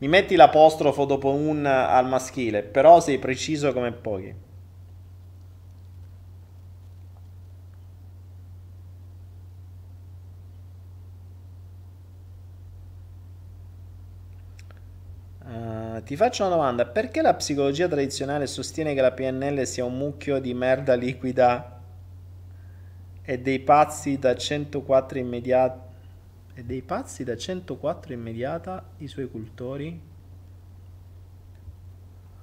Mi 0.00 0.08
metti 0.08 0.36
l'apostrofo 0.36 1.06
dopo 1.06 1.32
un 1.32 1.64
al 1.64 2.06
maschile, 2.06 2.62
però 2.62 3.00
sei 3.00 3.18
preciso 3.18 3.72
come 3.72 3.92
pochi. 3.92 4.34
Uh, 15.42 15.89
ti 16.02 16.16
faccio 16.16 16.44
una 16.44 16.54
domanda, 16.54 16.86
perché 16.86 17.22
la 17.22 17.34
psicologia 17.34 17.88
tradizionale 17.88 18.46
sostiene 18.46 18.94
che 18.94 19.00
la 19.00 19.12
PNL 19.12 19.66
sia 19.66 19.84
un 19.84 19.96
mucchio 19.96 20.38
di 20.38 20.54
merda 20.54 20.94
liquida 20.94 21.80
e 23.22 23.38
dei 23.38 23.60
pazzi 23.60 24.18
da 24.18 24.34
104 24.34 25.18
immediata 25.18 25.88
e 26.54 26.64
dei 26.64 26.82
pazzi 26.82 27.24
da 27.24 27.36
104 27.36 28.12
immediata 28.12 28.84
i 28.98 29.08
suoi 29.08 29.30
cultori? 29.30 30.08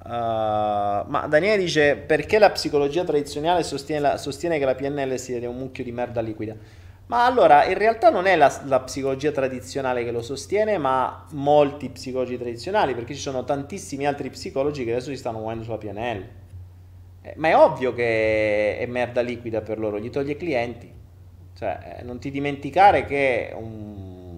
Uh, 0.04 0.10
ma 0.10 1.26
Daniele 1.28 1.58
dice 1.58 1.98
perché 1.98 2.40
la 2.40 2.50
psicologia 2.52 3.04
tradizionale 3.04 3.64
sostiene, 3.64 4.02
la, 4.02 4.18
sostiene 4.18 4.58
che 4.58 4.66
la 4.66 4.76
PNL 4.76 5.20
sia 5.20 5.50
un 5.50 5.58
mucchio 5.58 5.84
di 5.84 5.92
merda 5.92 6.22
liquida? 6.22 6.56
Ma 7.08 7.26
allora, 7.26 7.66
in 7.66 7.78
realtà 7.78 8.10
non 8.10 8.26
è 8.26 8.36
la, 8.36 8.54
la, 8.66 8.82
psicologia 8.82 9.32
tradizionale 9.32 10.04
che 10.04 10.12
lo 10.12 10.22
sostiene, 10.22 10.78
ma 10.78 11.26
molti 11.32 11.90
psicologi 11.90 12.38
tradizionali, 12.38 12.94
perché 12.94 13.14
ci 13.14 13.22
sono 13.22 13.46
tantissimi 13.46 14.06
altri 14.06 14.30
psicologi 14.30 14.84
che 14.84 14.92
adesso 14.92 15.10
si 15.10 15.16
stanno 15.16 15.38
muovendo 15.40 15.64
sulla 15.64 15.78
PNL. 15.78 16.28
Eh, 17.22 17.34
ma 17.38 17.48
è 17.48 17.56
ovvio 17.56 17.94
che 17.94 18.78
è 18.78 18.86
merda 18.88 19.22
liquida 19.22 19.62
per 19.62 19.80
loro, 19.80 20.00
gli 20.00 20.10
toglie 20.10 20.36
clienti. 20.36 20.92
Cioè, 21.58 21.98
eh, 22.00 22.04
non 22.04 22.20
ti 22.20 22.30
dimenticare 22.30 23.06
che 23.06 23.54
un, 23.56 24.38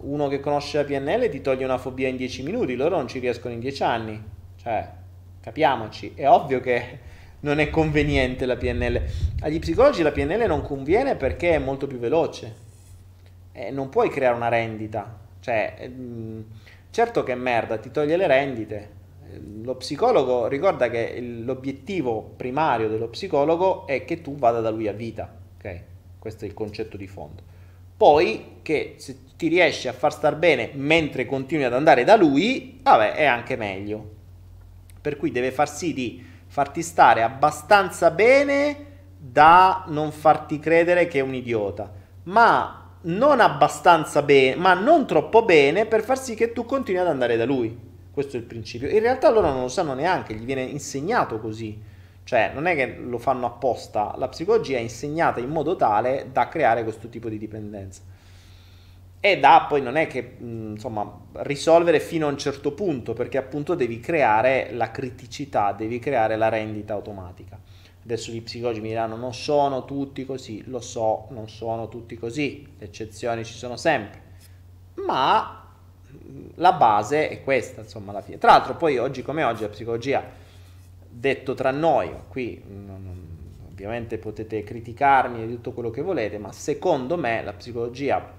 uno 0.00 0.28
che 0.28 0.40
conosce 0.40 0.76
la 0.76 0.84
PNL 0.84 1.30
ti 1.30 1.40
toglie 1.40 1.64
una 1.64 1.78
fobia 1.78 2.08
in 2.08 2.16
10 2.16 2.42
minuti, 2.42 2.76
loro 2.76 2.96
non 2.96 3.08
ci 3.08 3.20
riescono 3.20 3.54
in 3.54 3.60
10 3.60 3.82
anni. 3.82 4.22
Cioè, 4.60 4.86
capiamoci, 5.40 6.12
è 6.14 6.28
ovvio 6.28 6.60
che 6.60 6.98
non 7.40 7.58
è 7.60 7.70
conveniente 7.70 8.46
la 8.46 8.56
PNL. 8.56 9.02
Agli 9.40 9.58
psicologi 9.58 10.02
la 10.02 10.12
PNL 10.12 10.46
non 10.46 10.62
conviene 10.62 11.16
perché 11.16 11.54
è 11.54 11.58
molto 11.58 11.86
più 11.86 11.98
veloce. 11.98 12.66
E 13.52 13.70
non 13.70 13.88
puoi 13.88 14.10
creare 14.10 14.34
una 14.34 14.48
rendita. 14.48 15.18
Cioè, 15.40 15.88
mh, 15.88 16.02
mm, 16.02 16.40
certo 16.90 17.22
che 17.22 17.34
merda, 17.34 17.78
ti 17.78 17.90
toglie 17.90 18.16
le 18.16 18.26
rendite. 18.26 18.96
Lo 19.62 19.76
psicologo 19.76 20.48
ricorda 20.48 20.88
che 20.88 21.20
l'obiettivo 21.20 22.32
primario 22.36 22.88
dello 22.88 23.08
psicologo 23.08 23.86
è 23.86 24.04
che 24.04 24.20
tu 24.22 24.36
vada 24.36 24.60
da 24.60 24.70
lui 24.70 24.88
a 24.88 24.92
vita. 24.92 25.32
Ok? 25.56 25.80
Questo 26.18 26.44
è 26.44 26.48
il 26.48 26.54
concetto 26.54 26.96
di 26.96 27.06
fondo. 27.06 27.42
Poi 27.96 28.58
che 28.62 28.94
se 28.98 29.18
ti 29.36 29.48
riesci 29.48 29.88
a 29.88 29.92
far 29.92 30.12
star 30.12 30.36
bene 30.36 30.70
mentre 30.74 31.26
continui 31.26 31.64
ad 31.64 31.74
andare 31.74 32.04
da 32.04 32.16
lui, 32.16 32.78
vabbè, 32.82 33.12
è 33.12 33.24
anche 33.24 33.56
meglio. 33.56 34.16
Per 35.00 35.16
cui 35.16 35.30
deve 35.30 35.50
far 35.50 35.68
sì 35.68 35.92
di 35.92 36.24
farti 36.48 36.82
stare 36.82 37.22
abbastanza 37.22 38.10
bene 38.10 38.86
da 39.16 39.84
non 39.88 40.12
farti 40.12 40.58
credere 40.58 41.06
che 41.06 41.20
è 41.20 41.22
un 41.22 41.34
idiota, 41.34 41.90
ma 42.24 42.96
non 43.02 43.40
abbastanza 43.40 44.22
bene, 44.22 44.56
ma 44.56 44.74
non 44.74 45.06
troppo 45.06 45.44
bene 45.44 45.86
per 45.86 46.02
far 46.02 46.18
sì 46.18 46.34
che 46.34 46.52
tu 46.52 46.64
continui 46.64 47.00
ad 47.00 47.06
andare 47.06 47.36
da 47.36 47.44
lui. 47.44 47.86
Questo 48.10 48.36
è 48.36 48.40
il 48.40 48.46
principio. 48.46 48.88
In 48.88 49.00
realtà 49.00 49.30
loro 49.30 49.50
non 49.50 49.62
lo 49.62 49.68
sanno 49.68 49.94
neanche, 49.94 50.34
gli 50.34 50.44
viene 50.44 50.62
insegnato 50.62 51.38
così, 51.38 51.80
Cioè, 52.28 52.50
non 52.52 52.66
è 52.66 52.74
che 52.74 52.98
lo 52.98 53.16
fanno 53.16 53.46
apposta, 53.46 54.14
la 54.18 54.28
psicologia 54.28 54.76
è 54.76 54.80
insegnata 54.80 55.40
in 55.40 55.48
modo 55.48 55.76
tale 55.76 56.28
da 56.30 56.46
creare 56.48 56.82
questo 56.82 57.08
tipo 57.08 57.30
di 57.30 57.38
dipendenza. 57.38 58.02
E 59.20 59.40
da 59.40 59.66
poi 59.68 59.82
non 59.82 59.96
è 59.96 60.06
che, 60.06 60.36
insomma, 60.38 61.20
risolvere 61.38 61.98
fino 61.98 62.28
a 62.28 62.30
un 62.30 62.38
certo 62.38 62.72
punto, 62.72 63.14
perché 63.14 63.36
appunto 63.36 63.74
devi 63.74 63.98
creare 63.98 64.70
la 64.72 64.90
criticità, 64.92 65.72
devi 65.72 65.98
creare 65.98 66.36
la 66.36 66.48
rendita 66.48 66.94
automatica. 66.94 67.58
Adesso 68.04 68.30
gli 68.30 68.42
psicologi 68.42 68.80
mi 68.80 68.88
diranno 68.88 69.16
non 69.16 69.34
sono 69.34 69.84
tutti 69.84 70.24
così, 70.24 70.62
lo 70.66 70.80
so, 70.80 71.26
non 71.30 71.48
sono 71.48 71.88
tutti 71.88 72.16
così, 72.16 72.66
le 72.78 72.86
eccezioni 72.86 73.44
ci 73.44 73.52
sono 73.54 73.76
sempre, 73.76 74.22
ma 75.06 75.68
la 76.54 76.72
base 76.72 77.28
è 77.28 77.42
questa, 77.42 77.82
insomma, 77.82 78.12
alla 78.12 78.22
fine. 78.22 78.38
Tra 78.38 78.52
l'altro 78.52 78.76
poi 78.76 78.98
oggi 78.98 79.22
come 79.22 79.42
oggi 79.42 79.62
la 79.62 79.68
psicologia 79.68 80.24
detto 81.10 81.54
tra 81.54 81.70
noi, 81.70 82.10
qui 82.28 82.62
ovviamente 83.68 84.16
potete 84.18 84.62
criticarmi 84.62 85.42
e 85.42 85.48
tutto 85.48 85.72
quello 85.72 85.90
che 85.90 86.00
volete, 86.00 86.38
ma 86.38 86.52
secondo 86.52 87.16
me 87.18 87.42
la 87.42 87.52
psicologia 87.52 88.36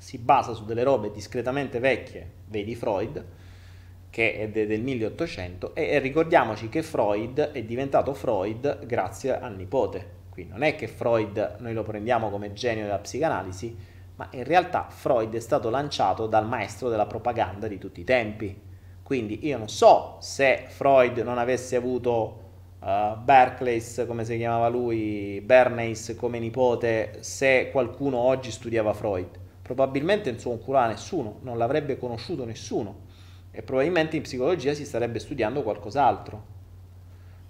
si 0.00 0.16
basa 0.16 0.54
su 0.54 0.64
delle 0.64 0.82
robe 0.82 1.10
discretamente 1.10 1.78
vecchie, 1.78 2.26
vedi 2.46 2.74
Freud, 2.74 3.22
che 4.08 4.34
è 4.34 4.48
de- 4.48 4.66
del 4.66 4.80
1800, 4.80 5.74
e, 5.74 5.88
e 5.90 5.98
ricordiamoci 5.98 6.70
che 6.70 6.82
Freud 6.82 7.38
è 7.38 7.62
diventato 7.62 8.14
Freud 8.14 8.86
grazie 8.86 9.38
al 9.38 9.54
nipote. 9.54 10.18
Qui 10.30 10.46
non 10.46 10.62
è 10.62 10.74
che 10.74 10.88
Freud 10.88 11.56
noi 11.58 11.74
lo 11.74 11.82
prendiamo 11.82 12.30
come 12.30 12.54
genio 12.54 12.84
della 12.84 12.98
psicanalisi, 12.98 13.76
ma 14.16 14.26
in 14.32 14.44
realtà 14.44 14.86
Freud 14.88 15.34
è 15.34 15.40
stato 15.40 15.68
lanciato 15.68 16.26
dal 16.26 16.46
maestro 16.46 16.88
della 16.88 17.06
propaganda 17.06 17.68
di 17.68 17.76
tutti 17.76 18.00
i 18.00 18.04
tempi, 18.04 18.58
quindi 19.02 19.46
io 19.46 19.58
non 19.58 19.68
so 19.68 20.16
se 20.20 20.64
Freud 20.68 21.18
non 21.18 21.36
avesse 21.36 21.76
avuto 21.76 22.40
uh, 22.80 23.18
Berkeley, 23.22 23.82
come 24.06 24.24
si 24.24 24.38
chiamava 24.38 24.68
lui, 24.68 25.42
Bernays 25.44 26.14
come 26.16 26.38
nipote, 26.38 27.18
se 27.20 27.68
qualcuno 27.70 28.16
oggi 28.16 28.50
studiava 28.50 28.94
Freud. 28.94 29.48
Probabilmente 29.70 30.28
in 30.30 30.40
suo 30.40 30.56
curava 30.56 30.88
nessuno, 30.88 31.38
non 31.42 31.56
l'avrebbe 31.56 31.96
conosciuto 31.96 32.44
nessuno 32.44 33.02
e 33.52 33.62
probabilmente 33.62 34.16
in 34.16 34.22
psicologia 34.22 34.74
si 34.74 34.84
starebbe 34.84 35.20
studiando 35.20 35.62
qualcos'altro. 35.62 36.44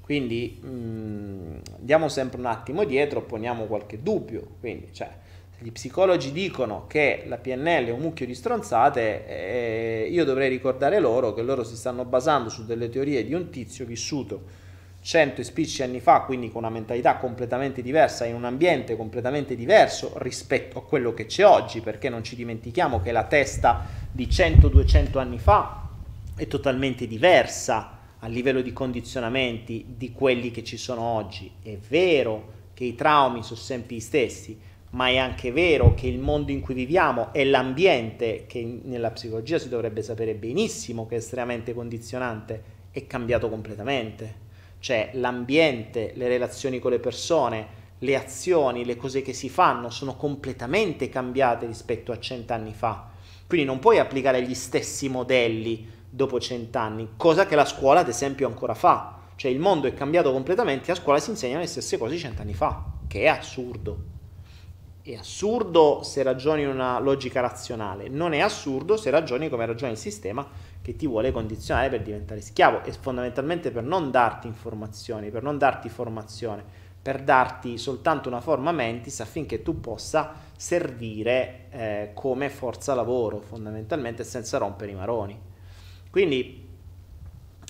Quindi 0.03 0.59
mh, 0.61 0.69
mm, 0.69 1.57
andiamo 1.79 2.11
sempre 2.11 2.39
un 2.39 2.45
attimo 2.45 2.85
dietro, 2.85 3.23
poniamo 3.23 3.65
qualche 3.65 4.03
dubbio. 4.03 4.47
Quindi, 4.61 4.89
cioè, 4.93 5.09
gli 5.61 5.73
psicologi 5.73 6.31
dicono 6.31 6.87
che 6.87 7.25
la 7.27 7.39
PNL 7.39 7.87
è 7.87 7.91
un 7.91 8.01
mucchio 8.01 8.27
di 8.27 8.35
stronzate, 8.35 9.27
eh, 9.27 10.09
io 10.11 10.27
dovrei 10.27 10.51
ricordare 10.51 11.01
loro 11.01 11.33
che 11.33 11.41
loro 11.41 11.65
si 11.65 11.75
stanno 11.75 12.05
basando 12.05 12.51
su 12.51 12.67
delle 12.67 12.91
teorie 12.91 13.25
di 13.25 13.33
un 13.33 13.49
tizio 13.49 13.87
vissuto 13.87 14.60
cento 15.03 15.41
e 15.41 15.45
spicci 15.45 15.83
anni 15.83 16.01
fa, 16.01 16.21
quindi 16.21 16.51
con 16.51 16.63
una 16.63 16.73
mentalità 16.73 17.17
completamente 17.17 17.83
diversa, 17.83 18.27
in 18.27 18.35
un 18.35 18.45
ambiente 18.45 18.97
completamente 18.97 19.57
diverso 19.57 20.13
rispetto 20.17 20.79
a 20.79 20.85
quello 20.85 21.15
che 21.15 21.27
c'è 21.27 21.45
oggi, 21.45 21.81
perché 21.81 22.09
non 22.09 22.23
ci 22.23 22.37
dimentichiamo 22.37 23.01
che 23.01 23.13
la 23.13 23.25
testa 23.25 23.87
di 24.11 24.27
100-200 24.27 25.19
anni 25.19 25.39
fa 25.39 25.89
è 26.37 26.47
totalmente 26.47 27.07
diversa 27.07 27.99
a 28.19 28.27
livello 28.27 28.61
di 28.61 28.73
condizionamenti 28.73 29.95
di 29.97 30.13
quelli 30.13 30.51
che 30.51 30.63
ci 30.63 30.77
sono 30.77 31.01
oggi. 31.03 31.51
È 31.63 31.77
vero 31.89 32.59
che 32.75 32.85
i 32.85 32.95
traumi 32.95 33.43
sono 33.43 33.59
sempre 33.59 33.97
gli 33.97 34.01
stessi, 34.01 34.59
ma 34.91 35.09
è 35.09 35.17
anche 35.17 35.53
vero 35.53 35.95
che 35.95 36.07
il 36.07 36.19
mondo 36.19 36.51
in 36.51 36.61
cui 36.61 36.75
viviamo 36.75 37.33
è 37.33 37.45
l'ambiente 37.45 38.45
che 38.47 38.81
nella 38.83 39.11
psicologia 39.13 39.59
si 39.59 39.69
dovrebbe 39.69 40.03
sapere 40.03 40.35
benissimo 40.35 41.07
che 41.07 41.15
è 41.15 41.19
estremamente 41.19 41.73
condizionante, 41.73 42.63
è 42.91 43.07
cambiato 43.07 43.49
completamente. 43.49 44.49
Cioè 44.81 45.11
l'ambiente, 45.15 46.13
le 46.17 46.27
relazioni 46.27 46.79
con 46.79 46.91
le 46.91 46.99
persone, 46.99 47.79
le 47.99 48.17
azioni, 48.17 48.85
le 48.85 48.97
cose 48.97 49.23
che 49.23 49.33
si 49.33 49.49
fanno 49.49 49.91
sono 49.91 50.17
completamente 50.17 51.09
cambiate 51.09 51.67
rispetto 51.67 52.13
a 52.13 52.19
cent'anni 52.19 52.73
fa. 52.73 53.11
Quindi 53.47 53.67
non 53.67 53.79
puoi 53.79 53.99
applicare 53.99 54.43
gli 54.43 54.55
stessi 54.55 55.09
modelli 55.09 55.89
dopo 56.09 56.41
cent'anni, 56.41 57.11
cosa 57.17 57.47
che 57.47 57.55
la 57.55 57.65
scuola 57.65 58.01
ad 58.01 58.09
esempio 58.09 58.47
ancora 58.47 58.75
fa. 58.75 59.19
Cioè 59.37 59.51
il 59.51 59.61
mondo 59.61 59.87
è 59.87 59.95
cambiato 59.95 60.33
completamente, 60.33 60.91
a 60.91 60.95
scuola 60.97 61.19
si 61.19 61.31
insegnano 61.31 61.61
le 61.61 61.67
stesse 61.67 61.99
cose 61.99 62.17
cent'anni 62.17 62.55
fa, 62.55 62.85
che 63.07 63.21
è 63.21 63.27
assurdo 63.27 64.19
è 65.03 65.17
assurdo 65.17 66.03
se 66.03 66.23
ragioni 66.23 66.63
in 66.63 66.69
una 66.69 66.99
logica 66.99 67.41
razionale, 67.41 68.09
non 68.09 68.33
è 68.33 68.41
assurdo 68.41 68.97
se 68.97 69.11
ragioni 69.11 69.49
come 69.49 69.67
ragiona 69.67 69.93
il 69.93 69.99
sistema 69.99 70.47
che 70.83 70.97
ti 70.97 71.07
vuole 71.07 71.31
condizionare 71.31 71.89
per 71.89 72.03
diventare 72.03 72.41
schiavo 72.41 72.83
e 72.85 72.93
fondamentalmente 72.93 73.71
per 73.71 73.83
non 73.83 74.11
darti 74.11 74.47
informazioni, 74.47 75.31
per 75.31 75.43
non 75.43 75.59
darti 75.59 75.89
formazione, 75.89 76.65
per 77.01 77.23
darti 77.23 77.79
soltanto 77.79 78.29
una 78.29 78.41
forma 78.41 78.73
mentis 78.73 79.21
affinché 79.21 79.63
tu 79.63 79.81
possa 79.81 80.35
servire 80.57 81.67
eh, 81.71 82.11
come 82.15 82.51
forza 82.51 82.95
lavoro 82.95 83.41
fondamentalmente 83.41 84.25
senza 84.25 84.59
rompere 84.59 84.93
i 84.93 84.95
maroni. 84.95 85.39
Quindi 86.11 86.69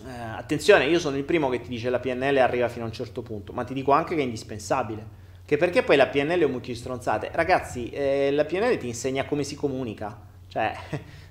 eh, 0.06 0.11
attenzione, 0.11 0.86
io 0.86 0.98
sono 0.98 1.16
il 1.16 1.24
primo 1.24 1.48
che 1.48 1.61
ti 1.61 1.68
dice 1.68 1.90
la 1.90 2.00
PNL 2.00 2.38
arriva 2.38 2.68
fino 2.68 2.84
a 2.84 2.88
un 2.88 2.94
certo 2.94 3.22
punto, 3.22 3.52
ma 3.52 3.64
ti 3.64 3.74
dico 3.74 3.92
anche 3.92 4.14
che 4.14 4.20
è 4.20 4.24
indispensabile 4.24 5.18
che 5.50 5.56
perché 5.56 5.82
poi 5.82 5.96
la 5.96 6.06
PNL 6.06 6.38
è 6.38 6.44
un 6.44 6.52
mucchio 6.52 6.72
di 6.72 6.78
stronzate? 6.78 7.30
Ragazzi, 7.32 7.90
eh, 7.90 8.30
la 8.30 8.44
PNL 8.44 8.76
ti 8.76 8.86
insegna 8.86 9.24
come 9.24 9.42
si 9.42 9.56
comunica, 9.56 10.16
cioè 10.46 10.72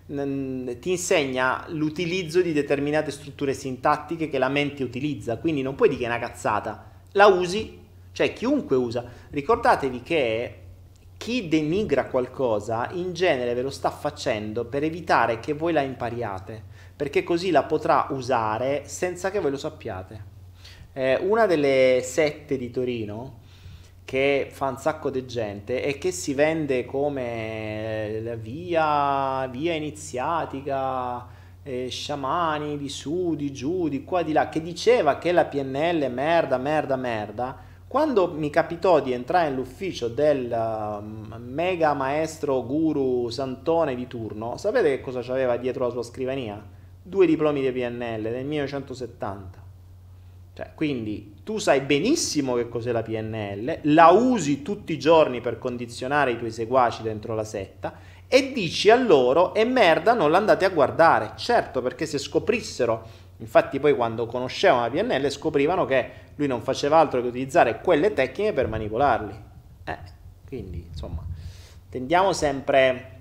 ti 0.10 0.90
insegna 0.90 1.66
l'utilizzo 1.68 2.42
di 2.42 2.52
determinate 2.52 3.12
strutture 3.12 3.54
sintattiche 3.54 4.28
che 4.28 4.40
la 4.40 4.50
mente 4.50 4.84
utilizza, 4.84 5.38
quindi 5.38 5.62
non 5.62 5.76
puoi 5.76 5.90
dire 5.90 6.02
che 6.02 6.08
è 6.08 6.10
una 6.10 6.20
cazzata, 6.20 6.90
la 7.12 7.28
usi, 7.28 7.78
cioè 8.12 8.34
chiunque 8.34 8.76
usa. 8.76 9.06
Ricordatevi 9.30 10.02
che 10.02 10.54
chi 11.16 11.48
denigra 11.48 12.06
qualcosa 12.06 12.90
in 12.94 13.14
genere 13.14 13.54
ve 13.54 13.62
lo 13.62 13.70
sta 13.70 13.92
facendo 13.92 14.66
per 14.66 14.84
evitare 14.84 15.40
che 15.40 15.54
voi 15.54 15.74
la 15.74 15.82
impariate, 15.82 16.64
perché 16.96 17.24
così 17.24 17.52
la 17.52 17.64
potrà 17.64 18.08
usare 18.10 18.84
senza 18.86 19.30
che 19.30 19.40
voi 19.40 19.52
lo 19.52 19.58
sappiate. 19.58 20.24
Eh, 20.94 21.20
una 21.22 21.46
delle 21.46 22.02
sette 22.04 22.58
di 22.58 22.72
Torino, 22.72 23.42
che 24.10 24.48
fa 24.50 24.70
un 24.70 24.78
sacco 24.78 25.12
di 25.12 25.24
gente 25.28 25.84
e 25.84 26.00
che 26.00 26.10
si 26.12 26.34
vende 26.34 26.84
come 26.84 28.20
la 28.24 28.34
via, 28.34 29.46
via 29.46 29.76
iniziatica, 29.76 31.28
eh, 31.62 31.90
sciamani 31.90 32.76
di 32.80 32.90
su, 32.90 33.36
di 33.36 33.54
giù, 33.54 33.88
di 33.88 34.04
qua, 34.04 34.24
di 34.24 34.32
là, 34.32 34.50
che 34.50 34.64
diceva 34.64 35.20
che 35.20 35.32
la 35.32 35.46
PNL 35.46 36.00
è 36.00 36.08
merda, 36.08 36.58
merda, 36.58 36.96
merda. 36.96 37.56
Quando 37.88 38.32
mi 38.32 38.50
capitò 38.50 39.00
di 39.00 39.14
entrare 39.14 39.48
nell'ufficio 39.50 40.08
del 40.08 40.50
uh, 40.52 41.36
mega 41.38 41.94
maestro 41.94 42.66
guru 42.66 43.30
Santone 43.30 43.94
di 43.94 44.08
turno, 44.08 44.58
sapete 44.58 44.90
che 44.90 45.02
cosa 45.02 45.22
c'aveva 45.22 45.56
dietro 45.58 45.86
la 45.86 45.92
sua 45.92 46.02
scrivania? 46.02 46.60
Due 47.00 47.28
diplomi 47.28 47.62
di 47.62 47.72
PNL 47.72 48.24
del 48.24 48.46
1970 48.46 49.69
cioè, 50.60 50.72
quindi 50.76 51.36
tu 51.46 51.58
sai 51.58 51.80
benissimo 51.80 52.56
che 52.56 52.68
cos'è 52.68 52.92
la 52.92 53.02
PNL, 53.02 53.80
la 53.84 54.10
usi 54.10 54.62
tutti 54.62 54.92
i 54.92 55.00
giorni 55.00 55.40
per 55.40 55.58
condizionare 55.58 56.32
i 56.32 56.38
tuoi 56.38 56.52
seguaci 56.52 57.02
dentro 57.02 57.34
la 57.34 57.46
setta 57.46 57.94
e 58.28 58.52
dici 58.52 58.90
a 58.90 58.98
loro 58.98 59.54
e 59.54 59.64
merda 59.64 60.14
non 60.14 60.32
l'andate 60.32 60.66
a 60.66 60.70
guardare. 60.70 61.32
Certo, 61.38 61.82
perché 61.82 62.06
se 62.06 62.18
scoprissero, 62.18 63.08
infatti 63.38 63.80
poi 63.80 63.96
quando 63.96 64.26
conoscevano 64.26 64.82
la 64.82 64.90
PNL 64.90 65.32
scoprivano 65.32 65.86
che 65.86 66.12
lui 66.36 66.48
non 66.48 66.62
faceva 66.62 66.98
altro 66.98 67.22
che 67.22 67.28
utilizzare 67.30 67.80
quelle 67.80 68.12
tecniche 68.12 68.52
per 68.52 68.68
manipolarli. 68.68 69.44
Eh, 69.86 69.98
quindi, 70.46 70.88
insomma, 70.90 71.26
tendiamo 71.90 72.34
sempre... 72.34 73.12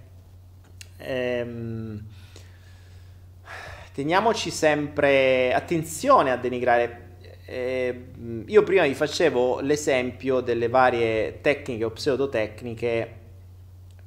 Ehm, 0.96 2.04
teniamoci 3.94 4.50
sempre 4.50 5.52
attenzione 5.52 6.32
a 6.32 6.36
denigrare 6.36 7.07
eh, 7.50 8.08
io 8.44 8.62
prima 8.62 8.82
vi 8.82 8.92
facevo 8.92 9.60
l'esempio 9.60 10.40
delle 10.40 10.68
varie 10.68 11.40
tecniche 11.40 11.84
o 11.84 11.90
pseudotecniche, 11.90 13.14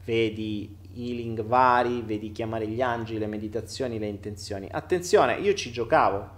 vedi 0.05 0.77
healing 0.93 1.41
vari, 1.41 2.03
vedi 2.05 2.31
chiamare 2.31 2.67
gli 2.67 2.83
angeli, 2.83 3.17
le 3.17 3.25
meditazioni, 3.25 3.97
le 3.97 4.05
intenzioni. 4.05 4.67
Attenzione, 4.69 5.39
io 5.39 5.55
ci 5.55 5.71
giocavo, 5.71 6.29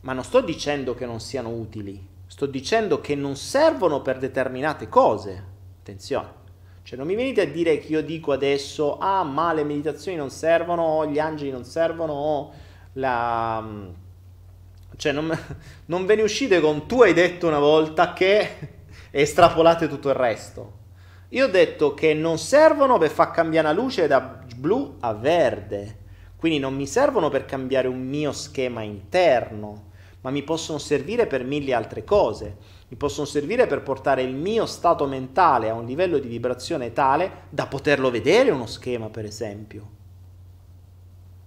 ma 0.00 0.12
non 0.12 0.24
sto 0.24 0.40
dicendo 0.40 0.96
che 0.96 1.06
non 1.06 1.20
siano 1.20 1.50
utili, 1.50 2.04
sto 2.26 2.46
dicendo 2.46 3.00
che 3.00 3.14
non 3.14 3.36
servono 3.36 4.02
per 4.02 4.18
determinate 4.18 4.88
cose. 4.88 5.44
Attenzione. 5.78 6.38
Cioè 6.82 6.98
non 6.98 7.06
mi 7.06 7.14
venite 7.14 7.42
a 7.42 7.46
dire 7.46 7.78
che 7.78 7.86
io 7.86 8.02
dico 8.02 8.32
adesso, 8.32 8.98
ah 8.98 9.22
ma 9.22 9.52
le 9.52 9.62
meditazioni 9.62 10.16
non 10.16 10.30
servono, 10.30 11.06
gli 11.06 11.20
angeli 11.20 11.52
non 11.52 11.62
servono, 11.62 12.50
la 12.94 13.99
cioè, 14.96 15.12
non, 15.12 15.36
non 15.86 16.06
ve 16.06 16.16
ne 16.16 16.22
uscite 16.22 16.60
con 16.60 16.86
tu 16.86 17.02
hai 17.02 17.12
detto 17.12 17.46
una 17.46 17.58
volta 17.58 18.12
che 18.12 18.78
estrapolate 19.10 19.88
tutto 19.88 20.08
il 20.08 20.14
resto. 20.14 20.78
Io 21.30 21.46
ho 21.46 21.48
detto 21.48 21.94
che 21.94 22.12
non 22.12 22.38
servono 22.38 22.98
per 22.98 23.10
far 23.10 23.30
cambiare 23.30 23.68
la 23.68 23.72
luce 23.72 24.06
da 24.06 24.20
blu 24.56 24.96
a 25.00 25.12
verde. 25.14 25.98
Quindi 26.36 26.58
non 26.58 26.74
mi 26.74 26.86
servono 26.86 27.28
per 27.28 27.44
cambiare 27.44 27.86
un 27.86 28.00
mio 28.00 28.32
schema 28.32 28.82
interno, 28.82 29.90
ma 30.22 30.30
mi 30.30 30.42
possono 30.42 30.78
servire 30.78 31.26
per 31.26 31.44
mille 31.44 31.74
altre 31.74 32.02
cose. 32.02 32.56
Mi 32.88 32.96
possono 32.96 33.26
servire 33.26 33.66
per 33.66 33.82
portare 33.82 34.22
il 34.22 34.34
mio 34.34 34.66
stato 34.66 35.06
mentale 35.06 35.68
a 35.68 35.74
un 35.74 35.84
livello 35.84 36.18
di 36.18 36.26
vibrazione 36.26 36.92
tale 36.92 37.42
da 37.50 37.66
poterlo 37.66 38.10
vedere 38.10 38.50
uno 38.50 38.66
schema, 38.66 39.08
per 39.08 39.24
esempio. 39.24 39.98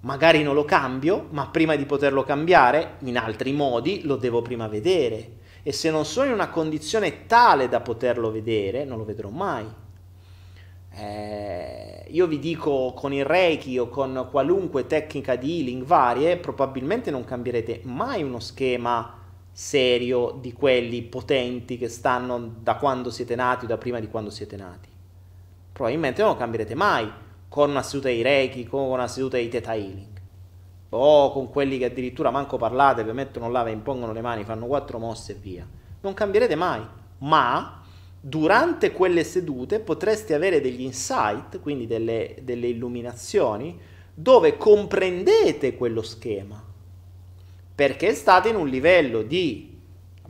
Magari 0.04 0.43
non 0.43 0.54
lo 0.54 0.66
cambio, 0.66 1.28
ma 1.30 1.47
prima 1.47 1.76
di 1.78 1.86
poterlo 1.86 2.24
cambiare, 2.24 2.97
in 2.99 3.18
altri 3.18 3.54
modi, 3.54 4.01
lo 4.04 4.18
devo 4.18 4.41
prima 4.41 4.68
vedere. 4.68 5.38
E 5.64 5.72
se 5.72 5.89
non 5.89 6.04
sono 6.04 6.28
in 6.28 6.34
una 6.34 6.49
condizione 6.49 7.26
tale 7.26 7.70
da 7.70 7.80
poterlo 7.80 8.30
vedere, 8.30 8.84
non 8.84 8.97
lo 8.97 9.06
vedrò 9.06 9.30
mai. 9.30 9.66
Eh, 10.95 12.06
io 12.10 12.28
vi 12.28 12.38
dico 12.39 12.91
con 12.93 13.14
il 13.14 13.24
Reiki 13.24 13.78
o 13.78 13.88
con 13.88 14.28
qualunque 14.30 14.88
tecnica 14.88 15.38
di 15.38 15.60
healing 15.60 15.86
varie, 15.86 16.36
probabilmente 16.36 17.10
non 17.10 17.24
cambierete 17.24 17.80
mai 17.84 18.24
uno 18.24 18.41
schema 18.41 19.22
serio 19.54 20.38
di 20.38 20.51
quelli 20.51 21.01
potenti 21.04 21.78
che 21.78 21.88
stanno 21.88 22.56
da 22.60 22.76
quando 22.76 23.10
siete 23.10 23.36
nati 23.36 23.64
o 23.64 23.68
da 23.70 23.78
prima 23.78 24.01
di 24.01 24.10
quando 24.10 24.30
siete 24.30 24.58
nati. 24.58 24.89
Probabilmente 25.72 26.22
non 26.22 26.32
lo 26.32 26.38
cambierete 26.38 26.76
mai 26.76 27.10
con 27.54 27.70
una 27.70 27.84
seduta 27.84 28.10
di 28.10 28.24
Reiki, 28.24 28.66
con 28.66 28.82
una 28.86 29.08
seduta 29.08 29.38
di 29.38 29.47
Theta 29.47 29.76
Healing. 29.76 30.20
O 30.89 31.32
con 31.32 31.51
quelli 31.51 31.78
che 31.78 31.86
addirittura 31.86 32.32
manco 32.32 32.58
parlate, 32.58 33.04
vi 33.04 33.12
mettono 33.12 33.47
là, 33.47 33.64
vi 33.64 33.70
impongono 33.70 34.12
le 34.12 34.22
mani, 34.22 34.43
fanno 34.43 34.66
quattro 34.66 34.97
mosse 34.97 35.34
e 35.34 35.36
via. 35.39 35.68
Non 36.01 36.16
cambierete 36.16 36.56
mai, 36.56 36.82
ma 37.20 37.84
durante 38.20 38.91
quelle 38.91 39.24
sedute 39.24 39.80
potreste 39.82 40.34
avere 40.34 40.62
degli 40.62 40.82
insight, 40.82 41.60
quindi 41.60 41.86
delle, 41.86 42.38
delle 42.41 42.66
illuminazioni, 42.70 43.80
dove 44.16 44.58
comprendete 44.58 45.76
quello 45.76 46.01
schema, 46.01 46.60
perché 47.76 48.16
state 48.16 48.49
in 48.49 48.56
un 48.56 48.68
livello 48.68 49.22
di 49.22 49.72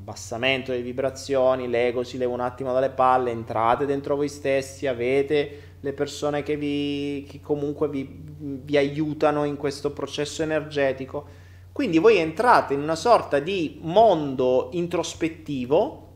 abbassamento 0.04 0.72
delle 0.72 0.84
vibrazioni, 0.84 1.70
l'ego 1.70 2.04
si 2.04 2.18
leva 2.18 2.34
un 2.34 2.42
attimo 2.42 2.74
dalle 2.74 2.90
palle, 2.90 3.32
entrate 3.32 3.86
dentro 3.86 4.18
voi 4.18 4.28
stessi, 4.28 4.86
avete 4.86 5.72
le 5.80 5.94
persone 5.94 6.44
che, 6.44 6.58
vi, 6.58 7.26
che 7.28 7.40
comunque 7.42 7.88
vi, 7.88 8.08
vi 8.38 8.78
aiutano 8.78 9.46
in 9.46 9.56
questo 9.56 9.92
processo 9.92 10.44
energetico. 10.44 11.42
Quindi 11.72 11.98
voi 11.98 12.18
entrate 12.18 12.74
in 12.74 12.82
una 12.82 12.96
sorta 12.96 13.40
di 13.40 13.80
mondo 13.82 14.70
introspettivo 14.74 16.08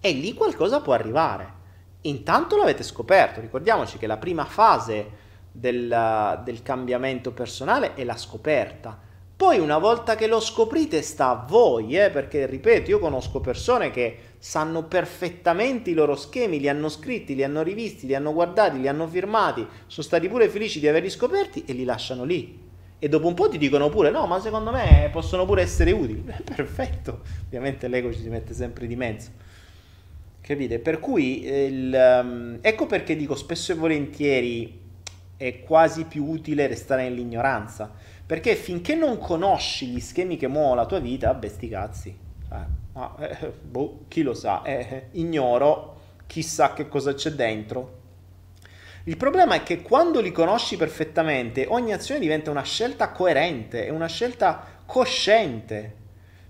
e 0.00 0.12
lì 0.12 0.34
qualcosa 0.34 0.80
può 0.80 0.92
arrivare. 0.92 1.56
Intanto 2.02 2.56
l'avete 2.56 2.82
scoperto, 2.82 3.40
ricordiamoci 3.40 3.98
che 3.98 4.06
la 4.06 4.18
prima 4.18 4.44
fase 4.44 5.26
del, 5.50 6.40
del 6.44 6.62
cambiamento 6.62 7.32
personale 7.32 7.94
è 7.94 8.04
la 8.04 8.16
scoperta. 8.16 9.06
Poi 9.38 9.60
una 9.60 9.78
volta 9.78 10.16
che 10.16 10.26
lo 10.26 10.40
scoprite 10.40 11.00
sta 11.00 11.28
a 11.28 11.44
voi, 11.46 11.96
eh, 11.96 12.10
perché 12.10 12.44
ripeto, 12.44 12.90
io 12.90 12.98
conosco 12.98 13.38
persone 13.38 13.92
che 13.92 14.18
sanno 14.38 14.82
perfettamente 14.82 15.90
i 15.90 15.94
loro 15.94 16.16
schemi, 16.16 16.58
li 16.58 16.68
hanno 16.68 16.88
scritti, 16.88 17.36
li 17.36 17.44
hanno 17.44 17.62
rivisti, 17.62 18.08
li 18.08 18.16
hanno 18.16 18.32
guardati, 18.32 18.80
li 18.80 18.88
hanno 18.88 19.06
firmati, 19.06 19.64
sono 19.86 20.04
stati 20.04 20.28
pure 20.28 20.48
felici 20.48 20.80
di 20.80 20.88
averli 20.88 21.08
scoperti 21.08 21.62
e 21.66 21.72
li 21.72 21.84
lasciano 21.84 22.24
lì. 22.24 22.58
E 22.98 23.08
dopo 23.08 23.28
un 23.28 23.34
po' 23.34 23.48
ti 23.48 23.58
dicono 23.58 23.88
pure 23.90 24.10
no, 24.10 24.26
ma 24.26 24.40
secondo 24.40 24.72
me 24.72 25.08
possono 25.12 25.44
pure 25.44 25.62
essere 25.62 25.92
utili. 25.92 26.24
Perfetto, 26.42 27.20
ovviamente 27.44 27.86
l'ego 27.86 28.12
ci 28.12 28.18
si 28.18 28.28
mette 28.28 28.52
sempre 28.54 28.88
di 28.88 28.96
mezzo. 28.96 29.30
Capite? 30.40 30.80
Per 30.80 30.98
cui 30.98 31.44
il, 31.44 32.20
um, 32.24 32.58
ecco 32.60 32.86
perché 32.86 33.14
dico 33.14 33.36
spesso 33.36 33.70
e 33.70 33.76
volentieri 33.76 34.80
è 35.36 35.60
quasi 35.60 36.06
più 36.06 36.24
utile 36.24 36.66
restare 36.66 37.04
nell'ignoranza. 37.04 38.07
Perché 38.28 38.56
finché 38.56 38.94
non 38.94 39.16
conosci 39.16 39.86
gli 39.86 40.00
schemi 40.00 40.36
che 40.36 40.48
muovono 40.48 40.74
la 40.74 40.84
tua 40.84 40.98
vita, 40.98 41.32
vabbè, 41.32 41.48
sti 41.48 41.68
cazzi. 41.70 42.18
Eh, 42.52 43.24
eh, 43.24 43.52
boh, 43.62 44.00
chi 44.06 44.20
lo 44.20 44.34
sa, 44.34 44.62
eh, 44.64 45.06
ignoro, 45.12 46.00
chissà 46.26 46.74
che 46.74 46.88
cosa 46.88 47.14
c'è 47.14 47.30
dentro. 47.30 48.00
Il 49.04 49.16
problema 49.16 49.54
è 49.54 49.62
che 49.62 49.80
quando 49.80 50.20
li 50.20 50.30
conosci 50.30 50.76
perfettamente, 50.76 51.64
ogni 51.70 51.94
azione 51.94 52.20
diventa 52.20 52.50
una 52.50 52.64
scelta 52.64 53.12
coerente, 53.12 53.86
è 53.86 53.88
una 53.88 54.08
scelta 54.08 54.82
cosciente. 54.84 55.94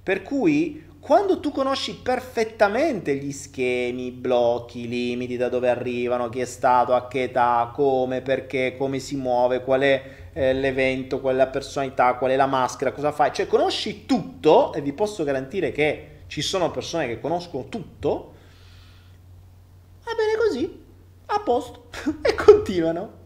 Per 0.03 0.23
cui 0.23 0.85
quando 0.99 1.39
tu 1.39 1.53
conosci 1.53 1.95
perfettamente 1.95 3.15
gli 3.15 3.31
schemi, 3.31 4.07
i 4.07 4.11
blocchi, 4.11 4.81
i 4.81 4.89
limiti, 4.89 5.37
da 5.37 5.49
dove 5.49 5.69
arrivano, 5.69 6.29
chi 6.29 6.41
è 6.41 6.45
stato, 6.45 6.93
a 6.93 7.07
che 7.07 7.23
età, 7.23 7.71
come, 7.73 8.21
perché, 8.21 8.75
come 8.77 8.99
si 8.99 9.15
muove, 9.15 9.63
qual 9.63 9.83
è 9.83 10.18
eh, 10.33 10.53
l'evento, 10.53 11.21
qual 11.21 11.35
è 11.35 11.39
la 11.39 11.47
personalità, 11.49 12.15
qual 12.15 12.31
è 12.31 12.37
la 12.37 12.47
maschera, 12.47 12.93
cosa 12.93 13.13
fai, 13.13 13.33
cioè 13.33 13.47
conosci 13.47 14.07
tutto 14.07 14.73
e 14.73 14.81
vi 14.81 14.93
posso 14.93 15.25
garantire 15.25 15.73
che 15.73 16.17
ci 16.27 16.43
sono 16.43 16.71
persone 16.71 17.07
che 17.07 17.21
conoscono 17.21 17.69
tutto, 17.69 18.35
va 20.05 20.13
bene 20.15 20.37
così, 20.37 20.85
a 21.27 21.41
posto, 21.41 21.89
e 22.23 22.35
continuano. 22.35 23.17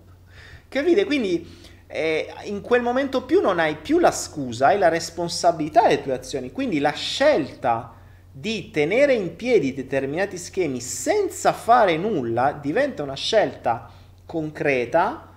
Capite? 0.69 1.05
Quindi 1.05 1.61
eh, 1.87 2.33
in 2.45 2.63
quel 2.63 2.81
momento 2.81 3.25
più 3.25 3.41
non 3.41 3.59
hai 3.59 3.77
più 3.77 3.99
la 3.99 4.11
scusa, 4.11 4.69
hai 4.69 4.79
la 4.79 4.89
responsabilità 4.89 5.83
delle 5.83 6.03
tue 6.03 6.15
azioni. 6.15 6.51
Quindi 6.51 6.79
la 6.79 6.93
scelta 6.93 7.95
di 8.31 8.71
tenere 8.71 9.13
in 9.13 9.37
piedi 9.37 9.75
determinati 9.75 10.39
schemi 10.39 10.81
senza 10.81 11.53
fare 11.53 11.99
nulla 11.99 12.53
diventa 12.53 13.03
una 13.03 13.15
scelta 13.15 13.91
concreta 14.25 15.32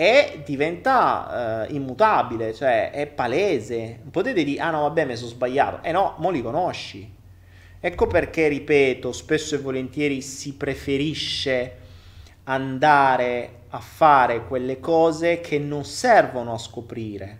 e 0.00 0.42
diventa 0.44 1.66
uh, 1.66 1.74
immutabile, 1.74 2.54
cioè 2.54 2.92
è 2.92 3.08
palese. 3.08 3.98
Potete 4.12 4.44
dire, 4.44 4.60
ah 4.60 4.70
no, 4.70 4.82
vabbè, 4.82 5.04
mi 5.04 5.16
sono 5.16 5.30
sbagliato. 5.30 5.82
Eh 5.82 5.90
no, 5.90 6.14
mo 6.18 6.30
li 6.30 6.40
conosci. 6.40 7.12
Ecco 7.80 8.06
perché, 8.06 8.46
ripeto, 8.46 9.10
spesso 9.10 9.56
e 9.56 9.58
volentieri 9.58 10.22
si 10.22 10.54
preferisce 10.54 11.76
andare 12.44 13.62
a 13.70 13.80
fare 13.80 14.46
quelle 14.46 14.78
cose 14.78 15.40
che 15.40 15.58
non 15.58 15.84
servono 15.84 16.54
a 16.54 16.58
scoprire. 16.58 17.38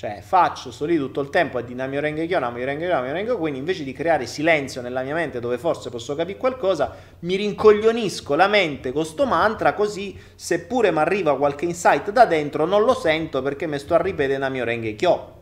Cioè, 0.00 0.22
faccio, 0.22 0.72
sto 0.72 0.86
lì 0.86 0.96
tutto 0.96 1.20
il 1.20 1.28
tempo 1.28 1.58
a 1.58 1.60
dire 1.60 1.74
Namio 1.74 2.00
Rengekyo, 2.00 2.38
Namio 2.38 2.64
Rengekyo, 2.64 2.94
Namio 2.94 3.12
Rengekyo, 3.12 3.36
quindi 3.36 3.58
invece 3.58 3.84
di 3.84 3.92
creare 3.92 4.24
silenzio 4.24 4.80
nella 4.80 5.02
mia 5.02 5.12
mente 5.12 5.40
dove 5.40 5.58
forse 5.58 5.90
posso 5.90 6.14
capire 6.14 6.38
qualcosa, 6.38 6.96
mi 7.18 7.36
rincoglionisco 7.36 8.34
la 8.34 8.48
mente 8.48 8.92
con 8.92 9.04
sto 9.04 9.26
mantra, 9.26 9.74
così 9.74 10.18
seppure 10.34 10.90
mi 10.90 11.00
arriva 11.00 11.36
qualche 11.36 11.66
insight 11.66 12.12
da 12.12 12.24
dentro 12.24 12.64
non 12.64 12.84
lo 12.84 12.94
sento 12.94 13.42
perché 13.42 13.66
mi 13.66 13.78
sto 13.78 13.92
a 13.92 14.00
ripetere 14.00 14.38
Namio 14.38 14.64
Rengekyo, 14.64 15.34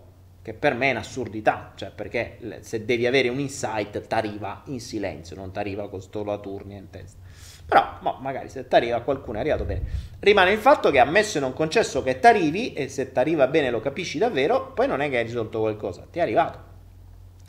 che 0.43 0.55
per 0.55 0.75
me 0.75 0.89
è 0.89 0.91
un'assurdità, 0.91 1.75
cioè 1.77 1.93
perché 1.95 2.59
se 2.63 2.85
devi 2.85 3.07
avere 3.07 3.29
un 3.29 3.39
insight 3.39 4.09
ti 4.09 4.15
arriva 4.15 4.63
in 4.65 4.81
silenzio, 4.81 5.37
non 5.37 5.53
ti 5.53 5.61
arriva 5.61 5.89
con 5.89 6.03
sto 6.03 6.25
laturnia 6.25 6.79
in 6.79 6.91
testa. 6.91 7.28
Però, 7.69 7.99
boh, 8.01 8.17
magari 8.21 8.49
se 8.49 8.67
ti 8.67 8.75
arriva 8.75 9.03
qualcuno 9.03 9.37
è 9.37 9.41
arrivato 9.41 9.65
bene. 9.65 9.83
Rimane 10.21 10.53
il 10.53 10.59
fatto 10.59 10.91
che 10.91 10.99
ammesso 10.99 11.37
e 11.37 11.43
non 11.43 11.53
concesso 11.53 12.03
che 12.03 12.19
ti 12.19 12.27
arrivi, 12.27 12.73
e 12.73 12.89
se 12.89 13.13
ti 13.13 13.19
arriva 13.19 13.47
bene 13.47 13.69
lo 13.69 13.81
capisci 13.81 14.17
davvero, 14.17 14.73
poi 14.73 14.87
non 14.87 15.03
è 15.03 15.11
che 15.11 15.19
hai 15.19 15.25
risolto 15.25 15.61
qualcosa, 15.61 16.07
ti 16.11 16.19
è 16.19 16.23
arrivato. 16.23 16.59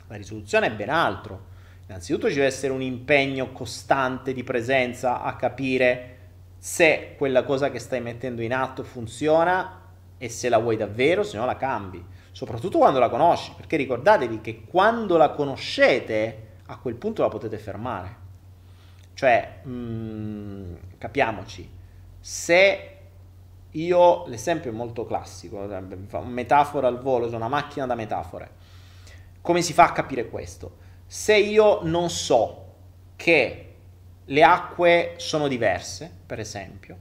La 0.08 0.16
risoluzione 0.16 0.66
è 0.66 0.72
ben 0.72 0.90
altro. 0.90 1.48
Innanzitutto 1.86 2.28
ci 2.28 2.34
deve 2.34 2.48
essere 2.48 2.74
un 2.74 2.82
impegno 2.82 3.50
costante 3.52 4.34
di 4.34 4.44
presenza 4.44 5.22
a 5.22 5.34
capire 5.36 6.18
se 6.58 7.14
quella 7.16 7.42
cosa 7.42 7.70
che 7.70 7.78
stai 7.78 8.02
mettendo 8.02 8.42
in 8.42 8.52
atto 8.52 8.82
funziona 8.82 9.80
e 10.18 10.28
se 10.28 10.50
la 10.50 10.58
vuoi 10.58 10.76
davvero, 10.76 11.22
se 11.22 11.38
no 11.38 11.46
la 11.46 11.56
cambi. 11.56 12.04
Soprattutto 12.30 12.76
quando 12.76 12.98
la 12.98 13.08
conosci, 13.08 13.54
perché 13.56 13.78
ricordatevi 13.78 14.42
che 14.42 14.64
quando 14.66 15.16
la 15.16 15.30
conoscete, 15.30 16.48
a 16.66 16.76
quel 16.76 16.96
punto 16.96 17.22
la 17.22 17.28
potete 17.28 17.56
fermare. 17.56 18.28
Cioè, 19.20 19.58
mh, 19.64 19.70
mm, 19.70 20.74
capiamoci, 20.96 21.70
se 22.18 22.96
io, 23.72 24.26
l'esempio 24.28 24.70
è 24.70 24.72
molto 24.72 25.04
classico, 25.04 25.58
metafora 26.24 26.88
al 26.88 27.02
volo, 27.02 27.26
sono 27.26 27.36
una 27.36 27.48
macchina 27.48 27.84
da 27.84 27.94
metafore. 27.94 28.50
Come 29.42 29.60
si 29.60 29.74
fa 29.74 29.88
a 29.88 29.92
capire 29.92 30.30
questo? 30.30 30.78
Se 31.04 31.36
io 31.36 31.80
non 31.82 32.08
so 32.08 32.64
che 33.16 33.74
le 34.24 34.42
acque 34.42 35.12
sono 35.18 35.48
diverse, 35.48 36.10
per 36.24 36.40
esempio, 36.40 36.96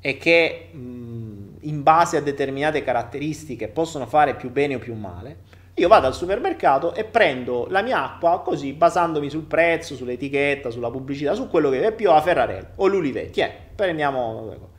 e 0.00 0.16
che 0.16 0.70
mh, 0.72 0.78
mm, 0.78 1.56
in 1.60 1.82
base 1.82 2.16
a 2.16 2.22
determinate 2.22 2.82
caratteristiche 2.82 3.68
possono 3.68 4.06
fare 4.06 4.34
più 4.34 4.50
bene 4.50 4.76
o 4.76 4.78
più 4.78 4.94
male, 4.94 5.36
io 5.76 5.88
vado 5.88 6.06
al 6.06 6.14
supermercato 6.14 6.94
e 6.94 7.04
prendo 7.04 7.66
la 7.68 7.82
mia 7.82 8.04
acqua 8.04 8.42
così 8.42 8.72
basandomi 8.72 9.28
sul 9.28 9.42
prezzo, 9.42 9.96
sull'etichetta, 9.96 10.70
sulla 10.70 10.90
pubblicità, 10.90 11.34
su 11.34 11.48
quello 11.48 11.68
che 11.70 11.82
è 11.82 11.92
più 11.92 12.10
a 12.10 12.20
Ferrarello 12.20 12.68
o 12.76 12.86
l'Ulivetti. 12.86 13.40
Eh, 13.40 13.52
prendiamo 13.74 14.72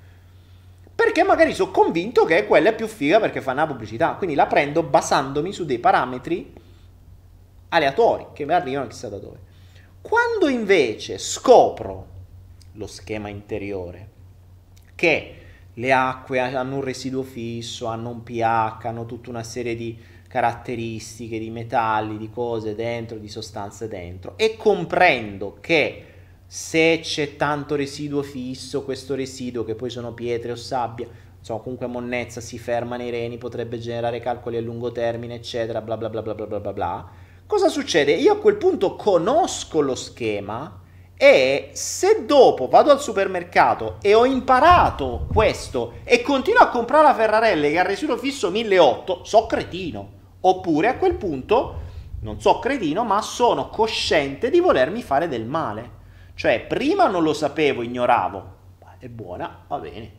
perché 0.96 1.24
magari 1.24 1.54
sono 1.54 1.72
convinto 1.72 2.24
che 2.24 2.46
quella 2.46 2.70
è 2.70 2.76
più 2.76 2.88
figa 2.88 3.20
perché 3.20 3.42
fa 3.42 3.52
una 3.52 3.68
pubblicità, 3.68 4.14
quindi 4.14 4.36
la 4.36 4.48
prendo 4.48 4.82
basandomi 4.84 5.52
su 5.52 5.66
dei 5.66 5.80
parametri 5.80 6.54
aleatori 7.70 8.28
che 8.32 8.46
mi 8.46 8.54
arrivano 8.54 8.88
chissà 8.88 9.10
da 9.10 9.18
dove. 9.18 9.40
Quando 10.02 10.48
invece 10.48 11.18
scopro 11.18 12.08
lo 12.74 12.88
schema 12.88 13.28
interiore 13.28 14.10
che 14.96 15.36
le 15.74 15.92
acque 15.92 16.40
hanno 16.40 16.76
un 16.76 16.82
residuo 16.82 17.24
fisso, 17.24 17.88
hanno 17.88 18.10
un 18.10 18.24
pH, 18.24 18.86
hanno 18.86 19.06
tutta 19.06 19.30
una 19.30 19.44
serie 19.44 19.76
di 19.76 19.98
caratteristiche 20.36 21.40
di 21.40 21.50
metalli, 21.50 22.18
di 22.18 22.30
cose 22.30 22.76
dentro, 22.76 23.18
di 23.18 23.30
sostanze 23.30 23.88
dentro 23.88 24.34
e 24.36 24.58
comprendo 24.58 25.60
che 25.62 26.04
se 26.46 27.00
c'è 27.02 27.38
tanto 27.38 27.76
residuo 27.76 28.22
fisso, 28.22 28.84
questo 28.84 29.16
residuo 29.16 29.64
che 29.64 29.76
poi 29.76 29.90
sono 29.90 30.14
pietre 30.14 30.52
o 30.52 30.58
sabbia, 30.58 31.08
insomma 31.40 31.62
comunque 31.62 31.88
monnezza 31.88 32.42
si 32.42 32.60
ferma 32.60 32.98
nei 32.98 33.12
reni, 33.12 33.38
potrebbe 33.38 33.80
generare 33.80 34.20
calcoli 34.20 34.58
a 34.58 34.62
lungo 34.62 34.92
termine, 34.92 35.36
eccetera, 35.36 35.80
bla 35.80 35.96
bla 35.96 36.10
bla 36.10 36.22
bla 36.22 36.34
bla 36.34 36.60
bla 36.60 36.74
bla. 36.74 37.10
Cosa 37.48 37.70
succede? 37.70 38.12
Io 38.12 38.34
a 38.34 38.38
quel 38.38 38.58
punto 38.58 38.98
conosco 38.98 39.80
lo 39.80 39.96
schema 39.96 40.82
e 41.16 41.70
se 41.72 42.26
dopo 42.26 42.68
vado 42.68 42.92
al 42.92 43.00
supermercato 43.00 44.00
e 44.02 44.14
ho 44.14 44.26
imparato 44.26 45.28
questo 45.32 45.94
e 46.04 46.22
continuo 46.22 46.60
a 46.60 46.68
comprare 46.68 47.06
la 47.06 47.16
Ferrarelle 47.16 47.72
che 47.72 47.80
ha 47.80 47.84
residuo 47.84 48.18
fisso 48.18 48.52
1800, 48.52 49.24
so 49.24 49.46
cretino. 49.46 50.24
Oppure 50.48 50.88
a 50.88 50.98
quel 50.98 51.16
punto 51.16 51.82
non 52.22 52.40
so 52.40 52.60
cretino, 52.60 53.04
ma 53.04 53.22
sono 53.22 53.70
cosciente 53.70 54.50
di 54.50 54.60
volermi 54.60 55.02
fare 55.02 55.28
del 55.28 55.46
male. 55.46 56.04
Cioè, 56.34 56.66
prima 56.68 57.08
non 57.08 57.24
lo 57.24 57.34
sapevo, 57.34 57.82
ignoravo. 57.82 58.54
È 58.98 59.08
buona, 59.08 59.64
va 59.68 59.80
bene. 59.80 60.12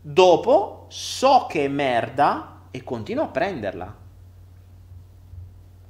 Dopo 0.00 0.86
so 0.88 1.46
che 1.48 1.64
è 1.64 1.68
merda 1.68 2.62
e 2.70 2.84
continuo 2.84 3.24
a 3.24 3.28
prenderla. 3.28 3.96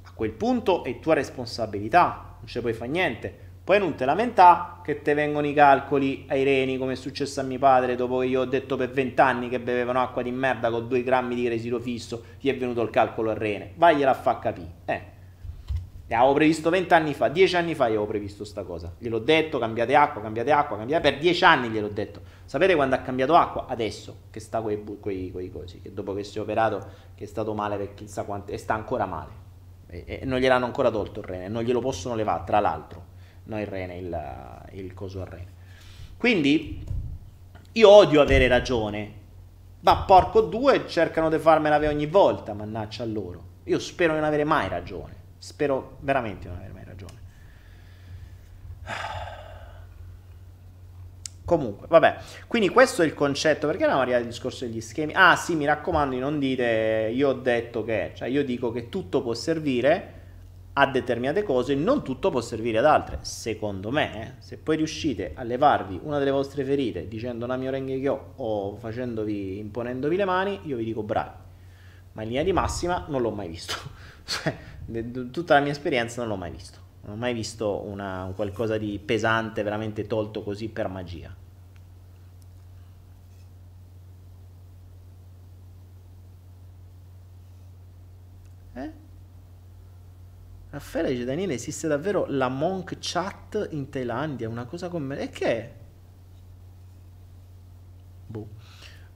A 0.03 0.11
quel 0.13 0.31
punto 0.31 0.83
è 0.83 0.99
tua 0.99 1.13
responsabilità, 1.13 2.37
non 2.39 2.47
ci 2.47 2.59
puoi 2.59 2.73
fare 2.73 2.89
niente 2.89 3.48
poi 3.69 3.77
non 3.77 3.93
te 3.93 4.03
lamenta 4.03 4.81
che 4.83 5.03
te 5.03 5.13
vengono 5.13 5.45
i 5.45 5.53
calcoli 5.53 6.25
ai 6.29 6.43
reni, 6.43 6.79
come 6.79 6.93
è 6.93 6.95
successo 6.95 7.39
a 7.39 7.43
mio 7.43 7.59
padre 7.59 7.95
dopo 7.95 8.17
che 8.17 8.25
io 8.25 8.41
ho 8.41 8.45
detto 8.45 8.75
per 8.75 8.89
vent'anni 8.89 9.47
che 9.47 9.59
bevevano 9.59 10.01
acqua 10.01 10.23
di 10.23 10.31
merda 10.31 10.71
con 10.71 10.87
due 10.87 11.03
grammi 11.03 11.35
di 11.35 11.47
residuo 11.47 11.79
fisso, 11.79 12.23
gli 12.39 12.49
è 12.49 12.57
venuto 12.57 12.81
il 12.81 12.89
calcolo 12.89 13.29
al 13.29 13.35
rene. 13.35 13.73
Vagliela 13.75 14.09
a 14.09 14.15
fa 14.15 14.39
capire. 14.39 14.71
Eh. 14.85 15.01
L'avevo 16.07 16.33
previsto 16.33 16.71
vent'anni 16.71 17.13
fa, 17.13 17.27
dieci 17.27 17.55
anni 17.57 17.75
fa 17.75 17.83
io 17.83 17.89
avevo 17.89 18.07
previsto 18.07 18.43
sta 18.43 18.63
cosa. 18.63 18.91
Gliel'ho 18.97 19.19
detto, 19.19 19.59
cambiate 19.59 19.93
acqua, 19.93 20.19
cambiate 20.19 20.51
acqua, 20.51 20.75
cambiate... 20.75 21.07
Per 21.07 21.19
dieci 21.19 21.43
anni 21.43 21.69
gliel'ho 21.69 21.89
detto. 21.89 22.21
Sapete 22.45 22.73
quando 22.73 22.95
ha 22.95 22.99
cambiato 23.01 23.35
acqua? 23.35 23.67
Adesso, 23.67 24.21
che 24.31 24.39
sta 24.39 24.61
quei, 24.61 24.83
quei, 24.99 25.29
quei 25.29 25.51
cosi, 25.51 25.79
che 25.79 25.93
dopo 25.93 26.15
che 26.15 26.23
si 26.23 26.39
è 26.39 26.41
operato, 26.41 26.83
che 27.13 27.25
è 27.25 27.27
stato 27.27 27.53
male 27.53 27.77
per 27.77 27.93
chissà 27.93 28.23
quanto... 28.23 28.51
e 28.51 28.57
sta 28.57 28.73
ancora 28.73 29.05
male. 29.05 29.29
E, 29.85 30.05
e 30.07 30.25
non 30.25 30.39
gliel'hanno 30.39 30.65
ancora 30.65 30.89
tolto 30.89 31.19
il 31.19 31.27
rene, 31.27 31.49
non 31.49 31.61
glielo 31.61 31.81
possono 31.81 32.15
levare, 32.15 32.41
tra 32.47 32.59
l'altro 32.59 33.17
no 33.49 33.59
il 33.59 33.67
rene, 33.67 33.97
il, 33.97 34.61
il 34.73 34.93
coso 34.93 35.21
al 35.21 35.27
rene. 35.27 35.57
Quindi 36.17 36.83
io 37.71 37.89
odio 37.89 38.21
avere 38.21 38.47
ragione, 38.47 39.13
ma 39.81 39.97
porco 40.03 40.41
due 40.41 40.87
cercano 40.87 41.29
di 41.29 41.37
farmela 41.37 41.77
ogni 41.87 42.05
volta, 42.05 42.53
mannaggia 42.53 43.03
a 43.03 43.07
loro. 43.07 43.47
Io 43.63 43.79
spero 43.79 44.13
di 44.13 44.19
non 44.19 44.27
avere 44.27 44.43
mai 44.43 44.67
ragione, 44.69 45.15
spero 45.37 45.97
veramente 46.01 46.41
di 46.41 46.47
non 46.47 46.57
avere 46.57 46.73
mai 46.73 46.83
ragione. 46.85 47.17
Comunque, 51.45 51.87
vabbè, 51.87 52.17
quindi 52.47 52.69
questo 52.69 53.01
è 53.01 53.05
il 53.05 53.15
concetto, 53.15 53.65
perché 53.65 53.87
non 53.87 53.97
arrivato 53.97 54.21
al 54.21 54.29
discorso 54.29 54.65
degli 54.65 54.81
schemi? 54.81 55.13
Ah 55.15 55.35
sì, 55.35 55.55
mi 55.55 55.65
raccomando 55.65 56.15
non 56.19 56.37
dite, 56.37 57.09
io 57.11 57.29
ho 57.29 57.33
detto 57.33 57.83
che, 57.83 58.11
cioè 58.13 58.27
io 58.27 58.43
dico 58.43 58.71
che 58.71 58.89
tutto 58.89 59.23
può 59.23 59.33
servire, 59.33 60.18
a 60.73 60.87
determinate 60.87 61.43
cose, 61.43 61.75
non 61.75 62.03
tutto 62.03 62.29
può 62.29 62.41
servire 62.41 62.77
ad 62.77 62.85
altre. 62.85 63.19
Secondo 63.21 63.91
me, 63.91 64.21
eh, 64.21 64.31
se 64.39 64.57
poi 64.57 64.77
riuscite 64.77 65.33
a 65.35 65.43
levarvi 65.43 65.99
una 66.03 66.19
delle 66.19 66.31
vostre 66.31 66.63
ferite 66.63 67.07
dicendo 67.07 67.45
che 67.45 68.07
ho 68.07 68.33
o 68.35 68.75
facendovi, 68.77 69.57
imponendovi 69.57 70.15
le 70.15 70.25
mani, 70.25 70.59
io 70.63 70.77
vi 70.77 70.85
dico 70.85 71.03
bravi. 71.03 71.47
Ma 72.13 72.21
in 72.21 72.27
linea 72.29 72.43
di 72.43 72.53
massima 72.53 73.05
non 73.07 73.21
l'ho 73.21 73.31
mai 73.31 73.47
visto. 73.47 73.75
Cioè, 74.29 74.55
tutta 75.31 75.55
la 75.55 75.59
mia 75.59 75.71
esperienza 75.71 76.21
non 76.21 76.29
l'ho 76.29 76.35
mai 76.35 76.51
visto. 76.51 76.77
Non 77.01 77.13
ho 77.13 77.17
mai 77.17 77.33
visto 77.33 77.81
una, 77.87 78.25
un 78.25 78.35
qualcosa 78.35 78.77
di 78.77 78.99
pesante 79.03 79.63
veramente 79.63 80.05
tolto 80.05 80.43
così 80.43 80.69
per 80.69 80.87
magia. 80.87 81.35
Raffaele 90.71 91.09
dice 91.09 91.25
Daniele 91.25 91.55
esiste 91.55 91.87
davvero 91.87 92.25
la 92.27 92.47
Monk 92.47 92.97
Chat 92.99 93.69
in 93.71 93.89
Thailandia, 93.89 94.47
una 94.47 94.65
cosa 94.65 94.87
come... 94.87 95.19
E 95.19 95.29
che 95.29 95.45
è? 95.45 95.71
Boh. 98.27 98.47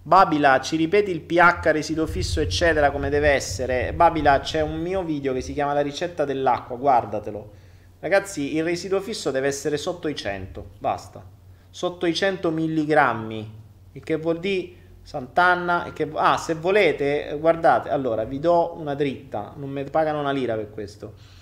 Babila, 0.01 0.59
ci 0.61 0.77
ripeti 0.77 1.11
il 1.11 1.21
pH, 1.21 1.71
residuo 1.71 2.07
fisso, 2.07 2.41
eccetera, 2.41 2.89
come 2.89 3.09
deve 3.09 3.29
essere. 3.29 3.93
Babila, 3.93 4.39
c'è 4.39 4.61
un 4.61 4.81
mio 4.81 5.03
video 5.03 5.31
che 5.31 5.41
si 5.41 5.53
chiama 5.53 5.73
La 5.73 5.81
ricetta 5.81 6.25
dell'acqua, 6.25 6.75
guardatelo. 6.75 7.51
Ragazzi, 7.99 8.55
il 8.55 8.63
residuo 8.63 8.99
fisso 8.99 9.29
deve 9.29 9.47
essere 9.47 9.77
sotto 9.77 10.07
i 10.07 10.15
100, 10.15 10.71
basta. 10.79 11.23
Sotto 11.69 12.07
i 12.07 12.15
100 12.15 12.49
milligrammi, 12.49 13.53
il 13.91 14.03
che 14.03 14.15
vuol 14.15 14.39
dire 14.39 14.73
Sant'Anna. 15.03 15.91
Che... 15.93 16.09
Ah, 16.15 16.37
se 16.37 16.55
volete, 16.55 17.37
guardate, 17.39 17.89
allora 17.89 18.23
vi 18.23 18.39
do 18.39 18.73
una 18.75 18.95
dritta, 18.95 19.53
non 19.55 19.69
mi 19.69 19.83
pagano 19.83 20.19
una 20.19 20.31
lira 20.31 20.55
per 20.55 20.71
questo 20.71 21.41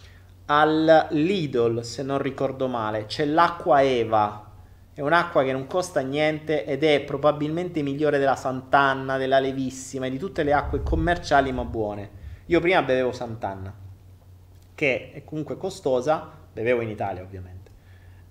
al 0.53 1.07
Lidl, 1.11 1.81
se 1.81 2.03
non 2.03 2.17
ricordo 2.17 2.67
male, 2.67 3.05
c'è 3.05 3.23
l'acqua 3.23 3.81
Eva. 3.81 4.49
È 4.93 4.99
un'acqua 4.99 5.43
che 5.43 5.53
non 5.53 5.65
costa 5.65 6.01
niente 6.01 6.65
ed 6.65 6.83
è 6.83 6.99
probabilmente 7.01 7.81
migliore 7.81 8.17
della 8.17 8.35
Sant'Anna, 8.35 9.15
della 9.15 9.39
Levissima 9.39 10.07
e 10.07 10.09
di 10.09 10.17
tutte 10.17 10.43
le 10.43 10.51
acque 10.51 10.83
commerciali 10.83 11.53
ma 11.53 11.63
buone. 11.63 12.19
Io 12.47 12.59
prima 12.59 12.81
bevevo 12.81 13.13
Sant'Anna, 13.13 13.73
che 14.75 15.11
è 15.13 15.23
comunque 15.23 15.55
costosa, 15.55 16.29
bevevo 16.51 16.81
in 16.81 16.89
Italia 16.89 17.21
ovviamente, 17.21 17.71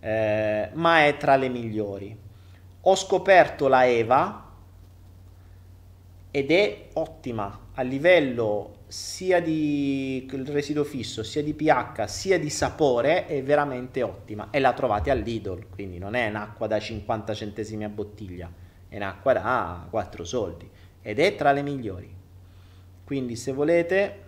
eh, 0.00 0.68
ma 0.74 1.06
è 1.06 1.16
tra 1.16 1.36
le 1.36 1.48
migliori. 1.48 2.14
Ho 2.82 2.94
scoperto 2.96 3.66
la 3.66 3.86
Eva 3.86 4.50
ed 6.30 6.50
è 6.50 6.88
ottima 6.92 7.58
a 7.72 7.80
livello 7.80 8.74
sia 8.90 9.40
di 9.40 10.28
residuo 10.46 10.82
fisso, 10.82 11.22
sia 11.22 11.44
di 11.44 11.54
pH, 11.54 12.06
sia 12.06 12.40
di 12.40 12.50
sapore 12.50 13.26
è 13.26 13.40
veramente 13.40 14.02
ottima 14.02 14.48
e 14.50 14.58
la 14.58 14.72
trovate 14.72 15.12
all'Idol, 15.12 15.68
quindi 15.68 15.98
non 15.98 16.14
è 16.14 16.28
un'acqua 16.28 16.66
da 16.66 16.80
50 16.80 17.32
centesimi 17.32 17.84
a 17.84 17.88
bottiglia, 17.88 18.52
è 18.88 18.96
un'acqua 18.96 19.32
da 19.32 19.86
4 19.88 20.24
soldi 20.24 20.68
ed 21.02 21.20
è 21.20 21.36
tra 21.36 21.52
le 21.52 21.62
migliori. 21.62 22.12
Quindi 23.04 23.36
se 23.36 23.52
volete 23.52 24.22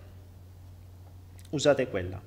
usate 1.50 1.88
quella. 1.88 2.22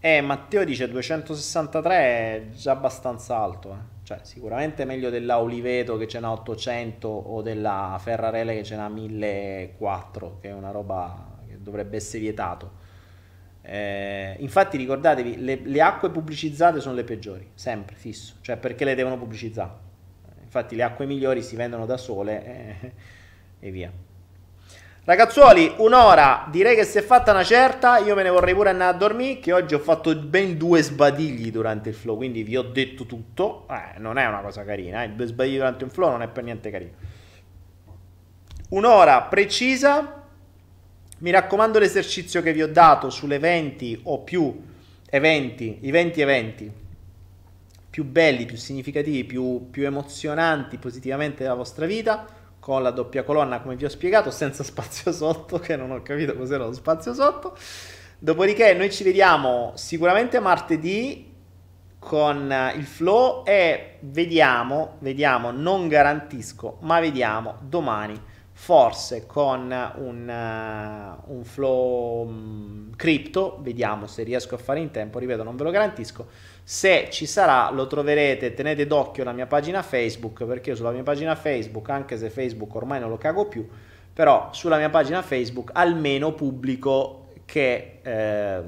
E 0.00 0.20
Matteo 0.20 0.64
dice 0.64 0.88
263 0.88 1.96
è 1.96 2.48
già 2.50 2.72
abbastanza 2.72 3.36
alto, 3.38 3.72
eh. 3.72 3.93
Cioè, 4.04 4.18
sicuramente 4.22 4.84
meglio 4.84 5.08
della 5.08 5.40
Oliveto 5.40 5.96
che 5.96 6.06
ce 6.06 6.20
n'ha 6.20 6.30
800 6.30 7.08
o 7.08 7.40
della 7.40 7.96
Ferrarelle 7.98 8.54
che 8.54 8.62
ce 8.62 8.76
n'ha 8.76 8.88
1400, 8.88 10.38
che 10.40 10.50
è 10.50 10.52
una 10.52 10.70
roba 10.70 11.38
che 11.48 11.60
dovrebbe 11.60 11.96
essere 11.96 12.20
vietato. 12.20 12.82
Eh, 13.62 14.36
infatti 14.40 14.76
ricordatevi, 14.76 15.42
le, 15.42 15.60
le, 15.64 15.80
acque 15.80 16.10
pubblicizzate 16.10 16.80
sono 16.80 16.94
le 16.94 17.04
peggiori, 17.04 17.48
sempre, 17.54 17.96
fisso. 17.96 18.34
Cioè, 18.42 18.58
perché 18.58 18.84
le 18.84 18.94
devono 18.94 19.16
pubblicizzare? 19.16 19.72
Infatti 20.42 20.76
le 20.76 20.82
acque 20.82 21.06
migliori 21.06 21.42
si 21.42 21.56
vendono 21.56 21.86
da 21.86 21.96
sole 21.96 22.44
eh, 22.44 22.92
e 23.66 23.70
via. 23.70 23.90
Ragazzuoli, 25.06 25.74
un'ora, 25.76 26.46
direi 26.50 26.74
che 26.74 26.84
si 26.84 26.96
è 26.96 27.02
fatta 27.02 27.32
una 27.32 27.44
certa, 27.44 27.98
io 27.98 28.14
me 28.14 28.22
ne 28.22 28.30
vorrei 28.30 28.54
pure 28.54 28.70
andare 28.70 28.94
a 28.94 28.96
dormire, 28.96 29.38
che 29.38 29.52
oggi 29.52 29.74
ho 29.74 29.78
fatto 29.78 30.16
ben 30.16 30.56
due 30.56 30.80
sbadigli 30.80 31.50
durante 31.50 31.90
il 31.90 31.94
flow, 31.94 32.16
quindi 32.16 32.42
vi 32.42 32.56
ho 32.56 32.62
detto 32.62 33.04
tutto, 33.04 33.66
eh, 33.68 33.98
non 33.98 34.16
è 34.16 34.24
una 34.24 34.40
cosa 34.40 34.64
carina, 34.64 35.02
eh? 35.02 35.10
due 35.10 35.26
sbadigli 35.26 35.56
durante 35.56 35.84
un 35.84 35.90
flow 35.90 36.08
non 36.08 36.22
è 36.22 36.28
per 36.28 36.42
niente 36.44 36.70
carino. 36.70 36.92
Un'ora 38.70 39.20
precisa, 39.24 40.24
mi 41.18 41.30
raccomando 41.30 41.78
l'esercizio 41.78 42.40
che 42.40 42.54
vi 42.54 42.62
ho 42.62 42.68
dato 42.68 43.10
sulle 43.10 43.38
20 43.38 44.00
o 44.04 44.20
più 44.20 44.58
eventi, 45.10 45.80
i 45.82 45.90
20 45.90 46.20
eventi 46.22 46.72
più 47.90 48.04
belli, 48.04 48.46
più 48.46 48.56
significativi, 48.56 49.24
più, 49.24 49.68
più 49.70 49.84
emozionanti 49.84 50.78
positivamente 50.78 51.42
della 51.42 51.52
vostra 51.52 51.84
vita 51.84 52.33
con 52.64 52.82
la 52.82 52.92
doppia 52.92 53.24
colonna 53.24 53.60
come 53.60 53.76
vi 53.76 53.84
ho 53.84 53.90
spiegato 53.90 54.30
senza 54.30 54.64
spazio 54.64 55.12
sotto 55.12 55.58
che 55.58 55.76
non 55.76 55.90
ho 55.90 56.00
capito 56.00 56.34
cos'era 56.34 56.64
lo 56.64 56.72
spazio 56.72 57.12
sotto. 57.12 57.54
Dopodiché 58.18 58.72
noi 58.72 58.90
ci 58.90 59.04
vediamo 59.04 59.72
sicuramente 59.74 60.40
martedì 60.40 61.30
con 61.98 62.72
il 62.74 62.84
flow 62.86 63.42
e 63.44 63.96
vediamo 64.00 64.96
vediamo 65.00 65.50
non 65.50 65.88
garantisco 65.88 66.76
ma 66.80 67.00
vediamo 67.00 67.56
domani 67.60 68.18
forse 68.52 69.24
con 69.26 69.74
un, 69.96 70.28
uh, 70.28 71.32
un 71.32 71.44
flow 71.44 72.26
um, 72.26 72.94
crypto 72.94 73.58
vediamo 73.62 74.06
se 74.06 74.22
riesco 74.22 74.54
a 74.54 74.58
fare 74.58 74.80
in 74.80 74.90
tempo 74.90 75.18
ripeto 75.18 75.42
non 75.42 75.56
ve 75.56 75.64
lo 75.64 75.70
garantisco 75.70 76.26
se 76.66 77.08
ci 77.10 77.26
sarà 77.26 77.70
lo 77.70 77.86
troverete, 77.86 78.54
tenete 78.54 78.86
d'occhio 78.86 79.22
la 79.22 79.32
mia 79.32 79.46
pagina 79.46 79.82
Facebook 79.82 80.44
perché 80.44 80.70
io 80.70 80.76
sulla 80.76 80.92
mia 80.92 81.02
pagina 81.02 81.36
Facebook, 81.36 81.90
anche 81.90 82.16
se 82.16 82.30
Facebook 82.30 82.74
ormai 82.74 82.98
non 83.00 83.10
lo 83.10 83.18
cago 83.18 83.46
più, 83.46 83.68
però 84.12 84.48
sulla 84.52 84.78
mia 84.78 84.88
pagina 84.88 85.20
Facebook 85.20 85.72
almeno 85.74 86.32
pubblico 86.32 87.32
che 87.44 87.98
eh, 88.00 88.62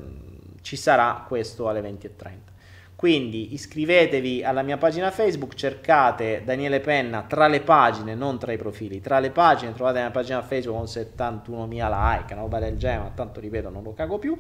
ci 0.61 0.76
sarà 0.76 1.24
questo 1.26 1.68
alle 1.70 1.80
20.30. 1.80 2.55
Quindi 2.97 3.55
iscrivetevi 3.55 4.42
alla 4.42 4.62
mia 4.62 4.76
pagina 4.76 5.11
Facebook, 5.11 5.55
cercate 5.55 6.42
Daniele 6.44 6.80
Penna 6.80 7.22
tra 7.22 7.47
le 7.47 7.61
pagine, 7.61 8.14
non 8.14 8.38
tra 8.38 8.53
i 8.53 8.59
profili, 8.59 9.01
tra 9.01 9.18
le 9.20 9.30
pagine 9.30 9.72
trovate 9.72 9.99
la 9.99 10.05
mia 10.05 10.12
pagina 10.12 10.42
Facebook 10.42 10.76
con 10.76 10.86
71.000 10.86 11.68
like, 11.68 12.32
una 12.32 12.42
roba 12.42 12.59
del 12.59 12.76
genere, 12.76 13.03
ma 13.03 13.11
tanto 13.14 13.40
ripeto 13.40 13.70
non 13.70 13.82
lo 13.82 13.92
cago 13.92 14.18
più, 14.18 14.38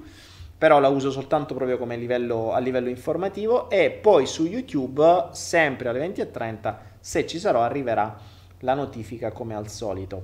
però 0.58 0.78
la 0.80 0.88
uso 0.88 1.10
soltanto 1.10 1.54
proprio 1.54 1.76
come 1.76 1.96
livello, 1.96 2.52
a 2.52 2.58
livello 2.58 2.88
informativo 2.88 3.68
e 3.68 3.90
poi 3.90 4.26
su 4.26 4.46
YouTube 4.46 5.28
sempre 5.32 5.88
alle 5.88 6.06
20.30 6.08 6.76
se 6.98 7.26
ci 7.26 7.38
sarò 7.38 7.62
arriverà 7.62 8.16
la 8.60 8.74
notifica 8.74 9.32
come 9.32 9.54
al 9.54 9.68
solito, 9.68 10.22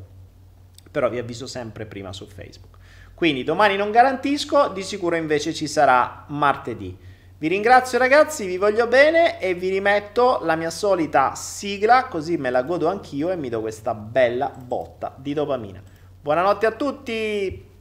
però 0.90 1.08
vi 1.10 1.18
avviso 1.18 1.46
sempre 1.46 1.86
prima 1.86 2.12
su 2.12 2.26
Facebook. 2.26 2.78
Quindi 3.14 3.44
domani 3.44 3.76
non 3.76 3.90
garantisco, 3.90 4.68
di 4.68 4.82
sicuro 4.82 5.16
invece 5.16 5.52
ci 5.52 5.66
sarà 5.66 6.24
martedì. 6.28 6.96
Vi 7.38 7.48
ringrazio 7.48 7.98
ragazzi, 7.98 8.46
vi 8.46 8.56
voglio 8.56 8.86
bene 8.86 9.38
e 9.38 9.54
vi 9.54 9.68
rimetto 9.68 10.40
la 10.42 10.56
mia 10.56 10.70
solita 10.70 11.34
sigla 11.34 12.06
così 12.06 12.36
me 12.36 12.50
la 12.50 12.62
godo 12.62 12.88
anch'io 12.88 13.30
e 13.30 13.36
mi 13.36 13.48
do 13.48 13.60
questa 13.60 13.94
bella 13.94 14.48
botta 14.48 15.14
di 15.18 15.34
dopamina. 15.34 15.82
Buonanotte 16.20 16.66
a 16.66 16.72
tutti! 16.72 17.71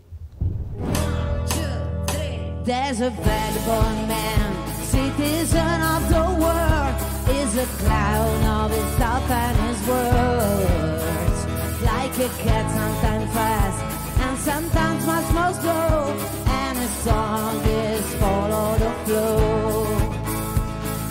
There's 2.64 3.01
a 3.01 3.09
vagabond 3.09 4.07
man, 4.07 4.86
citizen 4.86 5.82
of 5.82 6.07
the 6.09 6.28
world, 6.43 6.95
is 7.36 7.57
a 7.57 7.66
clown 7.82 8.43
of 8.43 8.70
his 8.70 8.86
thoughts 8.99 9.32
and 9.32 9.57
his 9.66 9.88
words. 9.88 11.39
Like 11.82 12.16
a 12.20 12.30
cat, 12.43 12.66
sometimes 12.70 13.34
fast 13.34 13.82
and 14.22 14.38
sometimes 14.38 15.05
much 15.07 15.34
more 15.34 15.53
slow, 15.59 16.16
and 16.45 16.78
his 16.78 16.91
song 17.01 17.62
is 17.66 18.16
follow 18.22 18.78
the 18.78 18.91
flow. 19.05 19.86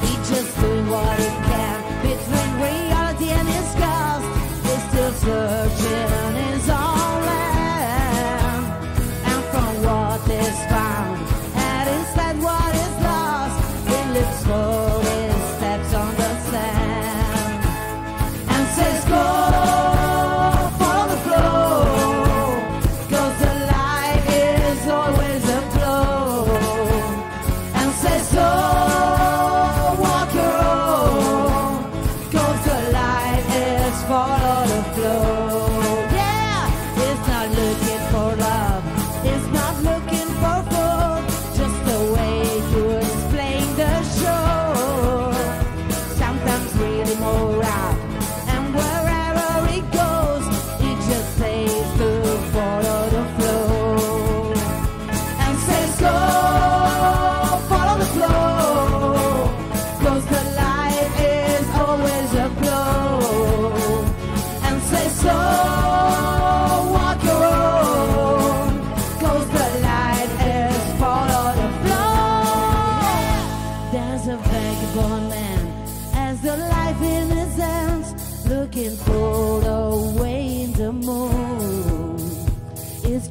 He 0.03 0.15
just 0.31 0.61
doing 0.61 0.89
what 0.89 1.19
he 1.19 1.31
can 1.51 1.79
between 2.07 2.51
reality 2.63 3.29
and 3.31 3.49
his 3.49 3.75
ghost. 3.83 4.27
He's 4.67 4.83
still 4.89 5.13
searching 5.25 5.60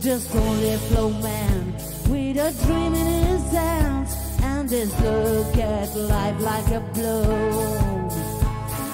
just 0.09 0.35
only 0.35 0.73
a 0.73 0.77
flow 0.89 1.11
man 1.11 1.71
with 2.09 2.35
a 2.37 2.51
dream 2.65 2.95
in 2.95 3.25
his 3.27 3.51
hands 3.51 4.11
and 4.41 4.67
his 4.67 4.91
look 5.01 5.55
at 5.57 5.95
life 5.95 6.39
like 6.41 6.67
a 6.71 6.79
blow. 6.95 7.21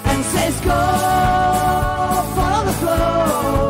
And 0.03 0.25
says, 0.25 0.59
Go, 0.59 0.77
follow 2.35 2.65
the 2.65 2.73
flow. 2.73 3.64